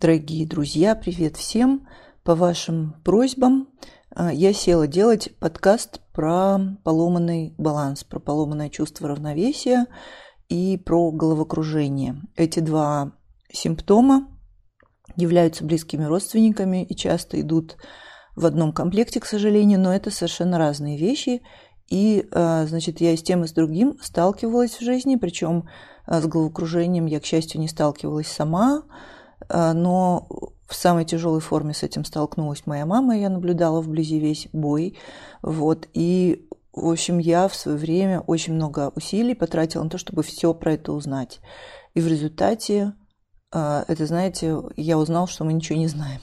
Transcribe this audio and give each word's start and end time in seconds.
Дорогие 0.00 0.46
друзья, 0.46 0.94
привет 0.94 1.36
всем! 1.36 1.88
По 2.22 2.36
вашим 2.36 2.94
просьбам 3.02 3.66
а, 4.14 4.32
я 4.32 4.52
села 4.52 4.86
делать 4.86 5.36
подкаст 5.40 6.00
про 6.12 6.60
поломанный 6.84 7.52
баланс, 7.58 8.04
про 8.04 8.20
поломанное 8.20 8.68
чувство 8.68 9.08
равновесия 9.08 9.86
и 10.48 10.76
про 10.76 11.10
головокружение. 11.10 12.22
Эти 12.36 12.60
два 12.60 13.10
симптома 13.52 14.28
являются 15.16 15.64
близкими 15.64 16.04
родственниками 16.04 16.84
и 16.84 16.94
часто 16.94 17.40
идут 17.40 17.76
в 18.36 18.46
одном 18.46 18.72
комплекте, 18.72 19.18
к 19.18 19.26
сожалению, 19.26 19.80
но 19.80 19.92
это 19.92 20.12
совершенно 20.12 20.58
разные 20.58 20.96
вещи. 20.96 21.42
И, 21.90 22.24
а, 22.30 22.66
значит, 22.66 23.00
я 23.00 23.14
и 23.14 23.16
с 23.16 23.22
тем, 23.24 23.42
и 23.42 23.48
с 23.48 23.52
другим 23.52 23.98
сталкивалась 24.00 24.76
в 24.76 24.80
жизни, 24.80 25.16
причем 25.16 25.68
а, 26.06 26.20
с 26.20 26.26
головокружением 26.28 27.06
я, 27.06 27.18
к 27.18 27.24
счастью, 27.24 27.60
не 27.60 27.66
сталкивалась 27.66 28.28
сама, 28.28 28.84
но 29.48 30.28
в 30.66 30.74
самой 30.74 31.04
тяжелой 31.04 31.40
форме 31.40 31.74
с 31.74 31.82
этим 31.82 32.04
столкнулась 32.04 32.66
моя 32.66 32.86
мама, 32.86 33.16
я 33.16 33.30
наблюдала 33.30 33.80
вблизи 33.80 34.18
весь 34.18 34.48
бой. 34.52 34.98
Вот, 35.42 35.88
и, 35.94 36.48
в 36.72 36.90
общем, 36.90 37.18
я 37.18 37.48
в 37.48 37.54
свое 37.54 37.78
время 37.78 38.20
очень 38.20 38.54
много 38.54 38.92
усилий 38.94 39.34
потратила 39.34 39.82
на 39.82 39.90
то, 39.90 39.98
чтобы 39.98 40.22
все 40.22 40.52
про 40.54 40.74
это 40.74 40.92
узнать. 40.92 41.40
И 41.94 42.00
в 42.00 42.06
результате, 42.06 42.92
это, 43.50 44.06
знаете, 44.06 44.58
я 44.76 44.98
узнал, 44.98 45.26
что 45.26 45.44
мы 45.44 45.52
ничего 45.54 45.78
не 45.78 45.88
знаем. 45.88 46.20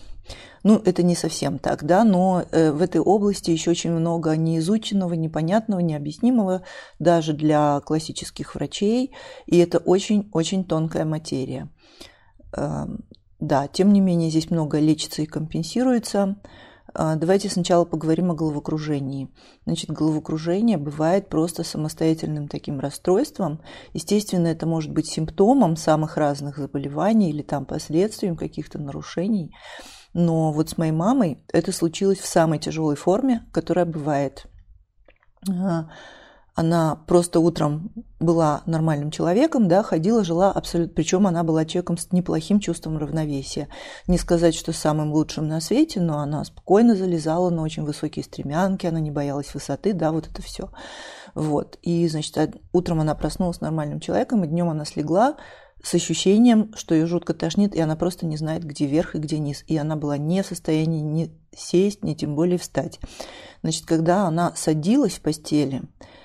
Ну, 0.63 0.81
это 0.83 1.03
не 1.03 1.15
совсем 1.15 1.59
так, 1.59 1.83
да, 1.83 2.03
но 2.03 2.43
э, 2.51 2.71
в 2.71 2.81
этой 2.81 2.99
области 2.99 3.51
еще 3.51 3.69
очень 3.69 3.91
много 3.91 4.35
неизученного, 4.35 5.13
непонятного, 5.13 5.79
необъяснимого 5.79 6.63
даже 6.97 7.33
для 7.33 7.81
классических 7.81 8.55
врачей, 8.55 9.13
и 9.45 9.59
это 9.59 9.77
очень-очень 9.77 10.65
тонкая 10.65 11.05
материя. 11.05 11.69
Эм, 12.55 13.05
да, 13.39 13.67
тем 13.67 13.91
не 13.93 14.01
менее, 14.01 14.29
здесь 14.29 14.49
много 14.49 14.79
лечится 14.79 15.21
и 15.21 15.25
компенсируется. 15.25 16.37
А, 16.93 17.15
давайте 17.15 17.49
сначала 17.49 17.83
поговорим 17.83 18.31
о 18.31 18.35
головокружении. 18.35 19.29
Значит, 19.65 19.91
головокружение 19.91 20.77
бывает 20.77 21.27
просто 21.27 21.63
самостоятельным 21.63 22.47
таким 22.47 22.79
расстройством. 22.79 23.61
Естественно, 23.93 24.47
это 24.47 24.65
может 24.65 24.91
быть 24.91 25.07
симптомом 25.07 25.75
самых 25.75 26.15
разных 26.15 26.57
заболеваний 26.57 27.29
или 27.29 27.41
там 27.41 27.65
последствием 27.65 28.37
каких-то 28.37 28.79
нарушений. 28.79 29.53
Но 30.13 30.53
вот 30.53 30.69
с 30.69 30.77
моей 30.77 30.93
мамой 30.93 31.43
это 31.51 31.73
случилось 31.73 32.19
в 32.19 32.27
самой 32.27 32.59
тяжелой 32.59 32.95
форме, 32.95 33.45
которая 33.51 33.85
бывает. 33.85 34.47
Она 36.55 36.95
просто 36.95 37.41
утром 37.41 37.91
была 38.17 38.63
нормальным 38.65 39.11
человеком, 39.11 39.67
да, 39.67 39.83
ходила, 39.83 40.23
жила 40.23 40.53
абсолютно, 40.53 40.93
причем 40.95 41.27
она 41.27 41.43
была 41.43 41.65
человеком 41.65 41.97
с 41.97 42.13
неплохим 42.13 42.61
чувством 42.61 42.97
равновесия. 42.97 43.67
Не 44.07 44.17
сказать, 44.17 44.55
что 44.55 44.71
самым 44.71 45.11
лучшим 45.11 45.49
на 45.49 45.59
свете, 45.59 45.99
но 45.99 46.19
она 46.19 46.45
спокойно 46.45 46.95
залезала 46.95 47.49
на 47.49 47.61
очень 47.61 47.83
высокие 47.83 48.23
стремянки, 48.23 48.87
она 48.87 49.01
не 49.01 49.11
боялась 49.11 49.53
высоты, 49.53 49.91
да, 49.91 50.13
вот 50.13 50.27
это 50.27 50.41
все. 50.41 50.69
Вот. 51.33 51.77
И, 51.81 52.07
значит, 52.07 52.55
утром 52.71 53.01
она 53.01 53.15
проснулась 53.15 53.59
нормальным 53.59 53.99
человеком, 53.99 54.45
и 54.45 54.47
днем 54.47 54.69
она 54.69 54.85
слегла, 54.85 55.35
с 55.83 55.93
ощущением, 55.93 56.73
что 56.75 56.95
ее 56.95 57.05
жутко 57.05 57.33
тошнит, 57.33 57.75
и 57.75 57.81
она 57.81 57.95
просто 57.95 58.25
не 58.25 58.37
знает, 58.37 58.63
где 58.63 58.85
верх 58.85 59.13
и 59.13 59.19
где 59.19 59.37
низ. 59.37 59.63
И 59.67 59.77
она 59.77 59.95
была 59.97 60.17
не 60.17 60.41
в 60.41 60.47
состоянии 60.47 61.01
ни 61.01 61.31
сесть, 61.55 62.03
ни 62.03 62.13
тем 62.13 62.33
более 62.33 62.57
встать. 62.57 62.99
Значит, 63.61 63.85
когда 63.85 64.25
она 64.25 64.53
садилась 64.55 65.13
в 65.13 65.21
постели, 65.21 65.83
а, 65.83 66.15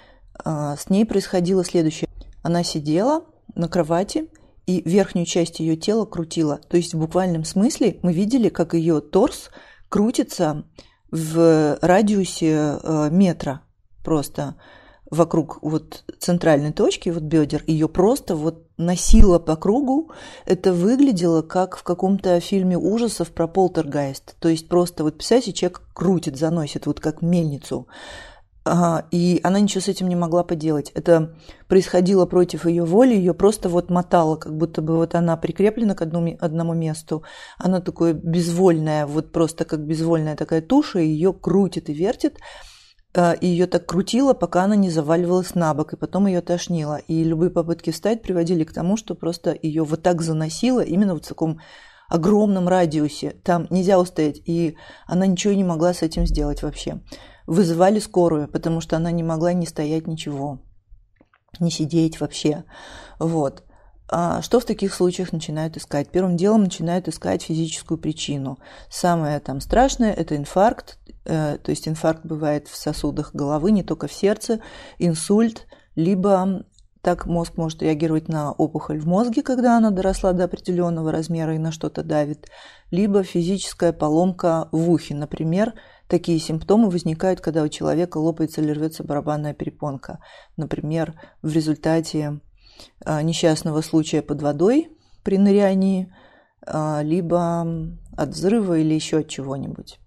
с 0.44 0.90
ней 0.90 1.04
происходило 1.04 1.64
следующее. 1.64 2.08
Она 2.42 2.62
сидела 2.62 3.24
на 3.54 3.68
кровати, 3.68 4.28
и 4.66 4.82
верхнюю 4.88 5.26
часть 5.26 5.60
ее 5.60 5.76
тела 5.76 6.04
крутила. 6.04 6.58
То 6.68 6.76
есть 6.76 6.94
в 6.94 6.98
буквальном 6.98 7.44
смысле 7.44 7.98
мы 8.02 8.12
видели, 8.12 8.48
как 8.48 8.74
ее 8.74 9.00
торс 9.00 9.50
крутится 9.88 10.64
в 11.10 11.78
радиусе 11.80 12.78
э, 12.82 13.08
метра 13.10 13.62
просто 14.04 14.54
вокруг 15.10 15.58
вот 15.62 16.04
центральной 16.20 16.72
точки, 16.72 17.08
вот 17.08 17.24
бедер, 17.24 17.64
ее 17.66 17.88
просто 17.88 18.36
вот 18.36 18.68
носила 18.76 19.40
по 19.40 19.56
кругу. 19.56 20.12
Это 20.46 20.72
выглядело 20.72 21.42
как 21.42 21.76
в 21.76 21.82
каком-то 21.82 22.38
фильме 22.38 22.78
ужасов 22.78 23.32
про 23.32 23.48
полтергайст. 23.48 24.36
То 24.38 24.48
есть 24.48 24.68
просто 24.68 25.02
вот, 25.02 25.16
представляете, 25.16 25.52
человек 25.52 25.82
крутит, 25.92 26.38
заносит, 26.38 26.86
вот 26.86 27.00
как 27.00 27.22
мельницу. 27.22 27.88
И 29.10 29.40
она 29.42 29.58
ничего 29.58 29.80
с 29.80 29.88
этим 29.88 30.08
не 30.08 30.16
могла 30.16 30.44
поделать. 30.44 30.90
Это 30.94 31.34
происходило 31.66 32.26
против 32.26 32.66
ее 32.66 32.84
воли, 32.84 33.14
ее 33.14 33.32
просто 33.32 33.70
вот 33.70 33.88
мотало, 33.90 34.36
как 34.36 34.54
будто 34.54 34.82
бы 34.82 34.96
вот 34.96 35.14
она 35.14 35.36
прикреплена 35.38 35.94
к 35.94 36.02
одному, 36.02 36.36
одному 36.38 36.74
месту. 36.74 37.22
Она 37.56 37.80
такое 37.80 38.12
безвольная, 38.12 39.06
вот 39.06 39.32
просто 39.32 39.64
как 39.64 39.80
безвольная 39.80 40.36
такая 40.36 40.60
туша, 40.60 40.98
ее 40.98 41.32
крутит 41.32 41.88
и 41.88 41.94
вертит. 41.94 42.38
А, 43.12 43.32
и 43.32 43.46
ее 43.46 43.66
так 43.66 43.86
крутило, 43.86 44.34
пока 44.34 44.64
она 44.64 44.76
не 44.76 44.90
заваливалась 44.90 45.54
на 45.54 45.74
бок, 45.74 45.94
и 45.94 45.96
потом 45.96 46.26
ее 46.26 46.42
тошнило. 46.42 46.96
И 46.96 47.24
любые 47.24 47.50
попытки 47.50 47.90
встать 47.90 48.22
приводили 48.22 48.64
к 48.64 48.72
тому, 48.72 48.96
что 48.96 49.14
просто 49.14 49.56
ее 49.60 49.84
вот 49.84 50.02
так 50.02 50.20
заносило 50.20 50.80
именно 50.80 51.14
в 51.14 51.20
таком 51.20 51.60
огромном 52.08 52.68
радиусе. 52.68 53.30
Там 53.42 53.66
нельзя 53.70 53.98
устоять, 53.98 54.40
и 54.44 54.76
она 55.06 55.26
ничего 55.26 55.54
не 55.54 55.64
могла 55.64 55.94
с 55.94 56.02
этим 56.02 56.26
сделать 56.26 56.62
вообще. 56.62 57.00
Вызывали 57.50 57.98
скорую, 57.98 58.48
потому 58.48 58.80
что 58.80 58.96
она 58.96 59.10
не 59.10 59.22
могла 59.22 59.52
не 59.52 59.66
стоять 59.66 60.06
ничего, 60.06 60.60
не 61.58 61.70
сидеть 61.70 62.20
вообще. 62.20 62.64
Вот. 63.18 63.64
А 64.12 64.42
что 64.42 64.58
в 64.58 64.64
таких 64.64 64.92
случаях 64.92 65.32
начинают 65.32 65.76
искать? 65.76 66.10
Первым 66.10 66.36
делом 66.36 66.64
начинают 66.64 67.06
искать 67.08 67.42
физическую 67.42 67.98
причину. 67.98 68.58
Самое 68.88 69.38
там 69.40 69.60
страшное– 69.60 70.12
это 70.14 70.36
инфаркт, 70.36 70.98
Э, 71.24 71.58
то 71.62 71.70
есть 71.70 71.86
инфаркт 71.86 72.24
бывает 72.24 72.68
в 72.68 72.76
сосудах 72.76 73.34
головы, 73.34 73.70
не 73.72 73.82
только 73.82 74.06
в 74.06 74.12
сердце, 74.12 74.60
инсульт, 74.98 75.66
либо 75.94 76.64
так 77.02 77.26
мозг 77.26 77.56
может 77.56 77.82
реагировать 77.82 78.28
на 78.28 78.52
опухоль 78.52 78.98
в 78.98 79.06
мозге, 79.06 79.42
когда 79.42 79.76
она 79.76 79.90
доросла 79.90 80.32
до 80.32 80.44
определенного 80.44 81.12
размера 81.12 81.54
и 81.54 81.58
на 81.58 81.72
что-то 81.72 82.02
давит, 82.02 82.48
либо 82.90 83.22
физическая 83.22 83.92
поломка 83.92 84.68
в 84.72 84.90
ухе. 84.90 85.14
Например, 85.14 85.74
такие 86.10 86.38
симптомы 86.38 86.90
возникают, 86.90 87.40
когда 87.40 87.62
у 87.62 87.68
человека 87.68 88.18
лопается 88.18 88.60
или 88.60 88.72
рвется 88.72 89.04
барабанная 89.04 89.54
перепонка. 89.54 90.18
Например, 90.56 91.14
в 91.40 91.52
результате 91.52 92.40
э, 93.04 93.22
несчастного 93.22 93.80
случая 93.80 94.20
под 94.20 94.42
водой 94.42 94.90
при 95.22 95.38
нырянии, 95.38 96.12
э, 96.66 97.00
либо 97.02 97.66
от 98.16 98.28
взрыва 98.30 98.78
или 98.78 98.92
еще 98.92 99.18
от 99.18 99.28
чего-нибудь. 99.28 99.98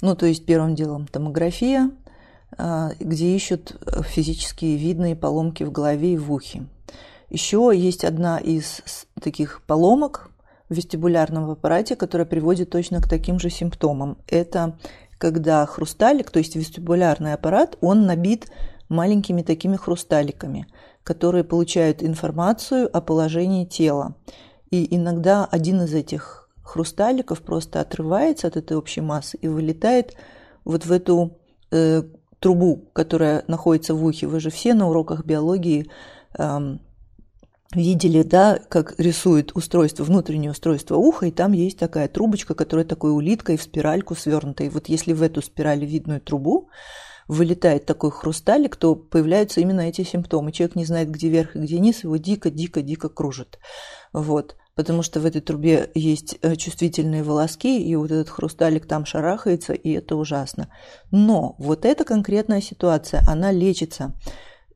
Ну, 0.00 0.14
то 0.14 0.26
есть 0.26 0.46
первым 0.46 0.76
делом 0.76 1.06
томография, 1.06 1.90
а, 2.56 2.92
где 3.00 3.34
ищут 3.34 3.76
физические 4.06 4.76
видные 4.76 5.16
поломки 5.16 5.64
в 5.64 5.72
голове 5.72 6.14
и 6.14 6.16
в 6.16 6.32
ухе. 6.32 6.66
Еще 7.30 7.72
есть 7.74 8.04
одна 8.04 8.38
из 8.38 8.80
таких 9.20 9.62
поломок 9.66 10.30
в 10.68 10.74
вестибулярном 10.74 11.50
аппарате, 11.50 11.96
которая 11.96 12.26
приводит 12.26 12.70
точно 12.70 13.02
к 13.02 13.08
таким 13.08 13.38
же 13.38 13.50
симптомам. 13.50 14.18
Это 14.28 14.78
когда 15.18 15.66
хрусталик, 15.66 16.30
то 16.30 16.38
есть 16.38 16.56
вестибулярный 16.56 17.34
аппарат, 17.34 17.76
он 17.80 18.06
набит 18.06 18.50
маленькими 18.88 19.42
такими 19.42 19.76
хрусталиками, 19.76 20.66
которые 21.02 21.44
получают 21.44 22.02
информацию 22.02 22.88
о 22.96 23.00
положении 23.00 23.64
тела. 23.64 24.14
И 24.70 24.94
иногда 24.94 25.44
один 25.44 25.82
из 25.82 25.92
этих 25.94 26.48
хрусталиков 26.62 27.42
просто 27.42 27.80
отрывается 27.80 28.46
от 28.46 28.56
этой 28.56 28.76
общей 28.76 29.00
массы 29.00 29.36
и 29.38 29.48
вылетает 29.48 30.14
вот 30.64 30.84
в 30.84 30.92
эту 30.92 31.38
э, 31.70 32.02
трубу, 32.38 32.90
которая 32.92 33.44
находится 33.46 33.94
в 33.94 34.04
ухе. 34.04 34.26
Вы 34.26 34.40
же 34.40 34.50
все 34.50 34.74
на 34.74 34.88
уроках 34.88 35.24
биологии 35.24 35.90
э, 36.38 36.76
видели, 37.74 38.22
да, 38.22 38.58
как 38.68 38.98
рисует 38.98 39.54
устройство, 39.54 40.04
внутреннее 40.04 40.50
устройство 40.50 40.96
уха, 40.96 41.26
и 41.26 41.30
там 41.30 41.52
есть 41.52 41.78
такая 41.78 42.08
трубочка, 42.08 42.54
которая 42.54 42.86
такой 42.86 43.10
улиткой 43.10 43.56
в 43.56 43.62
спиральку 43.62 44.14
свернута. 44.14 44.64
И 44.64 44.68
вот 44.68 44.88
если 44.88 45.12
в 45.12 45.22
эту 45.22 45.42
спираль 45.42 45.84
видную 45.84 46.20
трубу 46.20 46.70
вылетает 47.26 47.84
такой 47.84 48.10
хрусталик, 48.10 48.76
то 48.76 48.94
появляются 48.94 49.60
именно 49.60 49.82
эти 49.82 50.02
симптомы. 50.02 50.50
Человек 50.50 50.76
не 50.76 50.86
знает, 50.86 51.10
где 51.10 51.28
верх 51.28 51.56
и 51.56 51.60
где 51.60 51.78
низ, 51.78 52.04
его 52.04 52.16
дико-дико-дико 52.16 53.10
кружит. 53.10 53.58
Вот 54.12 54.56
потому 54.78 55.02
что 55.02 55.18
в 55.18 55.26
этой 55.26 55.40
трубе 55.40 55.90
есть 55.96 56.38
э, 56.40 56.54
чувствительные 56.54 57.24
волоски, 57.24 57.82
и 57.82 57.96
вот 57.96 58.12
этот 58.12 58.28
хрусталик 58.28 58.86
там 58.86 59.04
шарахается, 59.06 59.72
и 59.72 59.90
это 59.90 60.14
ужасно. 60.14 60.72
Но 61.10 61.56
вот 61.58 61.84
эта 61.84 62.04
конкретная 62.04 62.60
ситуация, 62.60 63.20
она 63.26 63.50
лечится. 63.50 64.14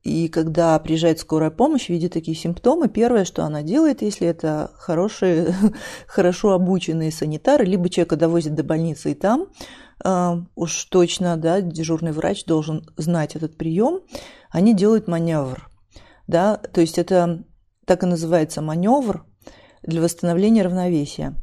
И 0.03 0.29
когда 0.29 0.79
приезжает 0.81 1.21
скорая 1.21 1.51
помощь, 1.51 1.89
видит 1.89 2.13
такие 2.13 2.37
симптомы, 2.37 2.89
первое, 2.89 3.25
что 3.25 3.45
она 3.45 3.63
делает, 3.63 4.03
если 4.03 4.27
это 4.27 4.73
хорошие, 4.75 5.55
хорошо 6.07 6.53
обученные 6.53 7.13
санитары, 7.13 7.65
либо 7.65 7.89
человека 7.89 8.17
довозят 8.17 8.55
до 8.55 8.65
больницы 8.65 9.13
и 9.13 9.15
там, 9.15 9.47
э, 10.05 10.43
уж 10.57 10.85
точно, 10.87 11.37
да, 11.37 11.61
дежурный 11.61 12.13
врач 12.13 12.45
должен 12.45 12.85
знать 12.97 13.37
этот 13.37 13.57
прием, 13.57 14.01
они 14.51 14.75
делают 14.75 15.07
маневр. 15.07 15.69
Да, 16.27 16.57
то 16.57 16.81
есть 16.81 16.99
это 16.99 17.45
так 17.87 18.03
и 18.03 18.07
называется 18.07 18.61
маневр, 18.61 19.25
для 19.83 20.01
восстановления 20.01 20.63
равновесия. 20.63 21.35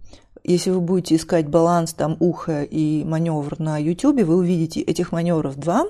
если 0.44 0.70
вы 0.72 0.80
будете 0.80 1.16
искать 1.16 1.48
баланс 1.48 1.94
там 1.94 2.16
уха 2.20 2.64
и 2.64 3.04
маневр 3.04 3.60
на 3.60 3.78
YouTube, 3.78 4.22
вы 4.22 4.38
увидите 4.38 4.80
этих 4.82 5.12
маневров 5.12 5.58
два, 5.58 5.86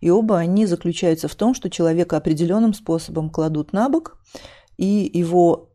и 0.00 0.10
оба 0.10 0.38
они 0.38 0.66
заключаются 0.66 1.28
в 1.28 1.34
том, 1.34 1.54
что 1.54 1.70
человека 1.70 2.16
определенным 2.16 2.74
способом 2.74 3.30
кладут 3.30 3.72
на 3.72 3.88
бок, 3.88 4.18
и 4.76 5.10
его 5.12 5.70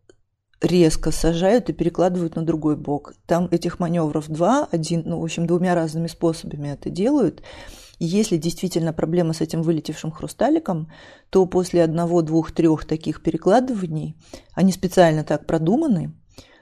резко 0.62 1.12
сажают 1.12 1.70
и 1.70 1.74
перекладывают 1.74 2.36
на 2.36 2.46
другой 2.46 2.78
бок. 2.78 3.14
Там 3.26 3.48
этих 3.52 3.80
маневров 3.80 4.28
два, 4.28 4.68
один, 4.72 5.04
ну, 5.06 5.20
в 5.20 5.24
общем, 5.24 5.48
двумя 5.48 5.74
разными 5.74 6.08
способами 6.08 6.70
это 6.70 6.90
делают. 6.90 7.42
И 7.98 8.06
если 8.06 8.38
действительно 8.38 8.94
проблема 8.94 9.34
с 9.34 9.42
этим 9.42 9.62
вылетевшим 9.62 10.12
хрусталиком, 10.12 10.92
то 11.30 11.46
после 11.46 11.84
одного, 11.84 12.22
двух, 12.22 12.52
трех 12.52 12.86
таких 12.86 13.22
перекладываний, 13.22 14.16
они 14.54 14.72
специально 14.72 15.24
так 15.24 15.46
продуманы, 15.46 16.14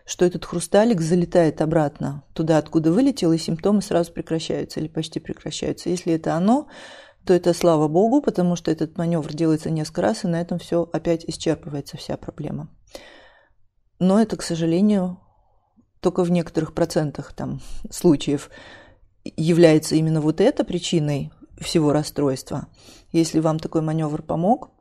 что 0.06 0.26
этот 0.26 0.44
хрусталик 0.44 1.02
залетает 1.02 1.62
обратно 1.62 2.24
туда, 2.34 2.58
откуда 2.58 2.92
вылетел, 2.92 3.32
и 3.32 3.38
симптомы 3.38 3.82
сразу 3.82 4.12
прекращаются 4.12 4.80
или 4.80 4.88
почти 4.88 5.20
прекращаются. 5.20 5.90
Если 5.90 6.14
это 6.14 6.36
оно, 6.36 6.68
то 7.26 7.34
это 7.34 7.54
слава 7.54 7.88
богу, 7.88 8.22
потому 8.22 8.56
что 8.56 8.72
этот 8.72 8.98
маневр 8.98 9.34
делается 9.34 9.70
несколько 9.70 10.02
раз, 10.02 10.24
и 10.24 10.28
на 10.28 10.42
этом 10.42 10.60
все 10.60 10.90
опять 10.92 11.26
исчерпывается 11.26 11.98
вся 11.98 12.18
проблема. 12.18 12.70
Но 14.00 14.20
это, 14.20 14.38
к 14.38 14.42
сожалению, 14.42 15.20
только 16.00 16.24
в 16.24 16.32
некоторых 16.32 16.74
процентах 16.74 17.34
там, 17.34 17.62
случаев 17.92 18.50
является 19.24 19.96
именно 19.96 20.22
вот 20.22 20.40
эта 20.42 20.64
причиной 20.64 21.32
всего 21.60 21.92
расстройства. 21.92 22.68
Если 23.12 23.40
вам 23.40 23.60
такой 23.60 23.82
маневр 23.82 24.22
помог, 24.22 24.72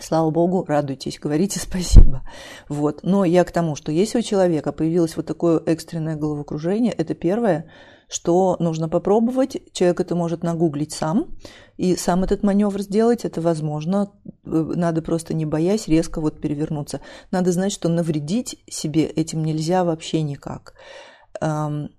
Слава 0.00 0.30
богу, 0.30 0.64
радуйтесь, 0.66 1.18
говорите 1.18 1.58
спасибо. 1.60 2.22
Вот. 2.68 3.00
Но 3.02 3.24
я 3.24 3.44
к 3.44 3.52
тому, 3.52 3.76
что 3.76 3.92
если 3.92 4.18
у 4.18 4.22
человека 4.22 4.72
появилось 4.72 5.16
вот 5.16 5.26
такое 5.26 5.60
экстренное 5.64 6.16
головокружение, 6.16 6.92
это 6.92 7.14
первое, 7.14 7.70
что 8.08 8.56
нужно 8.58 8.88
попробовать. 8.88 9.56
Человек 9.72 10.00
это 10.00 10.14
может 10.14 10.42
нагуглить 10.42 10.92
сам, 10.92 11.36
и 11.76 11.94
сам 11.94 12.24
этот 12.24 12.42
маневр 12.42 12.80
сделать, 12.80 13.24
это 13.24 13.40
возможно. 13.40 14.10
Надо 14.44 15.02
просто 15.02 15.34
не 15.34 15.46
боясь 15.46 15.88
резко 15.88 16.20
вот 16.20 16.40
перевернуться. 16.40 17.00
Надо 17.30 17.52
знать, 17.52 17.72
что 17.72 17.88
навредить 17.88 18.62
себе 18.68 19.04
этим 19.04 19.44
нельзя 19.44 19.84
вообще 19.84 20.22
никак. 20.22 20.74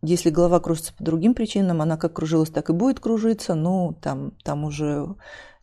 Если 0.01 0.31
голова 0.31 0.59
кружится 0.59 0.93
по 0.93 1.03
другим 1.03 1.33
причинам, 1.33 1.81
она 1.81 1.95
как 1.95 2.13
кружилась, 2.13 2.49
так 2.49 2.69
и 2.69 2.73
будет 2.73 2.99
кружиться, 2.99 3.55
ну, 3.55 3.95
там, 4.01 4.31
там 4.43 4.65
уже 4.65 5.15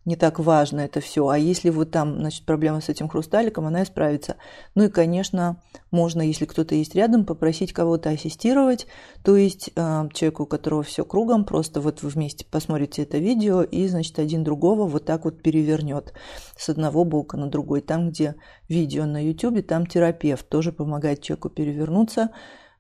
не 0.06 0.14
так 0.14 0.38
важно 0.38 0.81
это 0.81 1.00
все. 1.00 1.29
А 1.29 1.37
если 1.37 1.69
вот 1.69 1.91
там, 1.91 2.20
значит, 2.20 2.47
проблема 2.47 2.81
с 2.81 2.88
этим 2.88 3.08
хрусталиком, 3.08 3.67
она 3.67 3.82
исправится. 3.82 4.37
Ну 4.76 4.85
и, 4.85 4.88
конечно, 4.88 5.61
можно, 5.91 6.23
если 6.23 6.44
кто-то 6.44 6.76
есть 6.76 6.94
рядом, 6.94 7.26
попросить 7.26 7.73
кого-то 7.73 8.11
ассистировать, 8.11 8.87
то 9.25 9.37
есть 9.37 9.70
э, 9.75 10.08
человеку, 10.14 10.44
у 10.44 10.47
которого 10.47 10.85
все 10.85 11.05
кругом, 11.05 11.44
просто 11.44 11.81
вот 11.81 12.03
вы 12.03 12.08
вместе 12.08 12.47
посмотрите 12.49 13.03
это 13.03 13.19
видео 13.19 13.62
и, 13.62 13.88
значит, 13.88 14.19
один 14.20 14.44
другого 14.44 14.87
вот 14.87 15.05
так 15.05 15.25
вот 15.25 15.43
перевернет 15.43 16.14
с 16.56 16.69
одного 16.69 17.05
бока 17.05 17.37
на 17.37 17.49
другой. 17.49 17.81
Там, 17.81 18.11
где 18.11 18.37
видео 18.69 19.06
на 19.06 19.23
YouTube, 19.23 19.67
там 19.67 19.87
терапевт 19.87 20.49
тоже 20.49 20.70
помогает 20.70 21.20
человеку 21.20 21.50
перевернуться, 21.50 22.31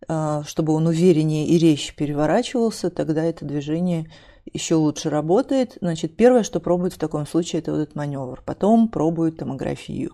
э, 0.06 0.42
чтобы 0.46 0.74
он 0.74 0.86
увереннее 0.86 1.48
и 1.48 1.58
резче 1.58 1.92
переворачивался, 1.92 2.88
тогда 2.88 3.24
это 3.24 3.44
движение 3.44 4.08
еще 4.52 4.76
лучше 4.76 5.10
работает. 5.10 5.76
Значит, 5.80 6.16
первое, 6.16 6.42
что 6.42 6.60
пробуют 6.60 6.94
в 6.94 6.98
таком 6.98 7.26
случае, 7.26 7.60
это 7.60 7.72
вот 7.72 7.78
этот 7.78 7.94
маневр. 7.94 8.42
Потом 8.44 8.88
пробуют 8.88 9.38
томографию. 9.38 10.12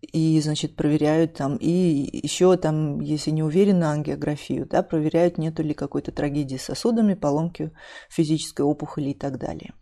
И, 0.00 0.40
значит, 0.40 0.76
проверяют 0.76 1.34
там, 1.34 1.56
и 1.56 1.70
еще 1.70 2.56
там, 2.56 3.00
если 3.00 3.30
не 3.30 3.42
уверены, 3.42 3.84
ангиографию, 3.84 4.66
да, 4.66 4.82
проверяют, 4.82 5.38
нету 5.38 5.62
ли 5.62 5.72
какой-то 5.72 6.12
трагедии 6.12 6.56
с 6.56 6.64
сосудами, 6.64 7.14
поломки 7.14 7.72
физической 8.10 8.62
опухоли 8.62 9.10
и 9.10 9.14
так 9.14 9.38
далее. 9.38 9.72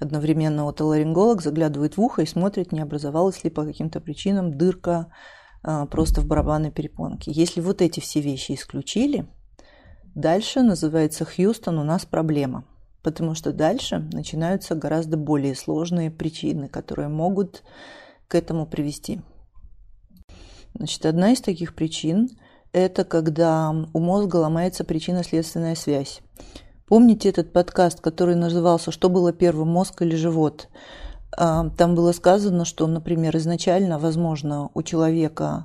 Одновременно 0.00 0.68
отоларинголог 0.68 1.42
заглядывает 1.42 1.96
в 1.96 2.00
ухо 2.00 2.22
и 2.22 2.26
смотрит, 2.26 2.72
не 2.72 2.80
образовалась 2.80 3.44
ли 3.44 3.50
по 3.50 3.64
каким-то 3.64 4.00
причинам 4.00 4.56
дырка 4.56 5.12
а, 5.62 5.86
просто 5.86 6.20
в 6.20 6.26
барабанной 6.26 6.70
перепонке. 6.70 7.32
Если 7.32 7.60
вот 7.60 7.80
эти 7.80 8.00
все 8.00 8.20
вещи 8.20 8.52
исключили, 8.52 9.26
Дальше 10.14 10.62
называется 10.62 11.24
Хьюстон 11.24 11.78
у 11.78 11.84
нас 11.84 12.04
проблема, 12.04 12.64
потому 13.02 13.34
что 13.34 13.52
дальше 13.52 13.98
начинаются 14.12 14.76
гораздо 14.76 15.16
более 15.16 15.56
сложные 15.56 16.10
причины, 16.10 16.68
которые 16.68 17.08
могут 17.08 17.64
к 18.28 18.36
этому 18.36 18.66
привести. 18.66 19.20
Значит, 20.74 21.04
одна 21.06 21.32
из 21.32 21.40
таких 21.40 21.74
причин– 21.74 22.28
это 22.72 23.04
когда 23.04 23.70
у 23.92 23.98
мозга 23.98 24.36
ломается 24.36 24.84
причинно-следственная 24.84 25.74
связь. 25.74 26.20
Помните 26.86 27.28
этот 27.28 27.52
подкаст, 27.52 28.00
который 28.00 28.34
назывался 28.36 28.92
«Что 28.92 29.08
было 29.08 29.32
первым, 29.32 29.68
мозг 29.68 30.02
или 30.02 30.14
живот?» 30.14 30.68
а, 31.36 31.70
Там 31.70 31.94
было 31.94 32.12
сказано, 32.12 32.64
что, 32.64 32.86
например, 32.86 33.36
изначально, 33.36 33.98
возможно, 33.98 34.70
у 34.74 34.82
человека 34.82 35.64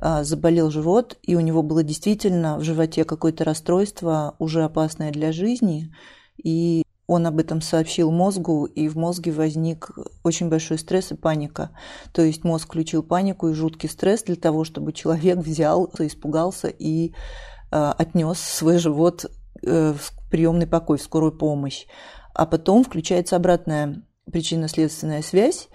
заболел 0.00 0.70
живот, 0.70 1.18
и 1.22 1.36
у 1.36 1.40
него 1.40 1.62
было 1.62 1.82
действительно 1.82 2.58
в 2.58 2.64
животе 2.64 3.04
какое-то 3.04 3.44
расстройство, 3.44 4.34
уже 4.38 4.64
опасное 4.64 5.12
для 5.12 5.32
жизни, 5.32 5.92
и 6.36 6.84
он 7.06 7.26
об 7.26 7.38
этом 7.38 7.60
сообщил 7.60 8.10
мозгу, 8.10 8.64
и 8.64 8.88
в 8.88 8.96
мозге 8.96 9.30
возник 9.32 9.90
очень 10.22 10.48
большой 10.48 10.78
стресс 10.78 11.12
и 11.12 11.14
паника. 11.14 11.70
То 12.12 12.22
есть 12.22 12.44
мозг 12.44 12.66
включил 12.66 13.02
панику 13.02 13.48
и 13.48 13.54
жуткий 13.54 13.88
стресс 13.88 14.22
для 14.22 14.36
того, 14.36 14.64
чтобы 14.64 14.92
человек 14.92 15.38
взял, 15.38 15.90
испугался 15.98 16.68
и 16.68 17.10
э, 17.10 17.12
отнес 17.70 18.38
свой 18.38 18.78
живот 18.78 19.26
э, 19.62 19.92
в 19.92 20.30
приемный 20.30 20.66
покой, 20.66 20.96
в 20.96 21.02
скорую 21.02 21.36
помощь. 21.36 21.86
А 22.32 22.46
потом 22.46 22.84
включается 22.84 23.36
обратная 23.36 24.02
причинно-следственная 24.32 25.20
связь, 25.20 25.68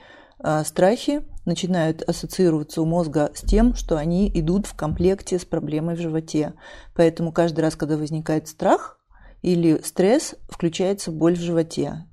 э, 0.43 0.63
страхи, 0.65 1.21
начинают 1.45 2.01
ассоциироваться 2.03 2.81
у 2.81 2.85
мозга 2.85 3.31
с 3.33 3.41
тем, 3.41 3.73
что 3.75 3.97
они 3.97 4.29
идут 4.33 4.65
в 4.65 4.75
комплекте 4.75 5.39
с 5.39 5.45
проблемой 5.45 5.95
в 5.95 5.99
животе. 5.99 6.53
Поэтому 6.95 7.31
каждый 7.31 7.61
раз, 7.61 7.75
когда 7.75 7.97
возникает 7.97 8.47
страх 8.47 8.99
или 9.41 9.81
стресс, 9.83 10.35
включается 10.49 11.11
боль 11.11 11.35
в 11.35 11.41
животе. 11.41 12.05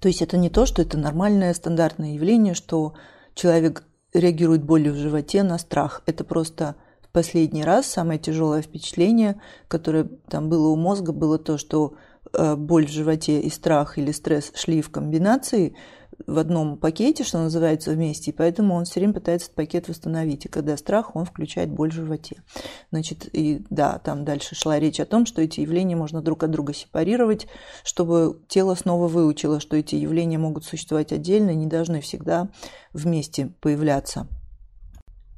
То 0.00 0.08
есть 0.08 0.22
это 0.22 0.36
не 0.36 0.50
то, 0.50 0.66
что 0.66 0.82
это 0.82 0.98
нормальное 0.98 1.54
стандартное 1.54 2.14
явление, 2.14 2.54
что 2.54 2.94
человек 3.34 3.84
реагирует 4.12 4.62
болью 4.62 4.92
в 4.92 4.96
животе 4.96 5.42
на 5.42 5.58
страх. 5.58 6.02
Это 6.06 6.22
просто 6.24 6.76
в 7.02 7.08
последний 7.08 7.64
раз 7.64 7.86
самое 7.86 8.18
тяжелое 8.18 8.62
впечатление, 8.62 9.40
которое 9.68 10.04
там 10.28 10.48
было 10.48 10.68
у 10.68 10.76
мозга, 10.76 11.12
было 11.12 11.38
то, 11.38 11.56
что 11.56 11.94
э, 12.32 12.56
боль 12.56 12.86
в 12.86 12.90
животе 12.90 13.40
и 13.40 13.50
страх 13.50 13.98
или 13.98 14.12
стресс 14.12 14.52
шли 14.54 14.82
в 14.82 14.90
комбинации– 14.90 15.74
в 16.26 16.38
одном 16.38 16.76
пакете, 16.76 17.22
что 17.22 17.38
называется, 17.38 17.92
вместе, 17.92 18.30
и 18.30 18.34
поэтому 18.34 18.74
он 18.74 18.84
все 18.84 19.00
время 19.00 19.14
пытается 19.14 19.46
этот 19.46 19.56
пакет 19.56 19.88
восстановить. 19.88 20.44
И 20.44 20.48
когда 20.48 20.76
страх, 20.76 21.14
он 21.14 21.24
включает 21.24 21.70
боль 21.70 21.90
в 21.90 21.94
животе. 21.94 22.42
Значит, 22.90 23.28
и 23.32 23.64
да, 23.70 23.98
там 23.98 24.24
дальше 24.24 24.54
шла 24.54 24.78
речь 24.78 24.98
о 24.98 25.06
том, 25.06 25.24
что 25.26 25.40
эти 25.40 25.60
явления 25.60 25.94
можно 25.94 26.20
друг 26.22 26.42
от 26.42 26.50
друга 26.50 26.74
сепарировать, 26.74 27.46
чтобы 27.84 28.40
тело 28.48 28.74
снова 28.74 29.06
выучило, 29.06 29.60
что 29.60 29.76
эти 29.76 29.94
явления 29.94 30.38
могут 30.38 30.64
существовать 30.64 31.12
отдельно 31.12 31.50
и 31.50 31.56
не 31.56 31.66
должны 31.66 32.00
всегда 32.00 32.48
вместе 32.92 33.52
появляться. 33.60 34.26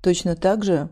Точно 0.03 0.37
так 0.37 0.65
же 0.65 0.89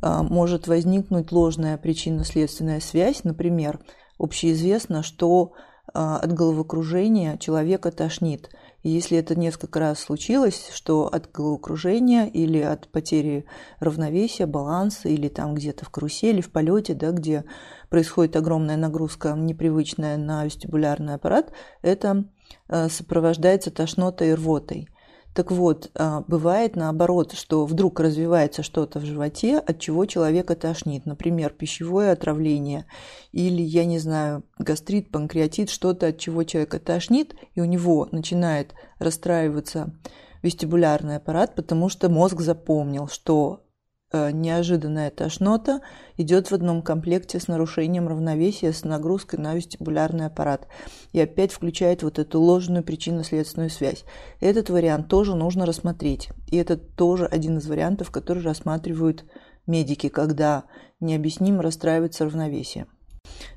а, 0.00 0.22
может 0.22 0.68
возникнуть 0.68 1.32
ложная 1.32 1.76
причинно-следственная 1.76 2.78
связь. 2.78 3.24
Например, 3.24 3.80
общеизвестно, 4.16 5.02
что 5.02 5.54
а, 5.92 6.18
от 6.18 6.32
головокружения 6.32 7.36
человека 7.36 7.90
тошнит– 7.90 8.50
если 8.82 9.18
это 9.18 9.38
несколько 9.38 9.78
раз 9.80 10.00
случилось, 10.00 10.70
что 10.72 11.06
от 11.06 11.30
головокружения 11.30 12.26
или 12.26 12.58
от 12.58 12.88
потери 12.88 13.44
равновесия, 13.78 14.46
баланса, 14.46 15.08
или 15.08 15.28
там 15.28 15.54
где-то 15.54 15.84
в 15.84 15.90
карусели, 15.90 16.40
в 16.40 16.50
полете, 16.50 16.94
да, 16.94 17.10
где 17.10 17.44
происходит 17.88 18.36
огромная 18.36 18.76
нагрузка 18.76 19.34
непривычная 19.36 20.16
на 20.16 20.44
вестибулярный 20.44 21.14
аппарат, 21.14 21.52
это 21.82 22.24
э, 22.68 22.88
сопровождается 22.88 23.70
тошнотой 23.70 24.30
и 24.30 24.34
рвотой– 24.34 24.88
так 25.34 25.52
вот, 25.52 25.90
а, 25.94 26.24
бывает 26.26 26.74
наоборот, 26.74 27.32
что 27.32 27.64
вдруг 27.64 28.00
развивается 28.00 28.62
что-то 28.62 28.98
в 28.98 29.04
животе, 29.04 29.58
от 29.58 29.78
чего 29.78 30.04
человека 30.06 30.56
тошнит. 30.56 31.06
Например, 31.06 31.50
пищевое 31.50 32.12
отравление 32.12 32.86
или, 33.30 33.62
я 33.62 33.84
не 33.84 33.98
знаю, 33.98 34.42
гастрит, 34.58 35.12
панкреатит, 35.12 35.70
что-то, 35.70 36.08
от 36.08 36.18
чего 36.18 36.42
человека 36.42 36.80
тошнит, 36.80 37.34
и 37.54 37.60
у 37.60 37.64
него 37.64 38.08
начинает 38.10 38.74
расстраиваться 38.98 39.94
вестибулярный 40.42 41.16
аппарат, 41.16 41.54
потому 41.54 41.88
что 41.88 42.08
мозг 42.08 42.40
запомнил, 42.40 43.06
что 43.06 43.62
неожиданная 44.12 45.10
тошнота 45.10 45.80
идет 46.16 46.50
в 46.50 46.54
одном 46.54 46.82
комплекте 46.82 47.38
с 47.38 47.48
нарушением 47.48 48.08
равновесия, 48.08 48.72
с 48.72 48.84
нагрузкой 48.84 49.38
на 49.38 49.54
вестибулярный 49.54 50.26
аппарат. 50.26 50.66
И 51.12 51.20
опять 51.20 51.52
включает 51.52 52.02
вот 52.02 52.18
эту 52.18 52.40
ложную 52.40 52.82
причинно-следственную 52.82 53.70
связь. 53.70 54.04
Этот 54.40 54.70
вариант 54.70 55.08
тоже 55.08 55.34
нужно 55.34 55.66
рассмотреть. 55.66 56.30
И 56.48 56.56
это 56.56 56.76
тоже 56.76 57.26
один 57.26 57.58
из 57.58 57.66
вариантов, 57.66 58.10
который 58.10 58.42
рассматривают 58.42 59.24
медики, 59.66 60.08
когда 60.08 60.64
необъяснимо 61.00 61.62
расстраивается 61.62 62.24
равновесие. 62.24 62.86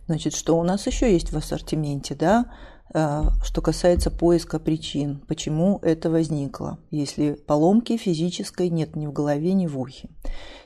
Значит, 0.08 0.36
что 0.36 0.58
у 0.58 0.64
нас 0.64 0.86
еще 0.88 1.12
есть 1.12 1.32
в 1.32 1.38
ассортименте, 1.38 2.16
да? 2.16 2.52
А, 2.94 3.32
что 3.44 3.62
касается 3.62 4.12
поиска 4.12 4.60
причин, 4.60 5.24
почему 5.28 5.80
это 5.82 6.10
возникло, 6.10 6.80
если 6.92 7.34
поломки 7.34 7.98
физической 7.98 8.70
нет 8.70 8.96
ни 8.96 9.08
в 9.08 9.14
голове, 9.14 9.54
ни 9.54 9.68
в 9.68 9.80
ухе. 9.80 10.10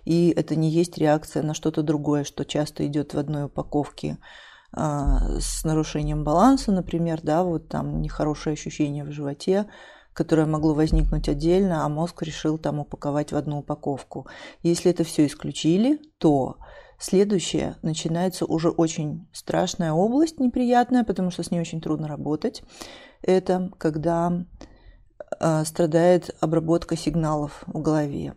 И 0.03 0.33
это 0.35 0.55
не 0.55 0.69
есть 0.69 0.97
реакция 0.97 1.43
на 1.43 1.53
что-то 1.53 1.83
другое, 1.83 2.23
что 2.23 2.43
часто 2.43 2.85
идет 2.87 3.13
в 3.13 3.19
одной 3.19 3.45
упаковке 3.45 4.17
а, 4.73 5.39
с 5.39 5.63
нарушением 5.63 6.23
баланса, 6.23 6.71
например, 6.71 7.21
да, 7.23 7.43
вот 7.43 7.69
там 7.69 8.01
нехорошее 8.01 8.53
ощущение 8.53 9.03
в 9.03 9.11
животе, 9.11 9.67
которое 10.13 10.47
могло 10.47 10.73
возникнуть 10.73 11.29
отдельно, 11.29 11.85
а 11.85 11.89
мозг 11.89 12.23
решил 12.23 12.57
там 12.57 12.79
упаковать 12.79 13.31
в 13.31 13.37
одну 13.37 13.59
упаковку. 13.59 14.27
Если 14.63 14.91
это 14.91 15.03
все 15.03 15.25
исключили, 15.27 16.01
то 16.17 16.57
Следующее 16.99 17.75
начинается 17.83 18.45
уже 18.45 18.69
очень 18.69 19.27
страшная 19.31 19.91
область, 19.91 20.39
неприятная, 20.39 21.03
потому 21.03 21.29
что 21.29 21.43
с 21.43 21.51
ней 21.51 21.59
очень 21.59 21.79
трудно 21.79 22.07
работать. 22.07 22.63
Это 23.21 23.71
когда 23.77 24.45
э, 25.39 25.63
страдает 25.65 26.35
обработка 26.39 26.97
сигналов 26.97 27.63
в 27.67 27.81
голове. 27.81 28.33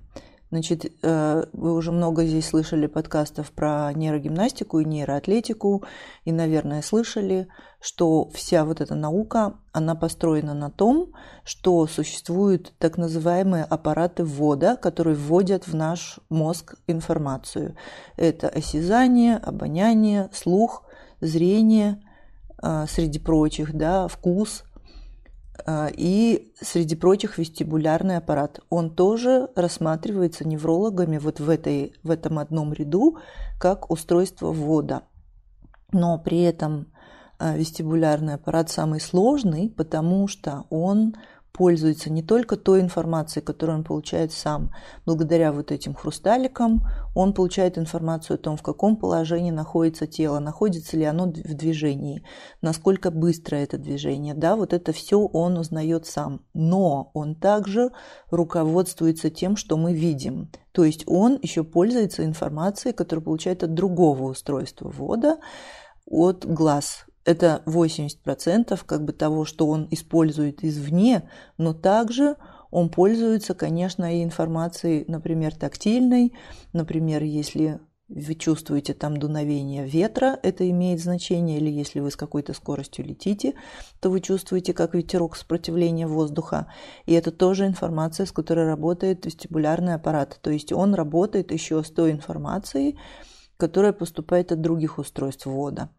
Значит, 0.50 0.92
э, 1.02 1.44
вы 1.52 1.74
уже 1.74 1.92
много 1.92 2.24
здесь 2.24 2.48
слышали 2.48 2.86
подкастов 2.86 3.52
про 3.52 3.92
нейрогимнастику 3.94 4.80
и 4.80 4.84
нейроатлетику, 4.84 5.84
и, 6.24 6.32
наверное, 6.32 6.82
слышали, 6.82 7.46
что 7.80 8.28
вся 8.30 8.64
вот 8.64 8.80
эта 8.80 8.94
наука, 8.94 9.54
она 9.72 9.94
построена 9.94 10.54
на 10.54 10.70
том, 10.70 11.12
что 11.44 11.86
существуют 11.86 12.74
так 12.78 12.98
называемые 12.98 13.64
аппараты 13.64 14.24
ввода, 14.24 14.76
которые 14.76 15.16
вводят 15.16 15.66
в 15.66 15.74
наш 15.74 16.20
мозг 16.28 16.74
информацию. 16.86 17.76
Это 18.16 18.48
осязание, 18.48 19.36
обоняние, 19.36 20.28
слух, 20.32 20.84
зрение, 21.20 22.02
э, 22.62 22.86
среди 22.88 23.18
прочих, 23.18 23.74
да, 23.74 24.08
вкус– 24.08 24.64
а, 25.66 25.88
и, 25.92 26.52
среди 26.60 26.96
прочих, 26.96 27.38
вестибулярный 27.38 28.16
аппарат. 28.16 28.60
Он 28.70 28.94
тоже 28.94 29.48
рассматривается 29.56 30.46
неврологами 30.46 31.18
вот 31.18 31.40
в, 31.40 31.48
этой, 31.48 31.94
в 32.02 32.10
этом 32.10 32.38
одном 32.38 32.72
ряду 32.72 33.18
как 33.58 33.90
устройство 33.90 34.52
ввода. 34.52 35.02
Но 35.92 36.18
при 36.18 36.42
этом 36.42 36.86
а, 36.92 36.99
вестибулярный 37.40 38.34
аппарат 38.34 38.70
самый 38.70 39.00
сложный, 39.00 39.70
потому 39.70 40.28
что 40.28 40.64
он 40.70 41.14
пользуется 41.52 42.10
не 42.10 42.22
только 42.22 42.56
той 42.56 42.80
информацией, 42.80 43.44
которую 43.44 43.78
он 43.78 43.84
получает 43.84 44.32
сам. 44.32 44.70
Благодаря 45.04 45.52
вот 45.52 45.72
этим 45.72 45.94
хрусталикам 45.94 46.82
он 47.14 47.34
получает 47.34 47.76
информацию 47.76 48.36
о 48.36 48.38
том, 48.38 48.56
в 48.56 48.62
каком 48.62 48.96
положении 48.96 49.50
находится 49.50 50.06
тело, 50.06 50.38
находится 50.38 50.96
ли 50.96 51.04
оно 51.04 51.26
в 51.26 51.54
движении, 51.54 52.22
насколько 52.62 53.10
быстро 53.10 53.56
это 53.56 53.78
движение. 53.78 54.34
Да, 54.34 54.56
вот 54.56 54.72
это 54.72 54.92
все 54.92 55.20
он 55.20 55.58
узнает 55.58 56.06
сам. 56.06 56.40
Но 56.54 57.10
он 57.14 57.34
также 57.34 57.90
руководствуется 58.30 59.30
тем, 59.30 59.56
что 59.56 59.76
мы 59.76 59.92
видим. 59.92 60.50
То 60.72 60.84
есть 60.84 61.04
он 61.06 61.38
еще 61.42 61.64
пользуется 61.64 62.24
информацией, 62.24 62.94
которую 62.94 63.24
получает 63.24 63.64
от 63.64 63.74
другого 63.74 64.30
устройства 64.30 64.88
ввода, 64.88 65.38
от 66.06 66.46
глаз, 66.46 67.04
это 67.24 67.62
80% 67.66 68.80
как 68.86 69.04
бы 69.04 69.12
того, 69.12 69.44
что 69.44 69.66
он 69.66 69.88
использует 69.90 70.64
извне, 70.64 71.28
но 71.58 71.74
также 71.74 72.36
он 72.70 72.88
пользуется, 72.88 73.54
конечно, 73.54 74.16
и 74.16 74.22
информацией, 74.22 75.04
например, 75.08 75.54
тактильной. 75.54 76.32
Например, 76.72 77.22
если 77.22 77.80
вы 78.08 78.34
чувствуете 78.34 78.92
там 78.92 79.18
дуновение 79.18 79.86
ветра, 79.86 80.38
это 80.42 80.68
имеет 80.68 81.00
значение, 81.00 81.58
или 81.58 81.70
если 81.70 82.00
вы 82.00 82.10
с 82.10 82.16
какой-то 82.16 82.54
скоростью 82.54 83.04
летите, 83.04 83.54
то 84.00 84.10
вы 84.10 84.20
чувствуете, 84.20 84.72
как 84.72 84.94
ветерок 84.94 85.36
сопротивления 85.36 86.08
воздуха. 86.08 86.72
И 87.06 87.12
это 87.12 87.30
тоже 87.30 87.66
информация, 87.66 88.26
с 88.26 88.32
которой 88.32 88.66
работает 88.66 89.26
вестибулярный 89.26 89.94
аппарат. 89.94 90.38
То 90.42 90.50
есть 90.50 90.72
он 90.72 90.94
работает 90.94 91.52
еще 91.52 91.84
с 91.84 91.90
той 91.90 92.10
информацией, 92.10 92.98
которая 93.56 93.92
поступает 93.92 94.50
от 94.50 94.60
других 94.60 94.98
устройств 94.98 95.46
ввода. 95.46 95.90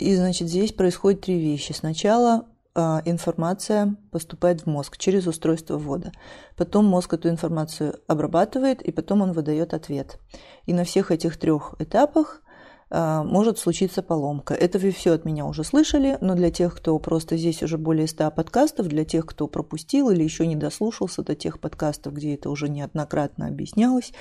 И, 0.00 0.16
значит, 0.16 0.48
здесь 0.48 0.72
происходит 0.72 1.20
три 1.20 1.38
вещи. 1.38 1.72
Сначала 1.72 2.46
а, 2.74 3.02
информация 3.04 3.96
поступает 4.10 4.62
в 4.62 4.66
мозг 4.66 4.96
через 4.96 5.26
устройство 5.26 5.76
ввода. 5.76 6.12
Потом 6.56 6.86
мозг 6.86 7.12
эту 7.12 7.28
информацию 7.28 8.00
обрабатывает, 8.06 8.80
и 8.80 8.92
потом 8.92 9.20
он 9.20 9.32
выдает 9.32 9.74
ответ. 9.74 10.18
И 10.64 10.72
на 10.72 10.84
всех 10.84 11.10
этих 11.10 11.36
трех 11.36 11.74
этапах 11.78 12.39
может 12.90 13.58
случиться 13.58 14.02
поломка. 14.02 14.52
Это 14.52 14.78
вы 14.78 14.90
все 14.90 15.12
от 15.12 15.24
меня 15.24 15.46
уже 15.46 15.62
слышали, 15.62 16.18
но 16.20 16.34
для 16.34 16.50
тех, 16.50 16.76
кто 16.76 16.98
просто 16.98 17.36
здесь 17.36 17.62
уже 17.62 17.78
более 17.78 18.08
100 18.08 18.32
подкастов, 18.32 18.88
для 18.88 19.04
тех, 19.04 19.26
кто 19.26 19.46
пропустил 19.46 20.10
или 20.10 20.24
еще 20.24 20.46
не 20.46 20.56
дослушался 20.56 21.22
до 21.22 21.36
тех 21.36 21.60
подкастов, 21.60 22.14
где 22.14 22.34
это 22.34 22.50
уже 22.50 22.68
неоднократно 22.68 23.46
объяснялось, 23.46 24.12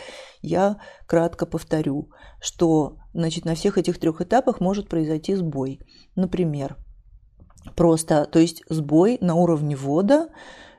я 0.42 0.80
кратко 1.08 1.48
повторю, 1.48 2.12
что 2.40 2.98
значит, 3.14 3.46
на 3.46 3.56
всех 3.56 3.78
этих 3.80 4.00
трех 4.00 4.22
этапах 4.22 4.60
может 4.60 4.88
произойти 4.88 5.34
сбой. 5.34 5.80
Например, 6.16 6.78
просто, 7.76 8.26
то 8.26 8.38
есть 8.38 8.64
сбой 8.70 9.18
на 9.20 9.34
уровне 9.34 9.76
ввода, 9.76 10.30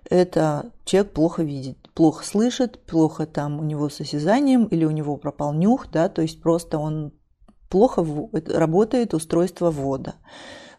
это 0.08 0.72
человек 0.84 1.12
плохо 1.12 1.42
видит, 1.42 1.92
плохо 1.94 2.24
слышит, 2.24 2.84
плохо 2.86 3.26
там 3.26 3.60
у 3.60 3.64
него 3.64 3.88
с 3.88 4.00
осязанием 4.00 4.66
или 4.66 4.84
у 4.84 4.90
него 4.90 5.16
пропал 5.16 5.52
нюх, 5.52 5.90
да, 5.90 6.08
то 6.08 6.22
есть 6.22 6.40
просто 6.40 6.78
он 6.78 7.12
плохо 7.70 8.04
работает 8.48 9.14
устройство 9.14 9.70
ввода. 9.70 10.16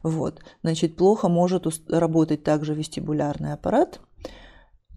Вот. 0.03 0.41
Значит, 0.61 0.95
плохо 0.95 1.29
может 1.29 1.65
работать 1.89 2.43
также 2.43 2.73
вестибулярный 2.73 3.53
аппарат. 3.53 4.01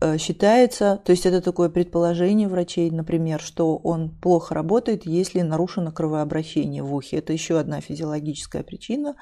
Э, 0.01 0.19
считается, 0.19 1.01
то 1.05 1.13
есть 1.13 1.25
это 1.25 1.41
такое 1.41 1.69
предположение 1.69 2.49
врачей, 2.49 2.91
например, 2.91 3.41
что 3.41 3.77
он 3.77 4.11
плохо 4.11 4.55
работает, 4.55 5.07
если 5.07 5.41
нарушено 5.41 5.93
кровообращение 5.93 6.83
в 6.83 6.95
ухе. 6.95 7.19
Это 7.19 7.33
еще 7.33 7.59
одна 7.59 7.81
физиологическая 7.81 8.63
причина, 8.63 9.15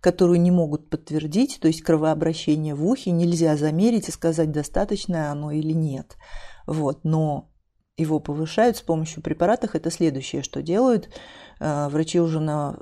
которую 0.00 0.40
не 0.40 0.50
могут 0.50 0.90
подтвердить. 0.90 1.58
То 1.60 1.68
есть 1.68 1.82
кровообращение 1.82 2.74
в 2.74 2.86
ухе 2.86 3.10
нельзя 3.10 3.56
замерить 3.56 4.08
и 4.08 4.12
сказать, 4.12 4.50
достаточно 4.50 5.30
оно 5.30 5.50
или 5.50 5.72
нет. 5.72 6.16
Вот. 6.66 7.04
Но 7.04 7.50
его 7.98 8.20
повышают 8.20 8.76
с 8.76 8.80
помощью 8.80 9.22
препаратов. 9.22 9.74
Это 9.74 9.90
следующее, 9.90 10.42
что 10.42 10.62
делают. 10.62 11.10
Э, 11.60 11.88
врачи 11.88 12.20
уже 12.20 12.40
на, 12.40 12.76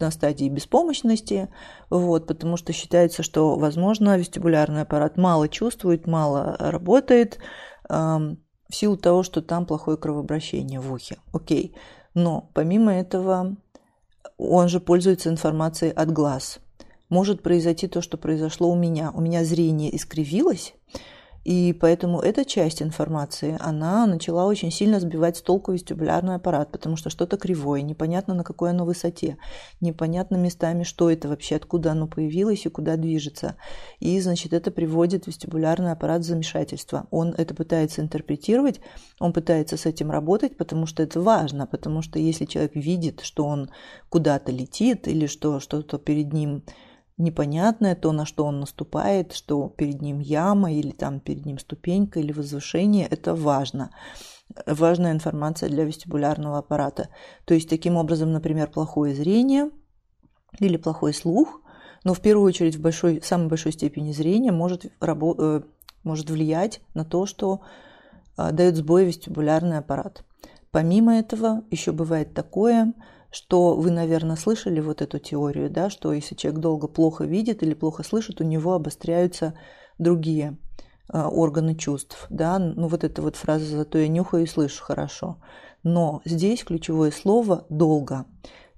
на 0.00 0.10
стадии 0.10 0.48
беспомощности, 0.48 1.48
вот, 1.90 2.26
потому 2.26 2.56
что 2.56 2.72
считается, 2.72 3.22
что, 3.22 3.56
возможно, 3.56 4.18
вестибулярный 4.18 4.82
аппарат 4.82 5.16
мало 5.16 5.48
чувствует, 5.48 6.06
мало 6.06 6.56
работает, 6.58 7.38
эм, 7.88 8.38
в 8.68 8.74
силу 8.74 8.96
того, 8.96 9.22
что 9.22 9.42
там 9.42 9.64
плохое 9.64 9.96
кровообращение 9.96 10.80
в 10.80 10.92
ухе. 10.92 11.18
Окей. 11.32 11.76
Но 12.14 12.50
помимо 12.52 12.92
этого, 12.92 13.56
он 14.38 14.68
же 14.68 14.80
пользуется 14.80 15.28
информацией 15.28 15.92
от 15.92 16.10
глаз. 16.10 16.58
Может 17.08 17.42
произойти 17.42 17.86
то, 17.86 18.02
что 18.02 18.16
произошло 18.16 18.68
у 18.68 18.74
меня. 18.74 19.12
У 19.14 19.20
меня 19.20 19.44
зрение 19.44 19.94
искривилось, 19.94 20.74
и 21.46 21.72
поэтому 21.72 22.18
эта 22.18 22.44
часть 22.44 22.82
информации, 22.82 23.56
она 23.60 24.04
начала 24.06 24.46
очень 24.46 24.72
сильно 24.72 24.98
сбивать 24.98 25.36
с 25.36 25.42
толку 25.42 25.70
вестибулярный 25.70 26.34
аппарат, 26.34 26.72
потому 26.72 26.96
что 26.96 27.08
что-то 27.08 27.36
кривое, 27.36 27.82
непонятно 27.82 28.34
на 28.34 28.42
какой 28.42 28.70
оно 28.70 28.84
высоте, 28.84 29.38
непонятно 29.80 30.34
местами, 30.34 30.82
что 30.82 31.08
это 31.08 31.28
вообще, 31.28 31.54
откуда 31.54 31.92
оно 31.92 32.08
появилось 32.08 32.66
и 32.66 32.68
куда 32.68 32.96
движется. 32.96 33.54
И, 34.00 34.18
значит, 34.18 34.52
это 34.52 34.72
приводит 34.72 35.28
вестибулярный 35.28 35.92
аппарат 35.92 36.22
в 36.22 36.24
замешательство. 36.24 37.06
Он 37.12 37.32
это 37.38 37.54
пытается 37.54 38.02
интерпретировать, 38.02 38.80
он 39.20 39.32
пытается 39.32 39.76
с 39.76 39.86
этим 39.86 40.10
работать, 40.10 40.56
потому 40.56 40.86
что 40.86 41.04
это 41.04 41.20
важно, 41.20 41.68
потому 41.68 42.02
что 42.02 42.18
если 42.18 42.46
человек 42.46 42.74
видит, 42.74 43.20
что 43.20 43.44
он 43.44 43.70
куда-то 44.08 44.50
летит 44.50 45.06
или 45.06 45.26
что 45.26 45.60
что-то 45.60 45.98
перед 45.98 46.32
ним 46.32 46.64
непонятное, 47.18 47.94
то, 47.94 48.12
на 48.12 48.26
что 48.26 48.44
он 48.44 48.60
наступает, 48.60 49.32
что 49.32 49.68
перед 49.68 50.02
ним 50.02 50.20
яма 50.20 50.72
или 50.72 50.90
там 50.90 51.20
перед 51.20 51.46
ним 51.46 51.58
ступенька 51.58 52.20
или 52.20 52.32
возвышение, 52.32 53.06
это 53.06 53.34
важно. 53.34 53.90
Важная 54.66 55.12
информация 55.12 55.68
для 55.68 55.84
вестибулярного 55.84 56.58
аппарата. 56.58 57.08
То 57.44 57.54
есть, 57.54 57.68
таким 57.68 57.96
образом, 57.96 58.32
например, 58.32 58.68
плохое 58.68 59.14
зрение 59.14 59.70
или 60.60 60.76
плохой 60.76 61.12
слух, 61.14 61.60
но 62.04 62.14
в 62.14 62.20
первую 62.20 62.46
очередь 62.46 62.76
в 62.76 62.80
большой, 62.80 63.20
самой 63.22 63.48
большой 63.48 63.72
степени 63.72 64.12
зрения 64.12 64.52
может, 64.52 64.86
рабо- 65.00 65.34
э, 65.38 65.62
может 66.04 66.30
влиять 66.30 66.80
на 66.94 67.04
то, 67.04 67.26
что 67.26 67.62
э, 68.38 68.52
дает 68.52 68.76
сбой 68.76 69.06
вестибулярный 69.06 69.78
аппарат. 69.78 70.24
Помимо 70.70 71.18
этого, 71.18 71.64
еще 71.70 71.92
бывает 71.92 72.34
такое, 72.34 72.92
что 73.30 73.74
вы, 73.74 73.90
наверное, 73.90 74.36
слышали 74.36 74.80
вот 74.80 75.02
эту 75.02 75.18
теорию, 75.18 75.70
да, 75.70 75.90
что 75.90 76.12
если 76.12 76.34
человек 76.34 76.60
долго 76.60 76.88
плохо 76.88 77.24
видит 77.24 77.62
или 77.62 77.74
плохо 77.74 78.02
слышит, 78.02 78.40
у 78.40 78.44
него 78.44 78.74
обостряются 78.74 79.58
другие 79.98 80.58
э, 81.12 81.22
органы 81.22 81.74
чувств, 81.74 82.26
да, 82.30 82.58
ну 82.58 82.88
вот 82.88 83.04
эта 83.04 83.22
вот 83.22 83.36
фраза 83.36 83.64
«зато 83.64 83.98
я 83.98 84.08
нюхаю 84.08 84.44
и 84.44 84.46
слышу 84.46 84.82
хорошо». 84.82 85.38
Но 85.82 86.20
здесь 86.24 86.64
ключевое 86.64 87.10
слово 87.10 87.64
«долго». 87.68 88.26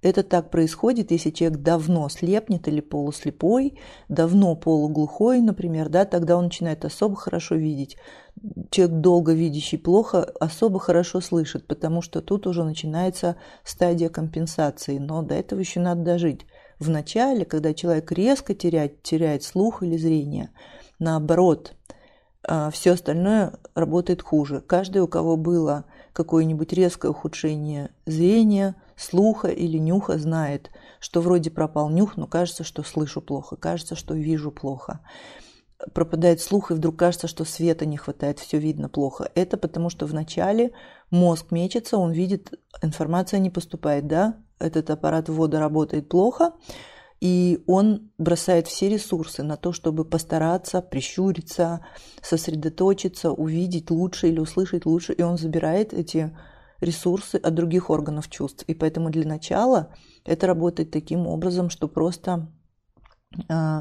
Это 0.00 0.22
так 0.22 0.50
происходит, 0.50 1.10
если 1.10 1.30
человек 1.30 1.60
давно 1.60 2.08
слепнет 2.08 2.68
или 2.68 2.80
полуслепой, 2.80 3.78
давно 4.08 4.54
полуглухой, 4.54 5.40
например, 5.40 5.88
да, 5.88 6.04
тогда 6.04 6.36
он 6.36 6.44
начинает 6.44 6.84
особо 6.84 7.16
хорошо 7.16 7.56
видеть. 7.56 7.96
Человек 8.70 8.98
долго 8.98 9.32
видящий 9.32 9.76
плохо 9.78 10.22
особо 10.38 10.78
хорошо 10.78 11.20
слышит, 11.20 11.66
потому 11.66 12.00
что 12.00 12.20
тут 12.20 12.46
уже 12.46 12.62
начинается 12.62 13.36
стадия 13.64 14.08
компенсации, 14.08 14.98
но 14.98 15.22
до 15.22 15.34
этого 15.34 15.58
еще 15.58 15.80
надо 15.80 16.02
дожить. 16.02 16.46
В 16.78 16.90
начале, 16.90 17.44
когда 17.44 17.74
человек 17.74 18.12
резко 18.12 18.54
теряет, 18.54 19.02
теряет 19.02 19.42
слух 19.42 19.82
или 19.82 19.96
зрение, 19.96 20.50
наоборот, 21.00 21.74
а, 22.46 22.70
все 22.70 22.92
остальное 22.92 23.54
работает 23.74 24.22
хуже. 24.22 24.60
Каждый, 24.60 25.02
у 25.02 25.08
кого 25.08 25.36
было 25.36 25.86
какое-нибудь 26.12 26.72
резкое 26.72 27.10
ухудшение 27.10 27.90
зрения, 28.06 28.76
слуха 28.98 29.48
или 29.48 29.78
нюха 29.78 30.18
знает, 30.18 30.70
что 31.00 31.20
вроде 31.20 31.50
пропал 31.50 31.88
нюх, 31.88 32.16
но 32.16 32.26
кажется, 32.26 32.64
что 32.64 32.82
слышу 32.82 33.20
плохо, 33.22 33.56
кажется, 33.56 33.94
что 33.94 34.14
вижу 34.14 34.50
плохо. 34.50 35.00
Пропадает 35.94 36.40
слух, 36.40 36.70
и 36.70 36.74
вдруг 36.74 36.96
кажется, 36.96 37.28
что 37.28 37.44
света 37.44 37.86
не 37.86 37.96
хватает, 37.96 38.40
все 38.40 38.58
видно 38.58 38.88
плохо. 38.88 39.30
Это 39.36 39.56
потому, 39.56 39.90
что 39.90 40.06
вначале 40.06 40.72
мозг 41.10 41.52
мечется, 41.52 41.96
он 41.96 42.10
видит, 42.10 42.58
информация 42.82 43.38
не 43.38 43.50
поступает, 43.50 44.08
да, 44.08 44.36
этот 44.58 44.90
аппарат 44.90 45.28
ввода 45.28 45.60
работает 45.60 46.08
плохо, 46.08 46.52
и 47.20 47.62
он 47.66 48.10
бросает 48.18 48.66
все 48.66 48.88
ресурсы 48.88 49.44
на 49.44 49.56
то, 49.56 49.72
чтобы 49.72 50.04
постараться, 50.04 50.80
прищуриться, 50.80 51.84
сосредоточиться, 52.22 53.30
увидеть 53.30 53.90
лучше 53.90 54.28
или 54.28 54.40
услышать 54.40 54.84
лучше, 54.84 55.12
и 55.12 55.22
он 55.22 55.38
забирает 55.38 55.92
эти 55.92 56.36
ресурсы 56.80 57.36
от 57.36 57.54
других 57.54 57.90
органов 57.90 58.28
чувств. 58.28 58.64
И 58.66 58.74
поэтому 58.74 59.10
для 59.10 59.26
начала 59.26 59.94
это 60.24 60.46
работает 60.46 60.90
таким 60.90 61.26
образом, 61.26 61.70
что 61.70 61.88
просто 61.88 62.48
э, 63.48 63.80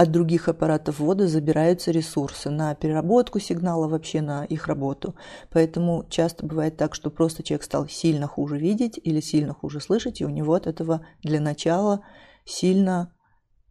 от 0.00 0.10
других 0.12 0.48
аппаратов 0.48 0.98
ввода 0.98 1.28
забираются 1.28 1.90
ресурсы 1.90 2.48
на 2.50 2.74
переработку 2.74 3.38
сигнала, 3.38 3.86
вообще 3.86 4.22
на 4.22 4.44
их 4.44 4.66
работу. 4.66 5.14
Поэтому 5.50 6.06
часто 6.08 6.46
бывает 6.46 6.76
так, 6.76 6.94
что 6.94 7.10
просто 7.10 7.42
человек 7.42 7.64
стал 7.64 7.86
сильно 7.88 8.26
хуже 8.26 8.58
видеть 8.58 8.98
или 9.02 9.20
сильно 9.20 9.52
хуже 9.52 9.80
слышать, 9.80 10.20
и 10.20 10.24
у 10.24 10.30
него 10.30 10.54
от 10.54 10.66
этого 10.66 11.06
для 11.22 11.40
начала 11.40 12.02
сильно 12.44 13.14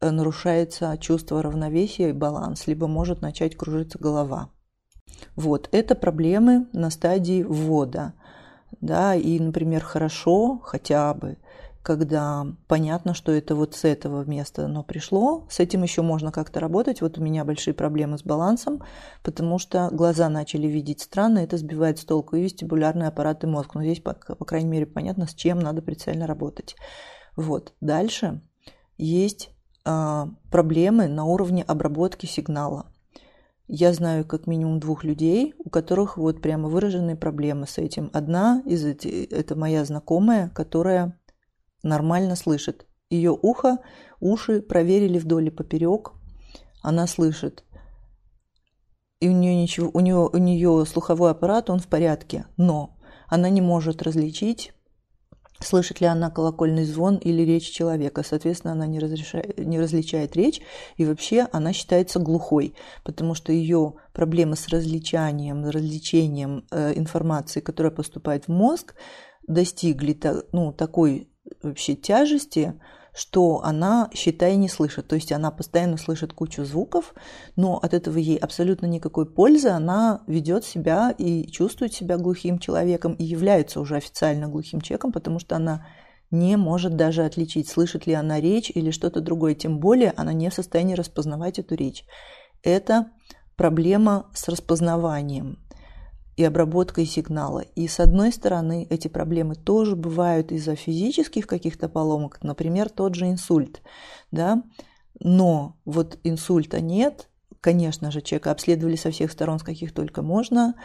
э, 0.02 0.10
нарушается 0.12 0.98
чувство 1.00 1.42
равновесия 1.42 2.10
и 2.10 2.14
баланс, 2.14 2.68
либо 2.68 2.88
может 2.88 3.22
начать 3.22 3.56
кружиться 3.56 3.98
голова. 3.98 4.52
Вот, 5.36 5.68
это 5.72 5.96
проблемы 5.96 6.68
на 6.74 6.90
стадии 6.90 7.44
ввода 7.44 8.14
да, 8.82 9.16
и, 9.16 9.40
например, 9.40 9.84
хорошо 9.84 10.60
хотя 10.64 11.14
бы, 11.14 11.38
когда 11.82 12.46
понятно, 12.68 13.14
что 13.14 13.32
это 13.32 13.56
вот 13.56 13.76
с 13.76 13.86
этого 13.86 14.24
места 14.24 14.66
оно 14.66 14.84
пришло, 14.84 15.48
с 15.50 15.60
этим 15.60 15.84
еще 15.84 16.02
можно 16.02 16.32
как-то 16.32 16.60
работать. 16.60 17.02
Вот 17.02 17.18
у 17.18 17.22
меня 17.22 17.46
большие 17.46 17.74
проблемы 17.74 18.18
с 18.18 18.24
балансом, 18.24 18.84
потому 19.24 19.60
что 19.60 19.90
глаза 19.92 20.30
начали 20.30 20.68
видеть 20.68 21.02
странно, 21.02 21.40
это 21.40 21.58
сбивает 21.58 22.00
с 22.00 22.06
толку 22.06 22.36
и 22.36 22.44
вестибулярный 22.44 23.08
аппарат 23.08 23.44
и 23.44 23.48
мозг. 23.48 23.76
Но 23.76 23.84
здесь, 23.84 24.02
по, 24.02 24.14
по 24.14 24.46
крайней 24.46 24.70
мере, 24.70 24.86
понятно, 24.86 25.26
с 25.26 25.34
чем 25.34 25.60
надо 25.60 25.82
прицельно 25.82 26.28
работать. 26.28 26.76
Вот. 27.36 27.74
Дальше 27.80 28.42
есть 28.98 29.50
э, 29.86 30.26
проблемы 30.52 31.08
на 31.08 31.26
уровне 31.26 31.64
обработки 31.64 32.26
сигнала. 32.26 32.92
Я 33.72 33.94
знаю 33.94 34.26
как 34.26 34.48
минимум 34.48 34.80
двух 34.80 35.04
людей, 35.04 35.54
у 35.60 35.70
которых 35.70 36.18
вот 36.18 36.42
прямо 36.42 36.70
выраженные 36.70 37.16
проблемы 37.16 37.68
с 37.68 37.78
этим. 37.78 38.10
Одна 38.14 38.64
из 38.66 38.84
этих, 38.84 39.32
это 39.32 39.56
моя 39.56 39.86
знакомая, 39.86 40.50
которая 40.50 41.22
нормально 41.84 42.36
слышит. 42.36 42.88
Ее 43.12 43.30
ухо, 43.30 43.78
уши 44.20 44.64
проверили 44.64 45.20
вдоль 45.20 45.50
и 45.50 45.52
поперек. 45.52 46.14
Она 46.82 47.06
слышит. 47.06 47.64
И 49.20 49.30
у 49.30 49.34
нее 49.34 49.62
ничего, 49.62 49.92
у 49.94 50.00
нее, 50.00 50.28
у 50.34 50.38
нее 50.38 50.84
слуховой 50.88 51.30
аппарат, 51.30 51.70
он 51.70 51.78
в 51.78 51.88
порядке, 51.88 52.48
но 52.58 52.98
она 53.28 53.50
не 53.50 53.62
может 53.62 54.02
различить 54.02 54.74
слышит 55.60 56.02
ли 56.02 56.08
она 56.08 56.30
колокольный 56.30 56.86
звон 56.86 57.18
или 57.18 57.42
речь 57.42 57.70
человека. 57.70 58.24
Соответственно, 58.24 58.74
она 58.74 58.88
не, 58.88 59.00
разрешает, 59.00 59.58
не 59.58 59.80
различает 59.80 60.36
речь, 60.36 60.62
и 60.98 61.06
вообще 61.06 61.48
она 61.52 61.74
считается 61.74 62.20
глухой, 62.20 62.76
потому 63.04 63.36
что 63.36 63.52
ее 63.52 63.96
проблемы 64.14 64.56
с 64.56 64.68
различанием, 64.70 65.66
различением 65.66 66.66
э, 66.72 66.94
информации, 66.96 67.60
которая 67.60 67.92
поступает 67.92 68.46
в 68.46 68.50
мозг, 68.50 68.96
достигли 69.48 70.18
ну, 70.52 70.72
такой 70.72 71.30
вообще 71.62 71.96
тяжести, 71.96 72.80
что 73.20 73.62
она, 73.66 74.10
считай, 74.14 74.56
не 74.56 74.70
слышит. 74.70 75.10
То 75.10 75.16
есть 75.16 75.34
она 75.34 75.52
постоянно 75.52 75.98
слышит 75.98 76.32
кучу 76.32 76.64
звуков, 76.64 77.14
но 77.58 77.78
от 77.78 77.94
этого 77.94 78.18
ей 78.18 78.38
абсолютно 78.38 78.86
никакой 78.86 79.26
пользы. 79.26 79.68
Она 79.68 80.22
ведет 80.26 80.64
себя 80.64 81.14
и 81.18 81.46
чувствует 81.52 81.94
себя 81.94 82.18
глухим 82.18 82.60
человеком 82.60 83.16
и 83.16 83.26
является 83.26 83.82
уже 83.82 83.98
официально 83.98 84.48
глухим 84.48 84.80
человеком, 84.80 85.12
потому 85.12 85.40
что 85.40 85.58
она 85.58 85.86
не 86.32 86.56
может 86.56 86.96
даже 86.96 87.26
отличить, 87.26 87.68
слышит 87.68 88.08
ли 88.08 88.14
она 88.14 88.40
речь 88.40 88.72
или 88.74 88.90
что-то 88.90 89.20
другое. 89.20 89.54
Тем 89.54 89.80
более 89.80 90.14
она 90.16 90.32
не 90.32 90.50
в 90.50 90.54
состоянии 90.54 90.96
распознавать 90.96 91.60
эту 91.60 91.76
речь. 91.76 92.06
Это 92.64 93.12
проблема 93.58 94.28
с 94.34 94.48
распознаванием 94.48 95.60
и 96.40 96.44
обработкой 96.46 97.06
сигнала. 97.06 97.66
И 97.76 97.90
с 97.90 98.00
одной 98.00 98.32
стороны, 98.32 98.88
эти 98.90 99.10
проблемы 99.10 99.56
тоже 99.56 99.98
бывают 99.98 100.54
из-за 100.54 100.78
физических 100.78 101.46
каких-то 101.46 101.90
поломок, 101.90 102.40
например, 102.44 102.88
тот 102.88 103.16
же 103.16 103.26
инсульт, 103.26 103.82
да, 104.32 104.64
но 105.20 105.76
вот 105.84 106.18
инсульта 106.24 106.80
нет, 106.80 107.28
конечно 107.60 108.10
же, 108.10 108.22
человека 108.22 108.52
обследовали 108.52 108.96
со 108.96 109.12
всех 109.12 109.34
сторон, 109.34 109.60
с 109.60 109.64
каких 109.64 109.94
только 109.94 110.22
можно, 110.22 110.76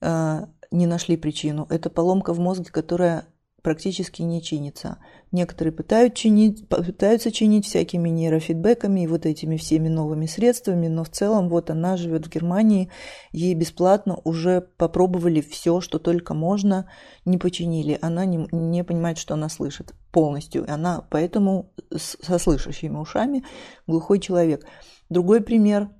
э, 0.00 0.46
не 0.70 0.86
нашли 0.86 1.18
причину. 1.18 1.66
Это 1.68 1.90
поломка 1.90 2.32
в 2.32 2.40
мозге, 2.40 2.70
которая 2.72 3.26
практически 3.62 4.22
не 4.22 4.42
чинится. 4.42 4.98
Некоторые 5.32 5.72
пытаются 5.72 6.16
чинить, 6.16 6.68
пытаются 6.68 7.30
чинить 7.30 7.66
всякими 7.66 8.08
нейрофидбэками 8.08 9.00
и 9.00 9.06
вот 9.06 9.26
этими 9.26 9.56
всеми 9.56 9.88
новыми 9.88 10.26
средствами, 10.26 10.88
но 10.88 11.04
в 11.04 11.10
целом 11.10 11.48
вот 11.48 11.70
она 11.70 11.96
живет 11.96 12.26
в 12.26 12.30
Германии, 12.30 12.90
ей 13.30 13.54
бесплатно 13.54 14.18
уже 14.24 14.60
попробовали 14.76 15.40
все, 15.40 15.80
что 15.80 15.98
только 15.98 16.34
можно, 16.34 16.90
не 17.24 17.38
починили. 17.38 17.98
Она 18.02 18.24
не, 18.24 18.48
не 18.50 18.82
понимает, 18.82 19.18
что 19.18 19.34
она 19.34 19.48
слышит 19.48 19.94
полностью. 20.10 20.64
Она 20.68 21.06
поэтому 21.10 21.72
со 21.96 22.38
слышащими 22.38 22.96
ушами 22.96 23.44
глухой 23.86 24.18
человек. 24.18 24.66
Другой 25.08 25.40
пример 25.40 25.90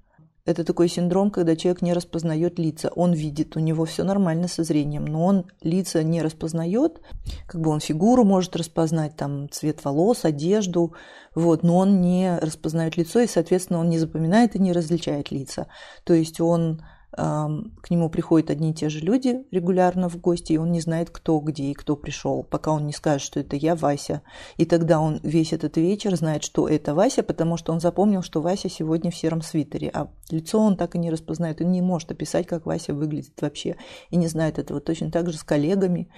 это 0.44 0.64
такой 0.64 0.88
синдром, 0.88 1.30
когда 1.30 1.54
человек 1.56 1.82
не 1.82 1.92
распознает 1.92 2.58
лица. 2.58 2.90
Он 2.94 3.12
видит, 3.12 3.56
у 3.56 3.60
него 3.60 3.84
все 3.84 4.04
нормально 4.04 4.48
со 4.48 4.64
зрением, 4.64 5.04
но 5.04 5.24
он 5.24 5.46
лица 5.62 6.02
не 6.02 6.22
распознает. 6.22 7.00
Как 7.46 7.60
бы 7.60 7.70
он 7.70 7.80
фигуру 7.80 8.24
может 8.24 8.56
распознать, 8.56 9.16
там 9.16 9.48
цвет 9.50 9.84
волос, 9.84 10.24
одежду, 10.24 10.94
вот, 11.34 11.62
но 11.62 11.76
он 11.76 12.00
не 12.00 12.38
распознает 12.38 12.96
лицо, 12.96 13.20
и, 13.20 13.26
соответственно, 13.26 13.80
он 13.80 13.90
не 13.90 13.98
запоминает 13.98 14.56
и 14.56 14.58
не 14.58 14.72
различает 14.72 15.30
лица. 15.30 15.66
То 16.04 16.14
есть 16.14 16.40
он 16.40 16.82
к 17.12 17.90
нему 17.90 18.08
приходят 18.08 18.50
одни 18.50 18.70
и 18.70 18.74
те 18.74 18.88
же 18.88 19.00
люди 19.00 19.44
регулярно 19.50 20.08
в 20.08 20.20
гости, 20.20 20.52
и 20.52 20.58
он 20.58 20.70
не 20.70 20.80
знает, 20.80 21.10
кто 21.10 21.38
где 21.40 21.64
и 21.64 21.74
кто 21.74 21.96
пришел, 21.96 22.44
пока 22.44 22.70
он 22.70 22.86
не 22.86 22.92
скажет, 22.92 23.22
что 23.22 23.40
это 23.40 23.56
я, 23.56 23.74
Вася. 23.74 24.22
И 24.58 24.64
тогда 24.64 25.00
он 25.00 25.18
весь 25.22 25.52
этот 25.52 25.76
вечер 25.76 26.14
знает, 26.16 26.44
что 26.44 26.68
это 26.68 26.94
Вася, 26.94 27.22
потому 27.22 27.56
что 27.56 27.72
он 27.72 27.80
запомнил, 27.80 28.22
что 28.22 28.40
Вася 28.40 28.68
сегодня 28.68 29.10
в 29.10 29.16
сером 29.16 29.42
свитере, 29.42 29.90
а 29.92 30.08
лицо 30.30 30.60
он 30.60 30.76
так 30.76 30.94
и 30.94 30.98
не 30.98 31.10
распознает, 31.10 31.60
он 31.60 31.72
не 31.72 31.82
может 31.82 32.10
описать, 32.12 32.46
как 32.46 32.66
Вася 32.66 32.94
выглядит 32.94 33.40
вообще, 33.40 33.76
и 34.10 34.16
не 34.16 34.28
знает 34.28 34.58
этого. 34.58 34.80
Точно 34.80 35.10
так 35.10 35.30
же 35.30 35.38
с 35.38 35.42
коллегами, 35.42 36.08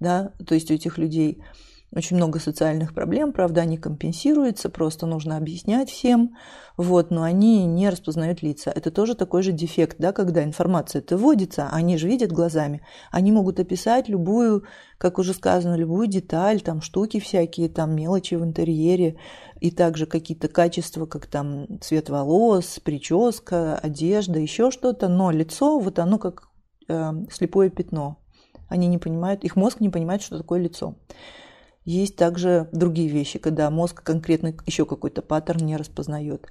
да, 0.00 0.32
то 0.44 0.54
есть 0.54 0.70
у 0.70 0.74
этих 0.74 0.98
людей 0.98 1.42
очень 1.92 2.16
много 2.16 2.38
социальных 2.38 2.94
проблем, 2.94 3.32
правда, 3.32 3.62
они 3.62 3.76
компенсируются, 3.76 4.68
просто 4.68 5.06
нужно 5.06 5.36
объяснять 5.36 5.90
всем, 5.90 6.36
вот, 6.76 7.10
но 7.10 7.24
они 7.24 7.66
не 7.66 7.90
распознают 7.90 8.42
лица. 8.42 8.70
Это 8.70 8.92
тоже 8.92 9.16
такой 9.16 9.42
же 9.42 9.50
дефект, 9.50 9.96
да, 9.98 10.12
когда 10.12 10.44
информация 10.44 11.00
это 11.00 11.16
вводится, 11.16 11.68
они 11.72 11.98
же 11.98 12.06
видят 12.06 12.30
глазами, 12.30 12.82
они 13.10 13.32
могут 13.32 13.58
описать 13.58 14.08
любую, 14.08 14.64
как 14.98 15.18
уже 15.18 15.34
сказано, 15.34 15.74
любую 15.74 16.06
деталь, 16.06 16.60
там 16.60 16.80
штуки 16.80 17.18
всякие, 17.18 17.68
там 17.68 17.96
мелочи 17.96 18.36
в 18.36 18.44
интерьере, 18.44 19.16
и 19.60 19.72
также 19.72 20.06
какие-то 20.06 20.46
качества, 20.46 21.06
как 21.06 21.26
там 21.26 21.80
цвет 21.80 22.08
волос, 22.08 22.78
прическа, 22.84 23.76
одежда, 23.76 24.38
еще 24.38 24.70
что-то, 24.70 25.08
но 25.08 25.32
лицо, 25.32 25.80
вот 25.80 25.98
оно 25.98 26.18
как 26.18 26.48
э, 26.88 27.12
слепое 27.32 27.68
пятно. 27.68 28.18
Они 28.68 28.86
не 28.86 28.98
понимают, 28.98 29.42
их 29.42 29.56
мозг 29.56 29.80
не 29.80 29.88
понимает, 29.88 30.22
что 30.22 30.38
такое 30.38 30.60
лицо. 30.60 30.94
Есть 31.84 32.16
также 32.16 32.68
другие 32.72 33.08
вещи, 33.08 33.38
когда 33.38 33.70
мозг 33.70 34.02
конкретно 34.02 34.54
еще 34.66 34.84
какой-то 34.84 35.22
паттерн 35.22 35.64
не 35.64 35.76
распознает. 35.76 36.46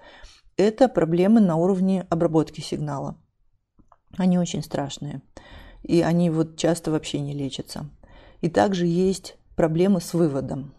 Это 0.58 0.90
проблемы 0.90 1.40
на 1.40 1.56
уровне 1.56 2.06
обработки 2.10 2.62
сигнала. 2.62 3.18
Они 4.18 4.40
очень 4.40 4.64
страшные. 4.64 5.22
и 5.84 6.02
они 6.02 6.30
вот 6.30 6.58
часто 6.58 6.92
вообще 6.92 7.20
не 7.20 7.34
лечатся. 7.34 7.90
И 8.42 8.50
также 8.50 8.86
есть 8.86 9.38
проблемы 9.56 10.02
с 10.02 10.14
выводом. 10.14 10.74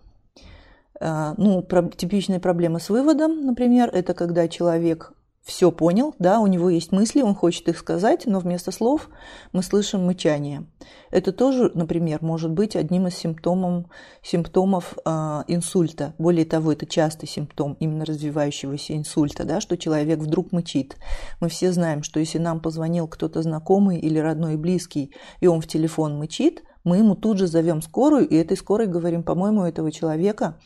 А, 1.01 1.35
ну, 1.39 1.63
типичные 1.97 2.41
проблемы 2.41 2.81
с 2.81 2.91
выводом, 2.91 3.47
например, 3.47 3.89
это 3.93 4.15
когда 4.15 4.49
человек 4.49 5.13
все 5.43 5.73
понял, 5.73 6.15
да, 6.19 6.39
у 6.41 6.47
него 6.47 6.69
есть 6.69 6.93
мысли, 6.93 7.23
он 7.23 7.35
хочет 7.35 7.69
их 7.69 7.79
сказать, 7.79 8.27
но 8.27 8.41
вместо 8.41 8.71
слов 8.71 9.09
мы 9.53 9.63
слышим 9.63 10.05
мычание. 10.05 10.67
Это 11.11 11.33
тоже, 11.33 11.71
например, 11.75 12.19
может 12.21 12.51
быть 12.51 12.77
одним 12.77 13.07
из 13.07 13.17
симптомов, 13.17 13.87
симптомов 14.23 14.97
э, 15.05 15.11
инсульта. 15.49 16.15
Более 16.19 16.45
того, 16.45 16.73
это 16.73 16.87
частый 16.87 17.29
симптом 17.29 17.77
именно 17.81 18.05
развивающегося 18.05 18.97
инсульта, 18.97 19.45
да, 19.45 19.61
что 19.61 19.79
человек 19.79 20.19
вдруг 20.19 20.53
мычит. 20.53 20.97
Мы 21.41 21.49
все 21.49 21.73
знаем, 21.73 22.03
что 22.03 22.21
если 22.21 22.39
нам 22.39 22.61
позвонил 22.61 23.09
кто-то 23.09 23.43
знакомый 23.43 23.99
или 23.99 24.19
родной 24.19 24.55
и 24.55 24.59
близкий, 24.59 25.15
и 25.41 25.47
он 25.47 25.63
в 25.63 25.67
телефон 25.67 26.19
мычит, 26.19 26.63
мы 26.85 26.99
ему 26.99 27.15
тут 27.15 27.39
же 27.39 27.47
зовем 27.47 27.83
скорую, 27.83 28.27
и 28.27 28.37
этой 28.37 28.57
скорой 28.57 28.87
говорим, 28.87 29.23
по-моему, 29.23 29.63
у 29.63 29.65
этого 29.65 29.93
человека 29.93 30.59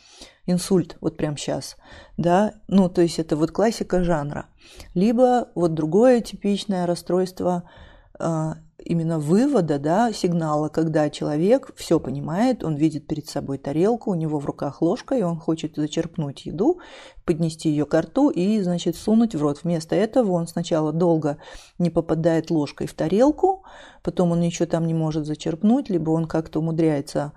инсульт 0.46 0.96
вот 1.00 1.16
прямо 1.16 1.36
сейчас, 1.36 1.76
да, 2.16 2.54
ну, 2.68 2.88
то 2.88 3.02
есть 3.02 3.18
это 3.18 3.36
вот 3.36 3.50
классика 3.50 4.04
жанра. 4.04 4.46
Либо 4.94 5.48
вот 5.54 5.74
другое 5.74 6.20
типичное 6.20 6.86
расстройство 6.86 7.68
именно 8.18 9.18
вывода, 9.18 9.78
да, 9.78 10.12
сигнала, 10.12 10.68
когда 10.68 11.10
человек 11.10 11.72
все 11.76 11.98
понимает, 11.98 12.62
он 12.62 12.76
видит 12.76 13.06
перед 13.06 13.28
собой 13.28 13.58
тарелку, 13.58 14.10
у 14.10 14.14
него 14.14 14.38
в 14.38 14.46
руках 14.46 14.82
ложка, 14.82 15.16
и 15.16 15.22
он 15.22 15.38
хочет 15.38 15.76
зачерпнуть 15.76 16.46
еду, 16.46 16.80
поднести 17.24 17.70
ее 17.70 17.86
к 17.86 18.00
рту 18.00 18.30
и, 18.30 18.60
значит, 18.60 18.96
сунуть 18.96 19.34
в 19.34 19.42
рот. 19.42 19.60
Вместо 19.62 19.96
этого 19.96 20.32
он 20.32 20.46
сначала 20.46 20.92
долго 20.92 21.38
не 21.78 21.90
попадает 21.90 22.50
ложкой 22.50 22.86
в 22.86 22.94
тарелку, 22.94 23.64
потом 24.02 24.32
он 24.32 24.40
ничего 24.40 24.66
там 24.66 24.86
не 24.86 24.94
может 24.94 25.26
зачерпнуть, 25.26 25.88
либо 25.88 26.10
он 26.10 26.26
как-то 26.26 26.60
умудряется 26.60 27.32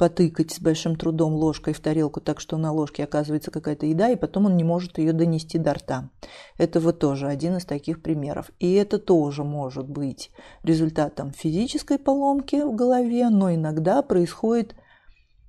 потыкать 0.00 0.50
с 0.50 0.60
большим 0.60 0.96
трудом 0.96 1.34
ложкой 1.34 1.74
в 1.74 1.80
тарелку 1.80 2.22
так, 2.22 2.40
что 2.40 2.56
на 2.56 2.72
ложке 2.72 3.04
оказывается 3.04 3.50
какая-то 3.50 3.84
еда, 3.84 4.08
и 4.08 4.16
потом 4.16 4.46
он 4.46 4.56
не 4.56 4.64
может 4.64 4.96
ее 4.96 5.12
донести 5.12 5.58
до 5.58 5.74
рта. 5.74 6.08
Это 6.56 6.80
вот 6.80 7.00
тоже 7.00 7.26
один 7.26 7.58
из 7.58 7.66
таких 7.66 8.00
примеров. 8.00 8.50
И 8.60 8.72
это 8.72 8.98
тоже 8.98 9.44
может 9.44 9.90
быть 9.90 10.30
результатом 10.62 11.32
физической 11.32 11.98
поломки 11.98 12.62
в 12.62 12.74
голове, 12.74 13.28
но 13.28 13.54
иногда 13.54 14.00
происходит 14.00 14.74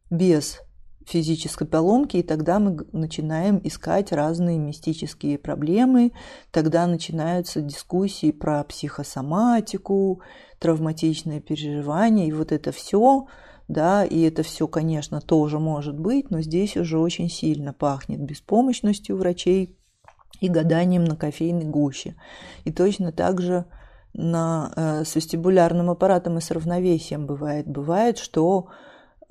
без 0.09 0.59
физической 1.07 1.65
поломки, 1.65 2.17
и 2.17 2.21
тогда 2.21 2.59
мы 2.59 2.77
начинаем 2.91 3.61
искать 3.63 4.11
разные 4.11 4.57
мистические 4.57 5.37
проблемы, 5.37 6.11
тогда 6.51 6.87
начинаются 6.87 7.61
дискуссии 7.61 8.31
про 8.31 8.61
психосоматику, 8.65 10.21
травматичные 10.59 11.39
переживания, 11.39 12.27
и 12.27 12.33
вот 12.33 12.51
это 12.51 12.73
все– 12.73 13.27
да, 13.71 14.05
и 14.05 14.21
это 14.21 14.43
все, 14.43 14.67
конечно, 14.67 15.21
тоже 15.21 15.59
может 15.59 15.97
быть, 15.97 16.29
но 16.29 16.41
здесь 16.41 16.77
уже 16.77 16.99
очень 16.99 17.29
сильно 17.29 17.73
пахнет 17.73 18.21
беспомощностью 18.21 19.17
врачей 19.17 19.77
и 20.39 20.49
гаданием 20.49 21.05
на 21.05 21.15
кофейной 21.15 21.65
гуще. 21.65 22.15
И 22.65 22.71
точно 22.71 23.11
так 23.11 23.41
же 23.41 23.65
на, 24.13 24.71
э, 24.75 25.05
с 25.05 25.15
вестибулярным 25.15 25.89
аппаратом 25.89 26.37
и 26.37 26.41
с 26.41 26.51
равновесием 26.51 27.25
бывает. 27.25 27.67
Бывает, 27.67 28.17
что 28.17 28.67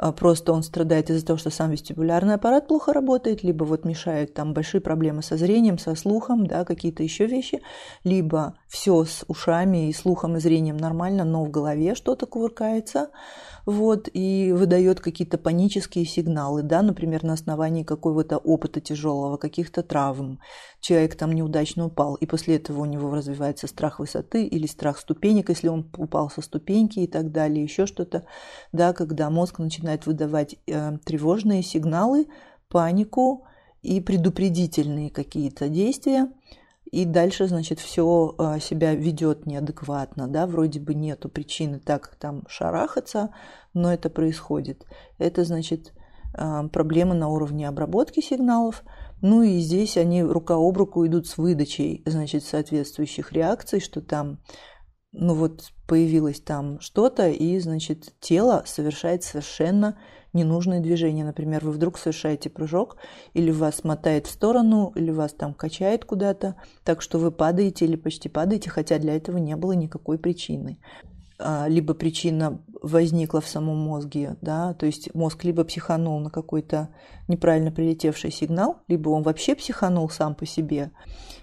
а, 0.03 0.12
просто 0.12 0.55
он 0.55 0.62
страдает 0.62 1.11
из-за 1.11 1.26
того, 1.26 1.38
что 1.38 1.50
сам 1.50 1.70
вестибулярный 1.70 2.35
аппарат 2.35 2.68
плохо 2.68 2.94
работает, 2.94 3.42
либо 3.42 3.64
вот 3.64 3.85
мешают 3.85 4.33
там 4.33 4.55
большие 4.55 4.81
проблемы 4.81 5.22
со 5.22 5.37
зрением, 5.37 5.76
со 5.76 5.94
слухом, 5.94 6.46
да, 6.46 6.64
какие-то 6.64 7.03
еще 7.03 7.26
вещи, 7.26 7.61
либо 8.03 8.55
все 8.66 9.05
с 9.05 9.26
ушами 9.29 9.90
и 9.90 9.92
слухом 9.92 10.38
и 10.38 10.40
зрением 10.40 10.79
нормально, 10.79 11.24
но 11.24 11.44
в 11.44 11.50
голове 11.50 11.94
что-то 11.94 12.24
кувыркается, 12.24 13.11
вот, 13.66 14.09
и 14.12 14.53
выдает 14.53 15.01
какие-то 15.01 15.38
панические 15.38 16.05
сигналы, 16.05 16.62
да, 16.62 16.83
например, 16.83 17.23
на 17.25 17.35
основании 17.35 17.83
какого-то 17.83 18.38
опыта 18.38 18.81
тяжелого, 18.81 19.37
каких-то 19.37 19.83
травм. 19.83 20.40
Человек 20.81 21.16
там 21.16 21.33
неудачно 21.33 21.87
упал, 21.87 22.14
и 22.14 22.27
после 22.27 22.57
этого 22.57 22.81
у 22.81 22.85
него 22.85 23.14
развивается 23.14 23.66
страх 23.66 23.99
высоты 23.99 24.44
или 24.46 24.66
страх 24.66 24.99
ступенек, 24.99 25.49
если 25.49 25.68
он 25.68 25.90
упал 25.96 26.31
со 26.31 26.42
ступеньки 26.42 27.01
и 27.01 27.07
так 27.07 27.33
далее, 27.33 27.62
еще 27.62 27.87
что-то, 27.87 28.25
да, 28.73 28.92
когда 28.92 29.31
мозг 29.31 29.59
начинает 29.59 30.07
выдавать 30.07 30.57
э, 30.66 30.99
тревожные 31.05 31.62
сигналы, 31.62 32.27
панику 32.68 33.44
и 33.83 34.01
предупредительные 34.01 35.11
какие-то 35.11 35.68
действия, 35.68 36.31
и 36.90 37.05
дальше, 37.05 37.46
значит, 37.46 37.79
все 37.79 38.35
а, 38.38 38.59
себя 38.59 38.94
ведет 38.94 39.46
неадекватно, 39.46 40.26
да, 40.26 40.46
вроде 40.46 40.81
бы 40.81 40.94
нету 40.94 41.29
причины 41.29 41.79
так 41.79 42.16
там 42.18 42.42
шарахаться, 42.48 43.33
но 43.74 43.92
это 43.92 44.11
происходит. 44.11 44.85
Это, 45.18 45.44
значит, 45.44 45.92
а, 46.35 46.66
проблемы 46.68 47.14
на 47.14 47.29
уровне 47.29 47.68
обработки 47.68 48.20
сигналов, 48.20 48.83
ну 49.22 49.42
и 49.42 49.59
здесь 49.59 49.96
они 49.96 50.22
рука 50.22 50.55
об 50.55 50.76
руку 50.79 51.07
идут 51.07 51.29
с 51.29 51.38
выдачей, 51.38 52.03
значит, 52.07 52.42
соответствующих 52.42 53.33
реакций, 53.33 53.79
что 53.79 54.00
там, 54.00 54.40
ну 55.12 55.35
вот 55.35 55.70
появилось 55.87 56.40
там 56.40 56.81
что-то, 56.81 57.29
и, 57.29 57.59
значит, 57.61 58.14
тело 58.20 58.64
совершает 58.66 59.22
совершенно 59.22 59.96
ненужные 60.32 60.80
движения. 60.80 61.24
Например, 61.24 61.64
вы 61.64 61.72
вдруг 61.72 61.98
совершаете 61.98 62.50
прыжок, 62.50 62.96
или 63.34 63.50
вас 63.50 63.84
мотает 63.84 64.26
в 64.26 64.30
сторону, 64.30 64.92
или 64.94 65.10
вас 65.10 65.32
там 65.32 65.54
качает 65.54 66.04
куда-то, 66.04 66.56
так 66.84 67.02
что 67.02 67.18
вы 67.18 67.30
падаете 67.30 67.84
или 67.84 67.96
почти 67.96 68.28
падаете, 68.28 68.70
хотя 68.70 68.98
для 68.98 69.16
этого 69.16 69.38
не 69.38 69.56
было 69.56 69.72
никакой 69.72 70.18
причины. 70.18 70.78
А, 71.42 71.66
либо 71.68 71.94
причина 71.94 72.60
возникла 72.82 73.40
в 73.40 73.48
самом 73.48 73.78
мозге, 73.78 74.36
да, 74.42 74.74
то 74.74 74.84
есть 74.84 75.14
мозг 75.14 75.42
либо 75.44 75.64
психанул 75.64 76.18
на 76.20 76.28
какой-то 76.28 76.90
неправильно 77.28 77.72
прилетевший 77.72 78.30
сигнал, 78.30 78.78
либо 78.88 79.08
он 79.08 79.22
вообще 79.22 79.54
психанул 79.54 80.10
сам 80.10 80.34
по 80.34 80.44
себе. 80.44 80.90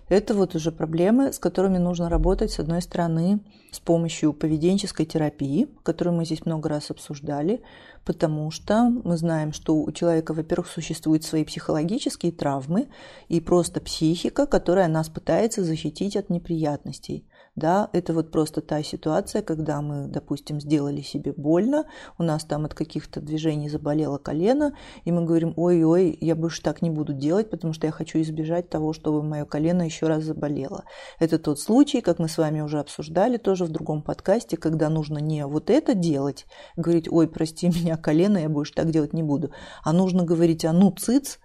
Это 0.07 0.35
вот 0.35 0.55
уже 0.55 0.71
проблемы, 0.71 1.33
с 1.33 1.39
которыми 1.39 1.79
нужно 1.79 2.09
работать, 2.09 2.51
с 2.51 2.59
одной 2.59 2.81
стороны, 2.81 3.39
с 3.71 3.79
помощью 3.79 4.33
поведенческой 4.33 5.05
терапии, 5.05 5.67
которую 5.83 6.15
мы 6.15 6.25
здесь 6.25 6.45
много 6.45 6.69
раз 6.69 6.91
обсуждали, 6.91 7.61
потому 8.07 8.51
что 8.51 8.89
мы 9.03 9.17
знаем, 9.17 9.51
что 9.51 9.75
у 9.75 9.91
человека, 9.91 10.33
во-первых, 10.33 10.69
существуют 10.69 11.25
свои 11.25 11.43
психологические 11.43 12.31
травмы 12.31 12.87
и 13.27 13.41
просто 13.41 13.81
психика, 13.81 14.47
которая 14.47 14.87
нас 14.87 15.09
пытается 15.09 15.61
защитить 15.61 16.15
от 16.15 16.29
неприятностей. 16.29 17.25
Да, 17.57 17.89
это 17.91 18.13
вот 18.13 18.29
просто 18.29 18.61
та 18.61 18.83
ситуация, 18.83 19.41
когда 19.41 19.81
мы, 19.81 20.05
допустим, 20.05 20.61
сделали 20.61 21.01
себе 21.01 21.33
больно, 21.35 21.85
у 22.19 22.23
нас 22.23 22.45
там 22.45 22.65
от 22.65 22.75
каких-то 22.75 23.19
движений 23.19 23.67
заболело 23.67 24.19
колено, 24.19 24.73
и 25.05 25.11
мы 25.11 25.25
говорим, 25.25 25.53
ой-ой, 25.57 26.15
я 26.21 26.35
больше 26.35 26.61
так 26.61 26.83
не 26.83 26.91
буду 26.91 27.13
делать, 27.13 27.49
потому 27.49 27.73
что 27.73 27.87
я 27.87 27.91
хочу 27.91 28.21
избежать 28.21 28.69
того, 28.69 28.93
чтобы 28.93 29.23
мое 29.23 29.43
колено 29.45 29.81
еще 29.81 30.05
раз 30.05 30.23
заболело. 30.23 30.83
Это 31.17 31.39
тот 31.39 31.59
случай, 31.59 32.01
как 32.01 32.19
мы 32.19 32.29
с 32.29 32.37
вами 32.37 32.61
уже 32.61 32.79
обсуждали 32.79 33.37
тоже 33.37 33.65
в 33.65 33.69
другом 33.69 34.03
подкасте, 34.03 34.55
когда 34.55 34.89
нужно 34.89 35.17
не 35.17 35.47
вот 35.47 35.71
это 35.71 35.95
делать, 35.95 36.45
говорить, 36.75 37.11
ой, 37.11 37.27
прости 37.27 37.67
меня, 37.75 37.97
колено, 37.97 38.37
я 38.37 38.49
больше 38.49 38.75
так 38.75 38.91
делать 38.91 39.13
не 39.13 39.23
буду, 39.23 39.49
а 39.83 39.93
нужно 39.93 40.25
говорить, 40.25 40.63
а 40.63 40.73
ну, 40.73 40.91
цыц, 40.91 41.39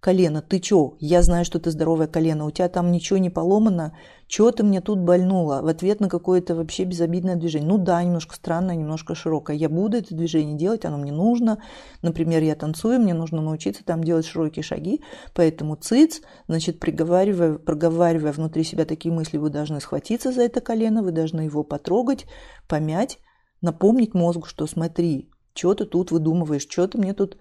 колено, 0.00 0.42
ты 0.42 0.60
чё? 0.60 0.96
Я 1.00 1.22
знаю, 1.22 1.44
что 1.44 1.58
ты 1.58 1.70
здоровое 1.70 2.06
колено, 2.06 2.46
у 2.46 2.50
тебя 2.50 2.68
там 2.68 2.92
ничего 2.92 3.18
не 3.18 3.30
поломано, 3.30 3.96
чё 4.26 4.50
ты 4.52 4.62
мне 4.62 4.80
тут 4.80 5.00
больнула? 5.00 5.60
В 5.62 5.66
ответ 5.66 6.00
на 6.00 6.08
какое-то 6.08 6.54
вообще 6.54 6.84
безобидное 6.84 7.36
движение. 7.36 7.68
Ну 7.68 7.78
да, 7.78 8.02
немножко 8.02 8.36
странное, 8.36 8.76
немножко 8.76 9.14
широкое. 9.14 9.56
Я 9.56 9.68
буду 9.68 9.96
это 9.96 10.14
движение 10.14 10.56
делать, 10.56 10.84
оно 10.84 10.98
мне 10.98 11.12
нужно. 11.12 11.62
Например, 12.02 12.42
я 12.42 12.54
танцую, 12.54 13.00
мне 13.00 13.14
нужно 13.14 13.42
научиться 13.42 13.84
там 13.84 14.04
делать 14.04 14.26
широкие 14.26 14.62
шаги, 14.62 15.02
поэтому 15.34 15.76
циц, 15.76 16.20
значит, 16.46 16.78
приговаривая, 16.78 17.58
проговаривая 17.58 18.32
внутри 18.32 18.64
себя 18.64 18.84
такие 18.84 19.12
мысли, 19.12 19.38
вы 19.38 19.50
должны 19.50 19.80
схватиться 19.80 20.32
за 20.32 20.42
это 20.42 20.60
колено, 20.60 21.02
вы 21.02 21.12
должны 21.12 21.42
его 21.42 21.64
потрогать, 21.64 22.26
помять, 22.68 23.18
напомнить 23.60 24.14
мозгу, 24.14 24.46
что 24.46 24.66
смотри, 24.66 25.30
что 25.54 25.74
ты 25.74 25.86
тут 25.86 26.12
выдумываешь, 26.12 26.62
что 26.62 26.86
ты 26.86 26.98
мне 26.98 27.14
тут 27.14 27.36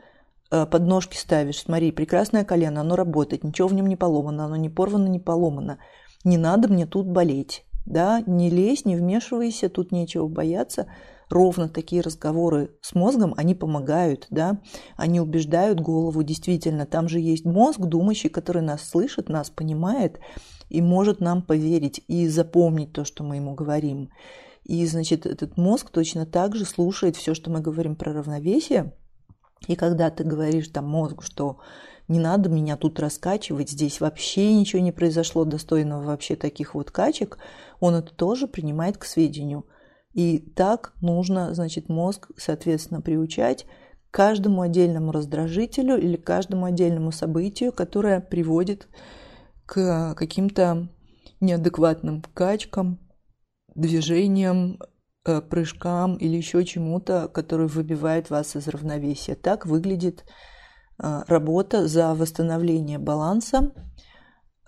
подножки 0.49 1.17
ставишь, 1.17 1.61
смотри, 1.61 1.91
прекрасное 1.91 2.43
колено, 2.43 2.81
оно 2.81 2.95
работает, 2.95 3.43
ничего 3.43 3.67
в 3.67 3.73
нем 3.73 3.87
не 3.87 3.95
поломано, 3.95 4.45
оно 4.45 4.55
не 4.55 4.69
порвано, 4.69 5.07
не 5.07 5.19
поломано. 5.19 5.79
Не 6.23 6.37
надо 6.37 6.67
мне 6.67 6.85
тут 6.85 7.07
болеть, 7.07 7.65
да, 7.85 8.21
не 8.25 8.49
лезь, 8.49 8.85
не 8.85 8.95
вмешивайся, 8.95 9.69
тут 9.69 9.91
нечего 9.91 10.27
бояться. 10.27 10.87
Ровно 11.29 11.67
такие 11.67 12.01
разговоры 12.01 12.71
с 12.81 12.95
мозгом, 12.95 13.33
они 13.35 13.53
помогают, 13.53 14.27
да, 14.29 14.61
они 14.95 15.19
убеждают 15.19 15.81
голову, 15.81 16.23
действительно, 16.23 16.85
там 16.85 17.09
же 17.09 17.19
есть 17.19 17.43
мозг 17.43 17.79
думающий, 17.81 18.29
который 18.29 18.61
нас 18.61 18.87
слышит, 18.87 19.27
нас 19.27 19.49
понимает 19.49 20.19
и 20.69 20.81
может 20.81 21.19
нам 21.19 21.41
поверить 21.41 22.01
и 22.07 22.27
запомнить 22.27 22.93
то, 22.93 23.03
что 23.03 23.23
мы 23.23 23.37
ему 23.37 23.55
говорим. 23.55 24.09
И, 24.63 24.85
значит, 24.85 25.25
этот 25.25 25.57
мозг 25.57 25.89
точно 25.89 26.25
так 26.25 26.55
же 26.55 26.65
слушает 26.65 27.15
все, 27.15 27.33
что 27.33 27.49
мы 27.49 27.61
говорим 27.61 27.95
про 27.95 28.13
равновесие, 28.13 28.93
и 29.65 29.75
когда 29.75 30.09
ты 30.09 30.23
говоришь 30.23 30.67
там 30.67 30.85
мозгу, 30.87 31.21
что 31.21 31.59
не 32.07 32.19
надо 32.19 32.49
меня 32.49 32.77
тут 32.77 32.99
раскачивать, 32.99 33.69
здесь 33.69 33.99
вообще 33.99 34.53
ничего 34.53 34.81
не 34.81 34.91
произошло 34.91 35.43
достойного 35.45 36.03
вообще 36.03 36.35
таких 36.35 36.75
вот 36.75 36.91
качек, 36.91 37.37
он 37.79 37.95
это 37.95 38.13
тоже 38.13 38.47
принимает 38.47 38.97
к 38.97 39.05
сведению. 39.05 39.65
И 40.13 40.39
так 40.39 40.93
нужно, 41.01 41.53
значит, 41.53 41.89
мозг, 41.89 42.31
соответственно, 42.37 43.01
приучать 43.01 43.65
каждому 44.09 44.61
отдельному 44.61 45.11
раздражителю 45.11 45.97
или 45.97 46.15
каждому 46.15 46.65
отдельному 46.65 47.11
событию, 47.11 47.71
которое 47.71 48.21
приводит 48.21 48.87
к 49.65 50.15
каким-то 50.15 50.87
неадекватным 51.39 52.23
качкам, 52.33 52.99
движениям, 53.75 54.79
прыжкам 55.49 56.15
или 56.15 56.35
еще 56.35 56.65
чему-то, 56.65 57.27
который 57.27 57.67
выбивает 57.67 58.29
вас 58.29 58.55
из 58.55 58.67
равновесия. 58.67 59.35
Так 59.35 59.65
выглядит 59.65 60.25
э, 61.01 61.23
работа 61.27 61.87
за 61.87 62.13
восстановление 62.15 62.97
баланса 62.97 63.71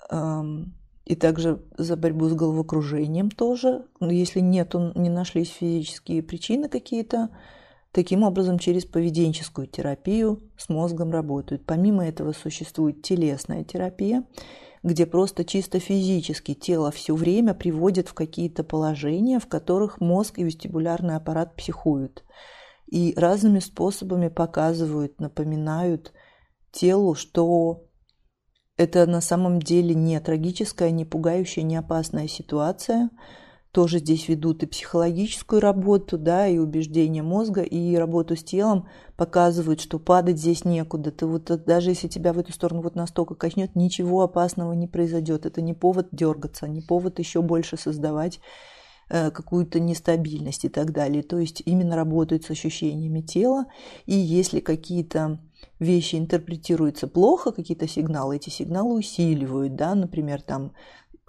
эм, 0.10 0.76
и 1.06 1.16
также 1.16 1.64
за 1.78 1.96
борьбу 1.96 2.30
с 2.30 2.34
головокружением 2.34 3.32
тоже. 3.32 3.86
Но 4.00 4.12
если 4.12 4.40
нет, 4.40 4.74
не 4.96 5.10
нашлись 5.10 5.50
физические 5.50 6.24
причины 6.24 6.70
какие-то, 6.70 7.30
таким 7.92 8.24
образом 8.24 8.60
через 8.60 8.86
поведенческую 8.86 9.68
терапию 9.68 10.40
с 10.58 10.70
мозгом 10.70 11.12
работают. 11.12 11.66
Помимо 11.66 12.06
этого 12.06 12.34
существует 12.34 13.02
телесная 13.02 13.64
терапия– 13.64 14.24
где 14.84 15.06
просто 15.06 15.44
чисто 15.44 15.80
физически 15.80 16.54
тело 16.54 16.92
все 16.92 17.16
время 17.16 17.54
приводит 17.54 18.08
в 18.08 18.14
какие-то 18.14 18.64
положения, 18.64 19.40
в 19.40 19.48
которых 19.48 20.00
мозг 20.00 20.40
и 20.40 20.44
вестибулярный 20.44 21.16
аппарат 21.16 21.56
психуют. 21.56 22.24
И 22.88 23.14
разными 23.16 23.60
способами 23.60 24.30
показывают, 24.30 25.20
напоминают 25.20 26.14
телу, 26.72 27.16
что 27.16 27.84
это 28.78 29.06
на 29.06 29.22
самом 29.22 29.60
деле 29.60 29.94
не 29.94 30.20
трагическая, 30.20 30.92
не 30.92 31.06
пугающая, 31.06 31.64
не 31.64 31.76
опасная 31.76 32.28
ситуация– 32.28 33.10
тоже 33.80 34.00
здесь 34.00 34.28
ведут 34.28 34.62
и 34.62 34.66
психологическую 34.66 35.62
работу, 35.62 36.18
да, 36.18 36.46
и 36.48 36.58
убеждение 36.58 37.24
мозга, 37.24 37.62
и 37.62 37.96
работу 37.96 38.36
с 38.36 38.44
телом, 38.44 38.90
показывают, 39.16 39.80
что 39.80 40.00
падать 40.00 40.38
здесь 40.38 40.66
некуда. 40.66 41.12
Ты 41.12 41.26
вот 41.26 41.46
даже 41.66 41.92
если 41.92 42.10
тебя 42.10 42.34
в 42.34 42.40
эту 42.40 42.52
сторону 42.52 42.82
вот 42.82 42.96
настолько 42.96 43.36
качнет, 43.36 43.78
ничего 43.78 44.22
опасного 44.22 44.74
не 44.74 44.90
произойдет. 44.90 45.46
Это 45.46 45.62
не 45.62 45.74
повод 45.74 46.10
дергаться, 46.12 46.68
не 46.68 46.82
повод 46.82 47.20
еще 47.20 47.42
больше 47.42 47.78
создавать 47.78 48.42
э, 49.10 49.32
какую-то 49.32 49.80
нестабильность 49.80 50.66
и 50.66 50.70
так 50.70 50.92
далее. 50.92 51.24
То 51.24 51.40
есть 51.40 51.64
именно 51.66 51.96
работают 51.96 52.44
с 52.44 52.50
ощущениями 52.50 53.22
тела, 53.22 53.68
и 54.06 54.14
если 54.14 54.60
какие-то 54.60 55.40
вещи 55.80 56.18
интерпретируются 56.18 57.08
плохо, 57.08 57.54
какие-то 57.54 57.88
сигналы, 57.88 58.36
эти 58.36 58.50
сигналы 58.50 58.96
усиливают, 58.98 59.78
да, 59.78 59.96
например, 59.96 60.42
там 60.42 60.74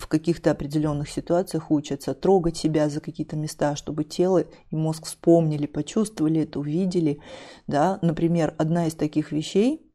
в 0.00 0.08
каких-то 0.08 0.50
определенных 0.50 1.10
ситуациях 1.10 1.70
учатся 1.70 2.14
трогать 2.14 2.56
себя 2.56 2.88
за 2.88 3.00
какие-то 3.00 3.36
места, 3.36 3.76
чтобы 3.76 4.04
тело 4.04 4.38
и 4.38 4.74
мозг 4.74 5.04
вспомнили, 5.04 5.66
почувствовали 5.66 6.40
это, 6.40 6.58
увидели. 6.58 7.20
Да? 7.66 7.98
Например, 8.00 8.54
одна 8.56 8.86
из 8.86 8.94
таких 8.94 9.30
вещей, 9.30 9.86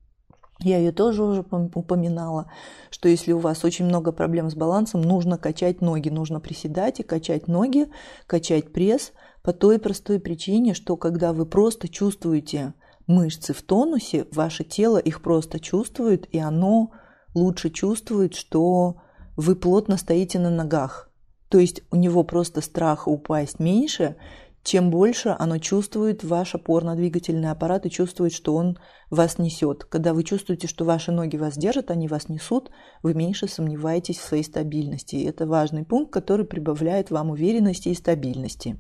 я 0.60 0.78
ее 0.78 0.92
тоже 0.92 1.24
уже 1.24 1.42
упоминала, 1.42 2.52
что 2.92 3.10
если 3.10 3.34
у 3.34 3.40
вас 3.40 3.66
очень 3.66 3.86
много 3.86 4.12
проблем 4.12 4.50
с 4.52 4.54
балансом, 4.54 5.02
нужно 5.02 5.40
качать 5.40 5.82
ноги, 5.82 6.10
нужно 6.10 6.40
приседать 6.40 7.00
и 7.00 7.04
качать 7.04 7.48
ноги, 7.48 7.90
качать 8.28 8.72
пресс 8.72 9.12
по 9.42 9.54
той 9.54 9.80
простой 9.80 10.20
причине, 10.20 10.76
что 10.76 10.98
когда 10.98 11.34
вы 11.34 11.48
просто 11.48 11.90
чувствуете 11.90 12.74
мышцы 13.08 13.54
в 13.54 13.64
тонусе, 13.64 14.28
ваше 14.32 14.64
тело 14.64 14.98
их 14.98 15.24
просто 15.24 15.60
чувствует, 15.60 16.28
и 16.32 16.38
оно 16.38 16.92
лучше 17.34 17.72
чувствует, 17.72 18.36
что 18.36 18.98
вы 19.38 19.56
плотно 19.56 19.98
стоите 19.98 20.40
на 20.40 20.50
ногах. 20.50 21.10
То 21.50 21.60
есть 21.60 21.84
у 21.92 21.96
него 21.96 22.24
просто 22.24 22.62
страха 22.62 23.10
упасть 23.10 23.60
меньше, 23.60 24.16
чем 24.64 24.90
больше 24.90 25.36
оно 25.38 25.60
чувствует 25.60 26.24
ваш 26.24 26.56
опорно-двигательный 26.56 27.52
аппарат 27.52 27.86
и 27.86 27.92
чувствует, 27.92 28.34
что 28.34 28.56
он 28.56 28.80
вас 29.12 29.38
несет. 29.38 29.86
Когда 29.86 30.14
вы 30.14 30.24
чувствуете, 30.24 30.68
что 30.68 30.86
ваши 30.86 31.12
ноги 31.12 31.38
вас 31.38 31.56
держат, 31.56 31.92
они 31.92 32.08
вас 32.08 32.30
несут, 32.30 32.72
вы 33.04 33.14
меньше 33.14 33.48
сомневаетесь 33.48 34.18
в 34.18 34.26
своей 34.26 34.44
стабильности. 34.44 35.18
И 35.18 35.26
это 35.26 35.46
важный 35.46 35.86
пункт, 35.86 36.12
который 36.12 36.48
прибавляет 36.48 37.12
вам 37.12 37.30
уверенности 37.30 37.90
и 37.90 37.94
стабильности. 37.94 38.80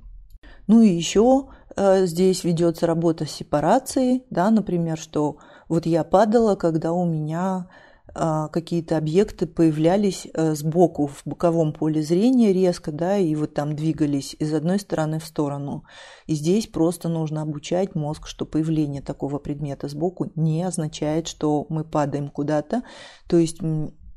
Ну 0.66 0.82
и 0.82 0.90
еще 0.90 1.50
э, 1.76 2.08
здесь 2.08 2.44
ведется 2.44 2.88
работа 2.88 3.26
с 3.26 3.32
сепарацией, 3.32 4.24
да, 4.32 4.50
например, 4.50 4.98
что 4.98 5.38
вот 5.70 5.86
я 5.86 6.04
падала, 6.04 6.56
когда 6.56 6.94
у 6.94 7.06
меня 7.06 7.70
какие-то 8.16 8.98
объекты 8.98 9.46
появлялись 9.46 10.28
э, 10.34 10.56
сбоку 10.56 11.08
в 11.08 11.22
боковом 11.26 11.74
поле 11.74 12.02
зрения 12.02 12.54
резко, 12.54 12.92
да, 12.92 13.18
и 13.18 13.36
вот 13.36 13.54
там 13.54 13.76
двигались 13.76 14.36
из 14.40 14.54
одной 14.54 14.80
стороны 14.80 15.20
в 15.20 15.26
сторону. 15.26 15.84
И 16.26 16.34
здесь 16.34 16.68
просто 16.68 17.10
нужно 17.10 17.42
обучать 17.42 17.94
мозг, 17.94 18.28
что 18.28 18.46
появление 18.46 19.02
такого 19.02 19.38
предмета 19.40 19.90
сбоку 19.90 20.32
не 20.36 20.64
означает, 20.64 21.28
что 21.28 21.66
мы 21.70 21.84
падаем 21.84 22.30
куда-то. 22.30 22.84
То 23.28 23.38
есть 23.38 23.60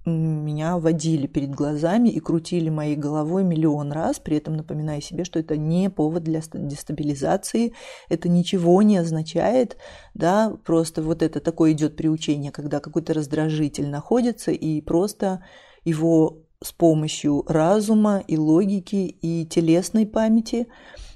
меня 0.09 0.79
водили 0.79 1.27
перед 1.27 1.51
глазами 1.51 2.09
и 2.09 2.21
крутили 2.21 2.69
моей 2.69 2.97
головой 2.97 3.45
миллион 3.45 3.93
раз, 3.93 4.19
при 4.19 4.37
этом 4.37 4.57
напоминая 4.57 5.01
себе, 5.01 5.25
что 5.25 5.39
это 5.39 5.57
не 5.57 5.91
повод 5.91 6.25
для 6.25 6.41
дестабилизации, 6.53 7.75
это 8.09 8.29
ничего 8.29 8.83
не 8.83 8.97
означает, 8.97 9.77
да, 10.15 10.57
просто 10.65 11.03
вот 11.03 11.23
это 11.23 11.41
такое 11.41 11.73
идет 11.73 11.97
приучение, 11.97 12.51
когда 12.53 12.81
какой-то 12.81 13.15
раздражитель 13.15 13.89
находится 13.89 14.51
и 14.51 14.81
просто 14.81 15.45
его 15.85 16.39
с 16.63 16.73
помощью 16.73 17.45
разума 17.47 18.23
и 18.27 18.37
логики 18.37 19.17
и 19.21 19.47
телесной 19.47 20.07
памяти 20.07 20.67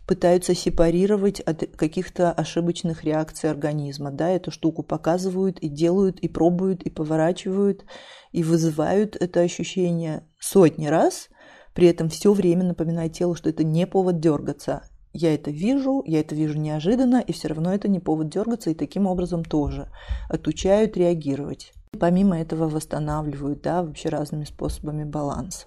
пытаются 0.07 0.55
сепарировать 0.55 1.40
от 1.40 1.76
каких-то 1.76 2.33
ошибочных 2.33 3.05
реакций 3.05 3.50
организма. 3.50 4.11
Да, 4.11 4.31
эту 4.31 4.50
штуку 4.50 4.83
показывают 4.83 5.59
и 5.61 5.68
делают, 5.68 6.18
и 6.20 6.28
пробуют, 6.28 6.83
и 6.83 6.90
поворачивают, 6.90 7.85
и 8.33 8.42
вызывают 8.42 9.16
это 9.16 9.40
ощущение 9.40 10.27
сотни 10.38 10.87
раз, 10.87 11.29
при 11.75 11.87
этом 11.87 12.09
все 12.09 12.33
время 12.33 12.64
напоминая 12.64 13.09
телу, 13.09 13.35
что 13.35 13.49
это 13.49 13.64
не 13.64 13.87
повод 13.87 14.21
дергаться. 14.21 14.83
Я 15.14 15.35
это 15.35 15.51
вижу, 15.51 16.03
я 16.07 16.21
это 16.21 16.35
вижу 16.35 16.59
неожиданно, 16.59 17.18
и 17.18 17.33
все 17.33 17.49
равно 17.49 17.75
это 17.75 17.88
не 17.88 18.01
повод 18.01 18.31
дергаться, 18.31 18.71
и 18.71 18.75
таким 18.75 19.07
образом 19.07 19.45
тоже 19.45 19.90
отучают 20.29 20.97
реагировать. 20.97 21.73
Помимо 21.99 22.40
этого 22.40 22.68
восстанавливают, 22.68 23.61
да, 23.61 23.83
вообще 23.83 24.09
разными 24.09 24.45
способами 24.45 25.05
баланс. 25.05 25.66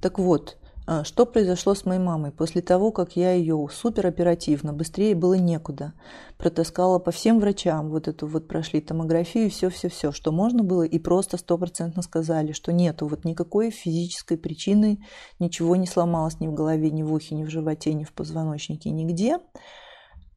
Так 0.00 0.20
вот, 0.20 0.58
что 1.04 1.24
произошло 1.24 1.74
с 1.74 1.86
моей 1.86 2.00
мамой? 2.00 2.30
После 2.30 2.60
того, 2.60 2.92
как 2.92 3.16
я 3.16 3.32
ее 3.32 3.68
супер 3.72 4.06
оперативно, 4.06 4.74
быстрее 4.74 5.14
было 5.14 5.34
некуда, 5.34 5.94
протаскала 6.36 6.98
по 6.98 7.10
всем 7.10 7.40
врачам, 7.40 7.88
вот 7.88 8.06
эту 8.06 8.26
вот 8.26 8.48
прошли 8.48 8.82
томографию, 8.82 9.50
все-все-все, 9.50 10.12
что 10.12 10.30
можно 10.30 10.62
было, 10.62 10.82
и 10.82 10.98
просто 10.98 11.38
стопроцентно 11.38 12.02
сказали, 12.02 12.52
что 12.52 12.70
нету 12.70 13.06
вот 13.06 13.24
никакой 13.24 13.70
физической 13.70 14.36
причины, 14.36 15.02
ничего 15.38 15.74
не 15.76 15.86
сломалось 15.86 16.38
ни 16.40 16.48
в 16.48 16.52
голове, 16.52 16.90
ни 16.90 17.02
в 17.02 17.14
ухе, 17.14 17.34
ни 17.34 17.44
в 17.44 17.50
животе, 17.50 17.94
ни 17.94 18.04
в 18.04 18.12
позвоночнике, 18.12 18.90
нигде, 18.90 19.38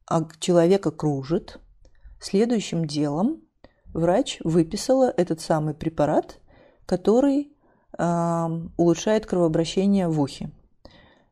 а 0.08 0.26
человека 0.40 0.90
кружит. 0.90 1.58
Следующим 2.20 2.86
делом 2.86 3.42
врач 3.92 4.38
выписала 4.42 5.12
этот 5.14 5.42
самый 5.42 5.74
препарат, 5.74 6.40
который 6.86 7.52
улучшает 7.96 9.26
кровообращение 9.26 10.08
в 10.08 10.20
ухе. 10.20 10.50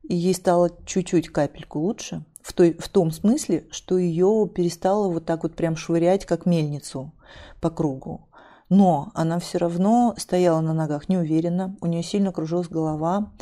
И 0.03 0.15
ей 0.15 0.35
стало 0.35 0.71
чуть-чуть 0.85 1.29
капельку 1.29 1.81
лучше, 1.81 2.25
в, 2.41 2.53
той, 2.53 2.75
в 2.79 2.89
том 2.89 3.11
смысле, 3.11 3.67
что 3.71 3.99
ее 3.99 4.49
перестало 4.55 5.09
вот 5.13 5.25
так 5.25 5.43
вот 5.43 5.57
прям 5.57 5.77
швырять, 5.77 6.27
как 6.27 6.47
мельницу 6.47 7.13
по 7.61 7.71
кругу. 7.71 8.29
Но 8.69 9.11
она 9.15 9.39
все 9.41 9.59
равно 9.59 10.15
стояла 10.17 10.61
на 10.61 10.73
ногах 10.73 11.09
неуверенно, 11.09 11.77
у 11.81 11.87
нее 11.87 12.03
сильно 12.03 12.33
кружилась 12.33 12.69
голова, 12.69 13.33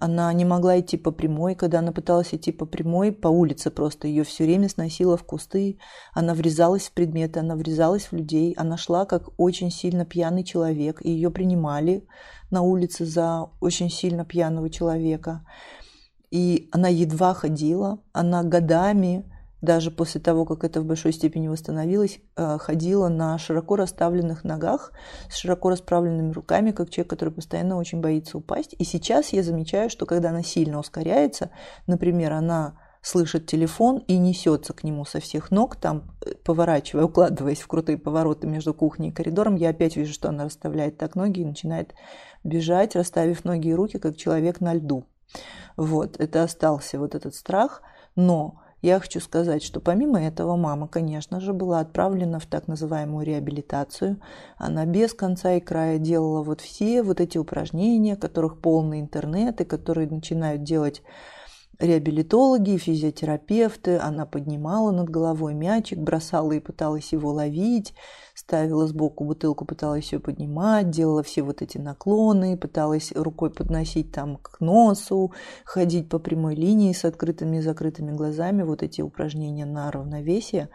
она 0.00 0.32
не 0.32 0.44
могла 0.44 0.78
идти 0.78 0.96
по 0.96 1.10
прямой. 1.10 1.56
Когда 1.56 1.80
она 1.80 1.90
пыталась 1.90 2.32
идти 2.32 2.52
по 2.52 2.66
прямой, 2.66 3.10
по 3.10 3.26
улице 3.26 3.70
просто 3.70 4.06
ее 4.06 4.22
все 4.22 4.44
время 4.44 4.68
сносило 4.68 5.16
в 5.16 5.24
кусты. 5.24 5.78
Она 6.14 6.34
врезалась 6.34 6.86
в 6.86 6.92
предметы, 6.92 7.40
она 7.40 7.56
врезалась 7.56 8.04
в 8.04 8.12
людей. 8.12 8.54
Она 8.56 8.76
шла 8.76 9.06
как 9.06 9.30
очень 9.38 9.72
сильно 9.72 10.04
пьяный 10.04 10.44
человек. 10.44 11.04
И 11.04 11.10
ее 11.10 11.30
принимали 11.32 12.06
на 12.50 12.62
улице 12.62 13.04
за 13.04 13.50
очень 13.60 13.90
сильно 13.90 14.24
пьяного 14.24 14.70
человека. 14.70 15.44
И 16.30 16.68
она 16.72 16.88
едва 16.88 17.34
ходила. 17.34 17.98
Она 18.12 18.42
годами 18.42 19.24
даже 19.60 19.90
после 19.90 20.20
того, 20.20 20.44
как 20.44 20.62
это 20.62 20.80
в 20.80 20.84
большой 20.84 21.12
степени 21.12 21.48
восстановилось, 21.48 22.20
э, 22.36 22.58
ходила 22.58 23.08
на 23.08 23.38
широко 23.38 23.76
расставленных 23.76 24.44
ногах, 24.44 24.92
с 25.28 25.36
широко 25.36 25.70
расправленными 25.70 26.32
руками, 26.32 26.70
как 26.70 26.90
человек, 26.90 27.10
который 27.10 27.32
постоянно 27.32 27.76
очень 27.76 28.00
боится 28.00 28.38
упасть. 28.38 28.74
И 28.78 28.84
сейчас 28.84 29.32
я 29.32 29.42
замечаю, 29.42 29.90
что 29.90 30.06
когда 30.06 30.30
она 30.30 30.42
сильно 30.42 30.78
ускоряется, 30.78 31.50
например, 31.86 32.34
она 32.34 32.78
слышит 33.02 33.46
телефон 33.46 33.98
и 34.06 34.18
несется 34.18 34.72
к 34.72 34.84
нему 34.84 35.04
со 35.04 35.20
всех 35.20 35.50
ног, 35.50 35.76
там, 35.76 36.12
э, 36.24 36.34
поворачивая, 36.44 37.04
укладываясь 37.04 37.60
в 37.60 37.66
крутые 37.66 37.98
повороты 37.98 38.46
между 38.46 38.74
кухней 38.74 39.08
и 39.08 39.12
коридором, 39.12 39.56
я 39.56 39.70
опять 39.70 39.96
вижу, 39.96 40.12
что 40.12 40.28
она 40.28 40.44
расставляет 40.44 40.98
так 40.98 41.16
ноги 41.16 41.40
и 41.40 41.44
начинает 41.44 41.94
бежать, 42.44 42.96
расставив 42.96 43.44
ноги 43.44 43.68
и 43.68 43.74
руки, 43.74 43.98
как 43.98 44.16
человек 44.16 44.60
на 44.60 44.74
льду. 44.74 45.04
Вот, 45.76 46.18
это 46.18 46.42
остался 46.42 46.98
вот 46.98 47.14
этот 47.14 47.34
страх, 47.34 47.82
но 48.16 48.60
я 48.80 49.00
хочу 49.00 49.18
сказать, 49.20 49.64
что 49.64 49.80
помимо 49.80 50.22
этого 50.22 50.56
мама, 50.56 50.86
конечно 50.86 51.40
же, 51.40 51.52
была 51.52 51.80
отправлена 51.80 52.38
в 52.38 52.46
так 52.46 52.68
называемую 52.68 53.26
реабилитацию. 53.26 54.20
Она 54.56 54.86
без 54.86 55.14
конца 55.14 55.54
и 55.54 55.60
края 55.60 55.98
делала 55.98 56.42
вот 56.42 56.60
все 56.60 57.02
вот 57.02 57.20
эти 57.20 57.38
упражнения, 57.38 58.14
которых 58.14 58.60
полный 58.60 59.00
интернет, 59.00 59.60
и 59.60 59.64
которые 59.64 60.08
начинают 60.08 60.62
делать 60.62 61.02
реабилитологи, 61.80 62.76
физиотерапевты. 62.76 63.98
Она 63.98 64.26
поднимала 64.26 64.92
над 64.92 65.08
головой 65.10 65.54
мячик, 65.54 65.98
бросала 65.98 66.52
и 66.52 66.60
пыталась 66.60 67.12
его 67.12 67.32
ловить, 67.32 67.94
ставила 68.48 68.86
сбоку 68.86 69.24
бутылку, 69.24 69.66
пыталась 69.66 70.10
ее 70.10 70.20
поднимать, 70.20 70.88
делала 70.88 71.22
все 71.22 71.42
вот 71.42 71.60
эти 71.60 71.76
наклоны, 71.76 72.56
пыталась 72.56 73.12
рукой 73.14 73.50
подносить 73.50 74.10
там 74.10 74.38
к 74.38 74.60
носу, 74.60 75.34
ходить 75.66 76.08
по 76.08 76.18
прямой 76.18 76.54
линии 76.54 76.94
с 76.94 77.04
открытыми 77.04 77.58
и 77.58 77.60
закрытыми 77.60 78.12
глазами. 78.12 78.62
Вот 78.62 78.82
эти 78.82 79.02
упражнения 79.02 79.66
на 79.66 79.90
равновесие. 79.90 80.70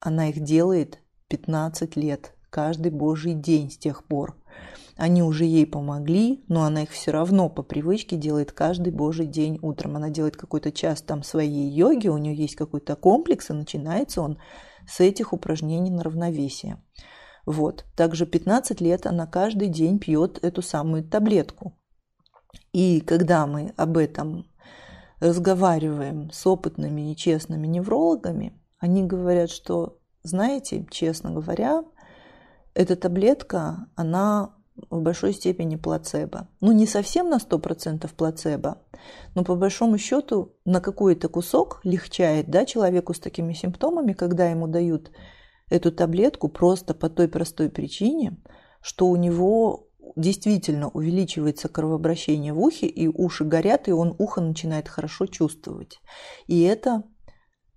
Она 0.00 0.28
их 0.28 0.40
делает 0.40 0.98
15 1.28 1.96
лет, 1.96 2.34
каждый 2.50 2.92
божий 2.92 3.32
день 3.32 3.70
с 3.70 3.78
тех 3.78 4.04
пор. 4.04 4.36
Они 4.98 5.22
уже 5.22 5.46
ей 5.46 5.66
помогли, 5.66 6.44
но 6.48 6.64
она 6.64 6.82
их 6.82 6.90
все 6.90 7.10
равно 7.10 7.48
по 7.48 7.62
привычке 7.62 8.16
делает 8.16 8.52
каждый 8.52 8.92
божий 8.92 9.24
день 9.24 9.58
утром. 9.62 9.96
Она 9.96 10.10
делает 10.10 10.36
какой-то 10.36 10.70
час 10.70 11.00
там 11.00 11.22
своей 11.22 11.70
йоги, 11.70 12.08
у 12.08 12.18
нее 12.18 12.34
есть 12.34 12.56
какой-то 12.56 12.96
комплекс, 12.96 13.48
и 13.48 13.54
начинается 13.54 14.20
он 14.20 14.36
с 14.86 15.00
этих 15.00 15.32
упражнений 15.32 15.90
на 15.90 16.02
равновесие. 16.02 16.82
Вот. 17.46 17.84
Также 17.96 18.26
15 18.26 18.80
лет 18.80 19.06
она 19.06 19.26
каждый 19.26 19.68
день 19.68 19.98
пьет 19.98 20.38
эту 20.42 20.62
самую 20.62 21.04
таблетку. 21.04 21.76
И 22.72 23.00
когда 23.00 23.46
мы 23.46 23.72
об 23.76 23.96
этом 23.96 24.46
разговариваем 25.20 26.30
с 26.30 26.46
опытными 26.46 27.12
и 27.12 27.16
честными 27.16 27.66
неврологами, 27.66 28.60
они 28.78 29.04
говорят, 29.04 29.50
что, 29.50 29.98
знаете, 30.22 30.86
честно 30.90 31.30
говоря, 31.30 31.84
эта 32.74 32.96
таблетка, 32.96 33.86
она 33.94 34.56
в 34.90 35.00
большой 35.00 35.32
степени 35.32 35.76
плацебо. 35.76 36.48
Ну, 36.60 36.72
не 36.72 36.86
совсем 36.86 37.28
на 37.28 37.36
100% 37.36 38.08
плацебо, 38.14 38.82
но 39.34 39.44
по 39.44 39.54
большому 39.54 39.98
счету 39.98 40.54
на 40.64 40.80
какой-то 40.80 41.28
кусок 41.28 41.80
легчает 41.84 42.50
да, 42.50 42.64
человеку 42.64 43.14
с 43.14 43.20
такими 43.20 43.52
симптомами, 43.52 44.12
когда 44.12 44.48
ему 44.48 44.66
дают 44.66 45.10
эту 45.70 45.92
таблетку 45.92 46.48
просто 46.48 46.94
по 46.94 47.08
той 47.08 47.28
простой 47.28 47.68
причине, 47.70 48.38
что 48.80 49.08
у 49.08 49.16
него 49.16 49.88
действительно 50.16 50.88
увеличивается 50.88 51.68
кровообращение 51.68 52.52
в 52.52 52.60
ухе, 52.60 52.86
и 52.86 53.08
уши 53.08 53.44
горят, 53.44 53.88
и 53.88 53.92
он 53.92 54.14
ухо 54.18 54.40
начинает 54.40 54.88
хорошо 54.88 55.26
чувствовать. 55.26 56.00
И 56.46 56.62
это 56.62 57.04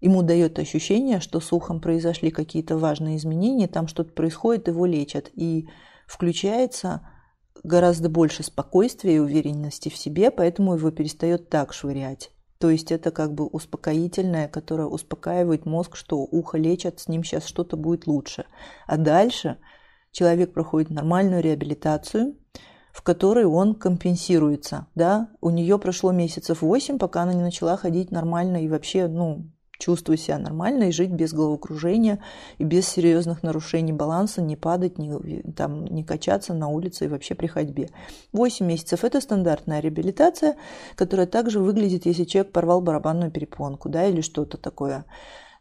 ему 0.01 0.21
дает 0.21 0.59
ощущение, 0.59 1.19
что 1.19 1.39
с 1.39 1.53
ухом 1.53 1.79
произошли 1.79 2.31
какие-то 2.31 2.77
важные 2.77 3.17
изменения, 3.17 3.67
там 3.67 3.87
что-то 3.87 4.11
происходит, 4.11 4.67
его 4.67 4.85
лечат. 4.85 5.31
И 5.33 5.67
включается 6.05 7.07
гораздо 7.63 8.09
больше 8.09 8.43
спокойствия 8.43 9.15
и 9.15 9.19
уверенности 9.19 9.89
в 9.89 9.97
себе, 9.97 10.31
поэтому 10.31 10.75
его 10.75 10.91
перестает 10.91 11.49
так 11.49 11.73
швырять. 11.73 12.31
То 12.59 12.69
есть 12.69 12.91
это 12.91 13.11
как 13.11 13.33
бы 13.33 13.45
успокоительное, 13.47 14.47
которое 14.47 14.87
успокаивает 14.87 15.65
мозг, 15.65 15.95
что 15.95 16.19
ухо 16.19 16.57
лечат, 16.57 16.99
с 16.99 17.07
ним 17.07 17.23
сейчас 17.23 17.45
что-то 17.45 17.75
будет 17.75 18.07
лучше. 18.07 18.45
А 18.87 18.97
дальше 18.97 19.57
человек 20.11 20.53
проходит 20.53 20.89
нормальную 20.89 21.41
реабилитацию, 21.41 22.37
в 22.93 23.01
которой 23.01 23.43
он 23.43 23.75
компенсируется. 23.75 24.87
Да? 24.95 25.29
У 25.41 25.49
нее 25.49 25.77
прошло 25.77 26.13
месяцев 26.13 26.61
8, 26.61 26.97
пока 26.97 27.23
она 27.23 27.33
не 27.33 27.41
начала 27.41 27.75
ходить 27.75 28.09
нормально 28.09 28.63
и 28.63 28.69
вообще 28.69 29.07
ну, 29.07 29.51
чувствовать 29.77 30.21
себя 30.21 30.37
нормально 30.37 30.85
и 30.85 30.91
жить 30.91 31.11
без 31.11 31.33
головокружения 31.33 32.19
и 32.57 32.63
без 32.63 32.87
серьезных 32.87 33.43
нарушений 33.43 33.93
баланса, 33.93 34.41
не 34.41 34.55
падать, 34.55 34.97
не, 34.97 35.41
там, 35.53 35.85
не 35.85 36.03
качаться 36.03 36.53
на 36.53 36.67
улице 36.67 37.05
и 37.05 37.07
вообще 37.07 37.35
при 37.35 37.47
ходьбе. 37.47 37.89
8 38.33 38.65
месяцев– 38.65 39.03
это 39.03 39.21
стандартная 39.21 39.79
реабилитация, 39.79 40.57
которая 40.95 41.27
также 41.27 41.59
выглядит, 41.59 42.05
если 42.05 42.23
человек 42.23 42.51
порвал 42.51 42.81
барабанную 42.81 43.31
перепонку 43.31 43.89
да, 43.89 44.05
или 44.07 44.21
что-то 44.21 44.57
такое. 44.57 45.05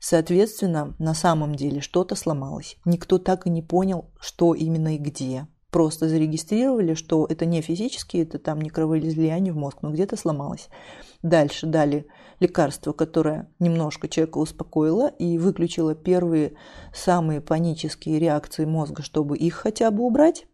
Соответственно, 0.01 0.95
на 0.99 1.15
самом 1.15 1.55
деле 1.55 1.81
что-то 1.81 2.15
сломалось. 2.15 2.77
Никто 2.85 3.19
так 3.19 3.47
и 3.47 3.51
не 3.51 3.63
понял, 3.63 4.11
что 4.21 4.55
именно 4.55 4.97
и 4.97 4.99
где. 4.99 5.47
Просто 5.71 6.09
зарегистрировали, 6.09 6.95
что 6.95 7.27
это 7.29 7.47
не 7.47 7.61
физически, 7.61 8.19
это 8.19 8.39
там 8.39 8.61
не 8.61 8.71
кровоизлияние 8.71 9.53
в 9.53 9.57
мозг, 9.57 9.79
но 9.83 9.91
где-то 9.91 10.17
сломалось. 10.17 10.69
Дальше 11.25 11.67
дали 11.67 12.07
лекарство, 12.39 12.93
которое 12.93 13.49
немножко 13.59 14.09
человека 14.09 14.37
успокоило 14.37 15.09
и 15.09 15.39
выключило 15.39 15.95
первые 15.95 16.53
самые 16.93 17.41
панические 17.41 18.19
реакции 18.19 18.67
мозга, 18.67 19.03
чтобы 19.03 19.39
их 19.39 19.55
хотя 19.55 19.91
бы 19.91 20.03
убрать. 20.05 20.45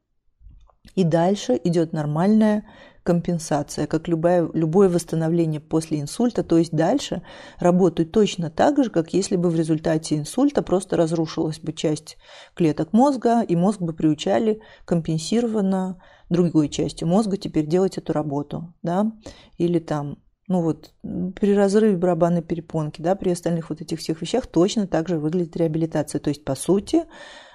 И 0.94 1.02
дальше 1.02 1.60
идет 1.64 1.92
нормальная 1.92 2.68
компенсация, 3.02 3.88
как 3.88 4.06
любое, 4.06 4.48
любое 4.54 4.88
восстановление 4.88 5.60
после 5.60 6.00
инсульта. 6.00 6.44
То 6.44 6.56
есть 6.56 6.70
дальше 6.70 7.22
работают 7.58 8.12
точно 8.12 8.48
так 8.48 8.80
же, 8.80 8.90
как 8.90 9.12
если 9.12 9.34
бы 9.34 9.50
в 9.50 9.56
результате 9.56 10.18
инсульта 10.18 10.62
просто 10.62 10.96
разрушилась 10.96 11.58
бы 11.58 11.72
часть 11.72 12.16
клеток 12.54 12.92
мозга, 12.92 13.42
и 13.42 13.56
мозг 13.56 13.80
бы 13.80 13.92
приучали 13.92 14.62
компенсированно 14.84 16.00
другой 16.28 16.68
частью 16.68 17.08
мозга 17.08 17.36
теперь 17.36 17.66
делать 17.66 17.98
эту 17.98 18.12
работу. 18.12 18.72
Да? 18.82 19.10
Или 19.58 19.80
там 19.80 20.18
ну 20.50 20.62
вот 20.62 20.92
при 21.04 21.54
разрыве 21.54 21.96
барабанной 21.96 22.42
перепонки, 22.42 23.00
да, 23.00 23.14
при 23.14 23.30
остальных 23.30 23.70
вот 23.70 23.80
этих 23.80 24.00
всех 24.00 24.20
вещах 24.20 24.48
точно 24.48 24.88
так 24.88 25.08
же 25.08 25.20
выглядит 25.20 25.56
реабилитация. 25.56 26.18
То 26.18 26.28
есть, 26.28 26.44
по 26.44 26.56
сути, 26.56 27.04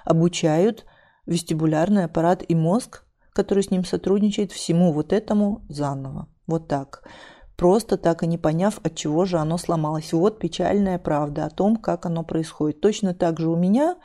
обучают 0.06 0.86
вестибулярный 1.26 2.04
аппарат 2.04 2.42
и 2.48 2.54
мозг, 2.54 3.04
который 3.34 3.64
с 3.64 3.70
ним 3.70 3.84
сотрудничает, 3.84 4.50
всему 4.50 4.94
вот 4.94 5.12
этому 5.12 5.62
заново. 5.68 6.28
Вот 6.46 6.68
так. 6.68 7.06
Просто 7.56 7.98
так 7.98 8.22
и 8.22 8.26
не 8.26 8.38
поняв, 8.38 8.80
от 8.82 8.94
чего 8.94 9.26
же 9.26 9.36
оно 9.36 9.58
сломалось. 9.58 10.14
Вот 10.14 10.38
печальная 10.38 10.98
правда 10.98 11.44
о 11.44 11.50
том, 11.50 11.76
как 11.76 12.06
оно 12.06 12.24
происходит. 12.24 12.80
Точно 12.80 13.12
так 13.12 13.38
же 13.38 13.50
у 13.50 13.56
меня 13.56 13.96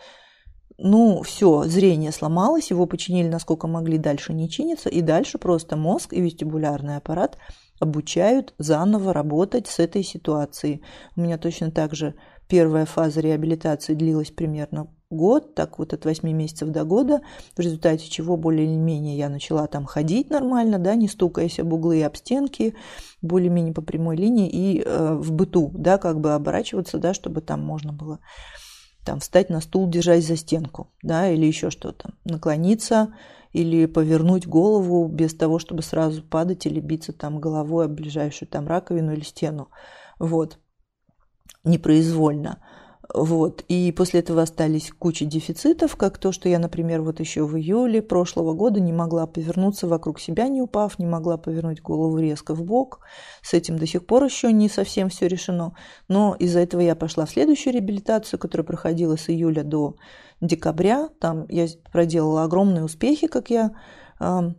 ну, 0.77 1.21
все, 1.21 1.63
зрение 1.63 2.11
сломалось, 2.11 2.71
его 2.71 2.87
починили 2.87 3.29
насколько 3.29 3.67
могли, 3.67 3.97
дальше 3.97 4.33
не 4.33 4.49
чинится, 4.49 4.89
и 4.89 5.01
дальше 5.01 5.37
просто 5.37 5.77
мозг 5.77 6.11
и 6.11 6.19
вестибулярный 6.19 6.97
аппарат 6.97 7.37
обучают 7.81 8.53
заново 8.59 9.11
работать 9.11 9.67
с 9.67 9.79
этой 9.79 10.03
ситуацией. 10.03 10.83
У 11.15 11.21
меня 11.21 11.37
точно 11.37 11.71
так 11.71 11.95
же 11.95 12.13
первая 12.47 12.85
фаза 12.85 13.21
реабилитации 13.21 13.95
длилась 13.95 14.29
примерно 14.29 14.87
год, 15.09 15.55
так 15.55 15.79
вот 15.79 15.93
от 15.93 16.05
8 16.05 16.29
месяцев 16.31 16.69
до 16.69 16.83
года, 16.83 17.21
в 17.55 17.59
результате 17.59 18.09
чего 18.09 18.37
более-менее 18.37 19.17
я 19.17 19.29
начала 19.29 19.67
там 19.67 19.85
ходить 19.85 20.29
нормально, 20.29 20.79
да, 20.79 20.95
не 20.95 21.07
стукаясь 21.07 21.59
об 21.59 21.73
углы 21.73 21.99
и 21.99 22.03
об 22.03 22.15
стенки, 22.15 22.75
более-менее 23.21 23.73
по 23.73 23.81
прямой 23.81 24.15
линии 24.15 24.49
и 24.49 24.81
э, 24.85 25.13
в 25.15 25.31
быту, 25.31 25.71
да, 25.73 25.97
как 25.97 26.21
бы 26.21 26.33
оборачиваться, 26.33 26.97
да, 26.97 27.13
чтобы 27.13 27.41
там 27.41 27.61
можно 27.61 27.91
было 27.91 28.19
там 29.03 29.19
встать 29.19 29.49
на 29.49 29.61
стул, 29.61 29.89
держась 29.89 30.27
за 30.27 30.37
стенку, 30.37 30.91
да, 31.01 31.29
или 31.29 31.45
еще 31.45 31.71
что-то, 31.71 32.11
наклониться, 32.23 33.13
или 33.51 33.85
повернуть 33.85 34.47
голову 34.47 35.07
без 35.07 35.33
того, 35.33 35.59
чтобы 35.59 35.81
сразу 35.81 36.23
падать 36.23 36.65
или 36.65 36.79
биться 36.79 37.13
там 37.13 37.39
головой 37.39 37.85
об 37.85 37.91
ближайшую 37.91 38.49
там 38.49 38.67
раковину 38.67 39.13
или 39.13 39.23
стену. 39.23 39.69
Вот. 40.19 40.59
Непроизвольно. 41.63 42.59
Вот. 43.13 43.65
И 43.67 43.91
после 43.91 44.21
этого 44.21 44.41
остались 44.41 44.91
куча 44.97 45.25
дефицитов, 45.25 45.95
как 45.95 46.17
то, 46.17 46.31
что 46.31 46.47
я, 46.47 46.59
например, 46.59 47.01
вот 47.01 47.19
еще 47.19 47.45
в 47.45 47.57
июле 47.57 48.01
прошлого 48.01 48.53
года 48.53 48.79
не 48.79 48.93
могла 48.93 49.27
повернуться 49.27 49.87
вокруг 49.87 50.19
себя, 50.19 50.47
не 50.47 50.61
упав, 50.61 50.97
не 50.97 51.05
могла 51.05 51.37
повернуть 51.37 51.81
голову 51.81 52.17
резко 52.19 52.53
в 52.53 52.63
бок. 52.63 53.01
С 53.41 53.53
этим 53.53 53.77
до 53.77 53.85
сих 53.85 54.05
пор 54.05 54.23
еще 54.23 54.53
не 54.53 54.69
совсем 54.69 55.09
все 55.09 55.27
решено. 55.27 55.75
Но 56.07 56.35
из-за 56.39 56.59
этого 56.59 56.81
я 56.81 56.95
пошла 56.95 57.25
в 57.25 57.31
следующую 57.31 57.73
реабилитацию, 57.73 58.39
которая 58.39 58.65
проходила 58.65 59.17
с 59.17 59.29
июля 59.29 59.63
до 59.63 59.95
декабря. 60.41 61.09
Там 61.19 61.45
я 61.49 61.67
проделала 61.91 62.43
огромные 62.43 62.83
успехи, 62.83 63.27
как 63.27 63.49
я 63.49 63.71
э, 64.19 64.51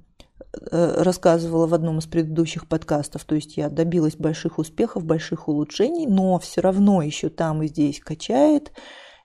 рассказывала 0.60 1.66
в 1.66 1.74
одном 1.74 1.98
из 1.98 2.06
предыдущих 2.06 2.68
подкастов. 2.68 3.24
То 3.24 3.34
есть 3.34 3.56
я 3.56 3.68
добилась 3.68 4.16
больших 4.16 4.58
успехов, 4.58 5.04
больших 5.04 5.48
улучшений, 5.48 6.06
но 6.06 6.38
все 6.38 6.60
равно 6.60 7.02
еще 7.02 7.28
там 7.28 7.62
и 7.62 7.68
здесь 7.68 8.00
качает. 8.00 8.72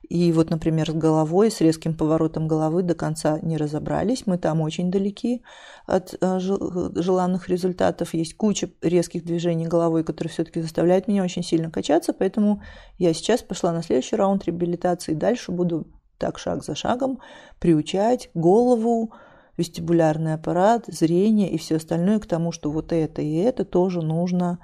И 0.08 0.32
вот, 0.32 0.48
например, 0.48 0.90
с 0.90 0.94
головой, 0.94 1.50
с 1.50 1.60
резким 1.60 1.94
поворотом 1.94 2.48
головы 2.48 2.82
до 2.82 2.94
конца 2.94 3.38
не 3.42 3.58
разобрались. 3.58 4.26
Мы 4.26 4.38
там 4.38 4.62
очень 4.62 4.90
далеки 4.90 5.42
от 5.86 6.14
э, 6.18 6.38
желанных 6.38 7.48
результатов. 7.48 8.14
Есть 8.14 8.34
куча 8.34 8.70
резких 8.80 9.24
движений 9.24 9.66
головой, 9.66 10.04
которые 10.04 10.32
все-таки 10.32 10.62
заставляют 10.62 11.08
меня 11.08 11.22
очень 11.22 11.42
сильно 11.42 11.70
качаться. 11.70 12.14
Поэтому 12.14 12.62
я 12.96 13.12
сейчас 13.12 13.42
пошла 13.42 13.70
на 13.72 13.82
следующий 13.82 14.16
раунд 14.16 14.46
реабилитации. 14.46 15.12
Дальше 15.12 15.52
буду 15.52 15.86
так 16.18 16.38
шаг 16.38 16.64
за 16.64 16.74
шагом 16.74 17.20
приучать 17.58 18.30
голову, 18.34 19.12
вестибулярный 19.56 20.34
аппарат, 20.34 20.84
зрение 20.86 21.50
и 21.50 21.58
все 21.58 21.76
остальное 21.76 22.18
к 22.20 22.26
тому, 22.26 22.52
что 22.52 22.70
вот 22.70 22.92
это 22.92 23.22
и 23.22 23.34
это 23.36 23.64
тоже 23.64 24.02
нужно 24.02 24.58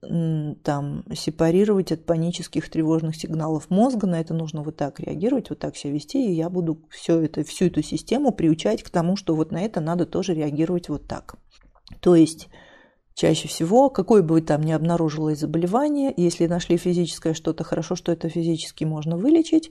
там 0.00 1.04
сепарировать 1.14 1.92
от 1.92 2.06
панических 2.06 2.70
тревожных 2.70 3.16
сигналов 3.16 3.70
мозга, 3.70 4.06
на 4.06 4.20
это 4.20 4.34
нужно 4.34 4.62
вот 4.62 4.76
так 4.76 5.00
реагировать, 5.00 5.50
вот 5.50 5.58
так 5.58 5.76
себя 5.76 5.92
вести, 5.92 6.26
и 6.26 6.32
я 6.32 6.48
буду 6.48 6.86
все 6.90 7.20
это, 7.20 7.42
всю 7.44 7.66
эту 7.66 7.82
систему 7.82 8.32
приучать 8.32 8.82
к 8.82 8.90
тому, 8.90 9.16
что 9.16 9.34
вот 9.34 9.50
на 9.50 9.62
это 9.62 9.80
надо 9.80 10.06
тоже 10.06 10.34
реагировать 10.34 10.88
вот 10.88 11.06
так. 11.06 11.34
То 12.00 12.14
есть 12.14 12.48
чаще 13.14 13.48
всего, 13.48 13.90
какое 13.90 14.22
бы 14.22 14.40
там 14.40 14.62
ни 14.62 14.72
обнаружилось 14.72 15.40
заболевание, 15.40 16.14
если 16.16 16.46
нашли 16.46 16.76
физическое 16.76 17.34
что-то, 17.34 17.64
хорошо, 17.64 17.96
что 17.96 18.12
это 18.12 18.28
физически 18.28 18.84
можно 18.84 19.16
вылечить, 19.16 19.70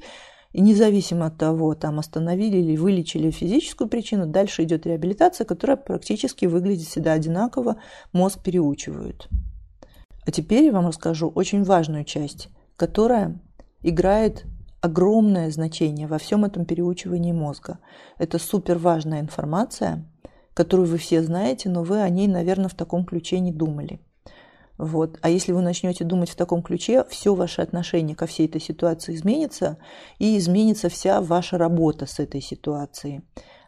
и 0.52 0.62
независимо 0.62 1.28
от 1.28 1.38
того, 1.38 1.76
там 1.76 2.00
остановили 2.00 2.58
или 2.58 2.76
вылечили 2.76 3.30
физическую 3.30 3.88
причину, 3.88 4.26
дальше 4.26 4.64
идет 4.64 4.86
реабилитация, 4.86 5.45
которая 5.45 5.78
практически 5.78 6.45
выглядит 6.45 6.88
всегда 6.88 7.14
одинаково, 7.14 7.78
мозг 8.14 8.41
переучивают. 8.41 9.30
А 10.26 10.32
теперь 10.32 10.66
я 10.66 10.72
вам 10.72 10.88
расскажу 10.88 11.28
очень 11.30 11.64
важную 11.64 12.04
часть, 12.04 12.50
которая 12.76 13.39
играет 13.82 14.45
огромное 14.82 15.52
значение 15.52 16.08
во 16.08 16.18
всем 16.18 16.45
этом 16.45 16.66
переучивании 16.66 17.32
мозга. 17.32 17.80
Это 18.18 18.39
супер 18.39 18.78
важная 18.78 19.22
информация, 19.22 20.06
которую 20.54 20.88
вы 20.88 20.97
все 20.97 21.22
знаете, 21.22 21.70
но 21.70 21.84
вы 21.84 22.02
о 22.02 22.10
ней, 22.10 22.28
наверное, 22.28 22.70
в 22.70 22.76
таком 22.76 23.06
ключе 23.06 23.39
не 23.39 23.52
думали. 23.52 24.00
Вот. 24.80 25.20
А 25.22 25.30
если 25.30 25.52
вы 25.52 25.62
начнете 25.62 26.06
думать 26.06 26.30
в 26.30 26.38
таком 26.38 26.64
ключе, 26.64 27.04
все 27.10 27.36
ваше 27.36 27.62
отношение 27.62 28.16
ко 28.16 28.26
всей 28.26 28.48
этой 28.48 28.62
ситуации 28.62 29.14
изменится, 29.14 29.78
и 30.20 30.38
изменится 30.38 30.88
вся 30.88 31.22
ваша 31.22 31.58
работа 31.58 32.06
с 32.06 32.18
этой 32.18 32.40
ситуацией. 32.40 33.22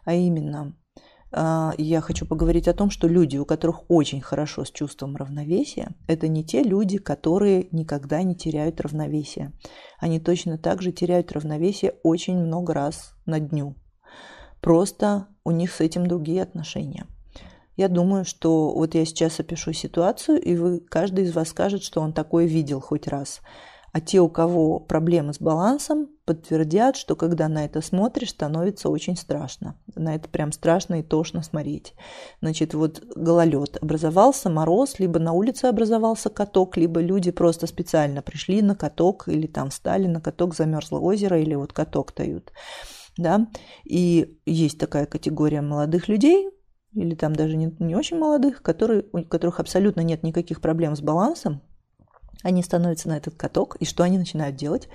А 0.06 0.14
именно, 0.14 0.74
а, 1.30 1.74
я 1.76 2.00
хочу 2.00 2.24
поговорить 2.24 2.66
о 2.66 2.72
том, 2.72 2.88
что 2.88 3.08
люди, 3.08 3.36
у 3.36 3.44
которых 3.44 3.82
очень 3.90 4.22
хорошо 4.22 4.64
с 4.64 4.70
чувством 4.70 5.14
равновесия, 5.16 5.94
это 6.08 6.28
не 6.28 6.46
те 6.46 6.62
люди, 6.62 6.96
которые 6.96 7.68
никогда 7.72 8.22
не 8.22 8.34
теряют 8.34 8.80
равновесие. 8.80 9.52
Они 9.98 10.18
точно 10.18 10.56
так 10.56 10.80
же 10.80 10.92
теряют 10.92 11.30
равновесие 11.32 11.92
очень 12.02 12.38
много 12.38 12.72
раз 12.72 13.12
на 13.26 13.38
дню. 13.38 13.76
Просто 14.62 15.26
у 15.44 15.50
них 15.50 15.72
с 15.72 15.82
этим 15.82 16.06
другие 16.06 16.42
отношения. 16.42 17.06
Я 17.82 17.88
думаю, 17.88 18.24
что 18.24 18.72
вот 18.72 18.94
я 18.94 19.04
сейчас 19.04 19.40
опишу 19.40 19.72
ситуацию, 19.72 20.40
и 20.40 20.54
вы, 20.54 20.78
каждый 20.78 21.24
из 21.24 21.34
вас 21.34 21.48
скажет, 21.48 21.82
что 21.82 22.00
он 22.00 22.12
такое 22.12 22.44
видел 22.44 22.80
хоть 22.80 23.08
раз. 23.08 23.40
А 23.92 24.00
те, 24.00 24.20
у 24.20 24.28
кого 24.28 24.78
проблемы 24.78 25.34
с 25.34 25.40
балансом, 25.40 26.06
подтвердят, 26.24 26.94
что 26.94 27.16
когда 27.16 27.48
на 27.48 27.64
это 27.64 27.80
смотришь, 27.82 28.30
становится 28.30 28.88
очень 28.88 29.16
страшно. 29.16 29.74
На 29.96 30.14
это 30.14 30.28
прям 30.28 30.52
страшно 30.52 31.00
и 31.00 31.02
тошно 31.02 31.42
смотреть. 31.42 31.94
Значит, 32.40 32.72
вот 32.72 33.02
гололед. 33.16 33.82
Образовался 33.82 34.48
мороз, 34.48 35.00
либо 35.00 35.18
на 35.18 35.32
улице 35.32 35.64
образовался 35.64 36.30
каток, 36.30 36.76
либо 36.76 37.00
люди 37.00 37.32
просто 37.32 37.66
специально 37.66 38.22
пришли 38.22 38.62
на 38.62 38.76
каток 38.76 39.26
или 39.26 39.48
там 39.48 39.70
встали 39.70 40.06
на 40.06 40.20
каток, 40.20 40.54
замерзло 40.54 41.00
озеро 41.00 41.40
или 41.40 41.56
вот 41.56 41.72
каток 41.72 42.12
тают. 42.12 42.52
Да? 43.16 43.48
И 43.82 44.38
есть 44.46 44.78
такая 44.78 45.06
категория 45.06 45.62
молодых 45.62 46.06
людей, 46.06 46.48
или 46.94 47.14
там 47.14 47.34
даже 47.34 47.56
не, 47.56 47.74
не 47.78 47.96
очень 47.96 48.18
молодых, 48.18 48.62
которые, 48.62 49.04
у 49.12 49.22
которых 49.24 49.60
абсолютно 49.60 50.00
нет 50.00 50.22
никаких 50.22 50.60
проблем 50.60 50.96
с 50.96 51.00
балансом, 51.00 51.62
они 52.42 52.62
становятся 52.62 53.08
на 53.08 53.16
этот 53.16 53.34
каток, 53.34 53.76
и 53.76 53.84
что 53.84 54.02
они 54.02 54.18
начинают 54.18 54.56
делать? 54.56 54.88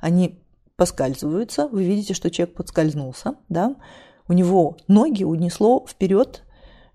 Они 0.00 0.42
поскальзываются, 0.76 1.68
вы 1.68 1.84
видите, 1.84 2.14
что 2.14 2.30
человек 2.30 2.56
подскользнулся, 2.56 3.36
да, 3.48 3.76
у 4.28 4.32
него 4.32 4.76
ноги 4.88 5.24
унесло 5.24 5.86
вперед 5.88 6.42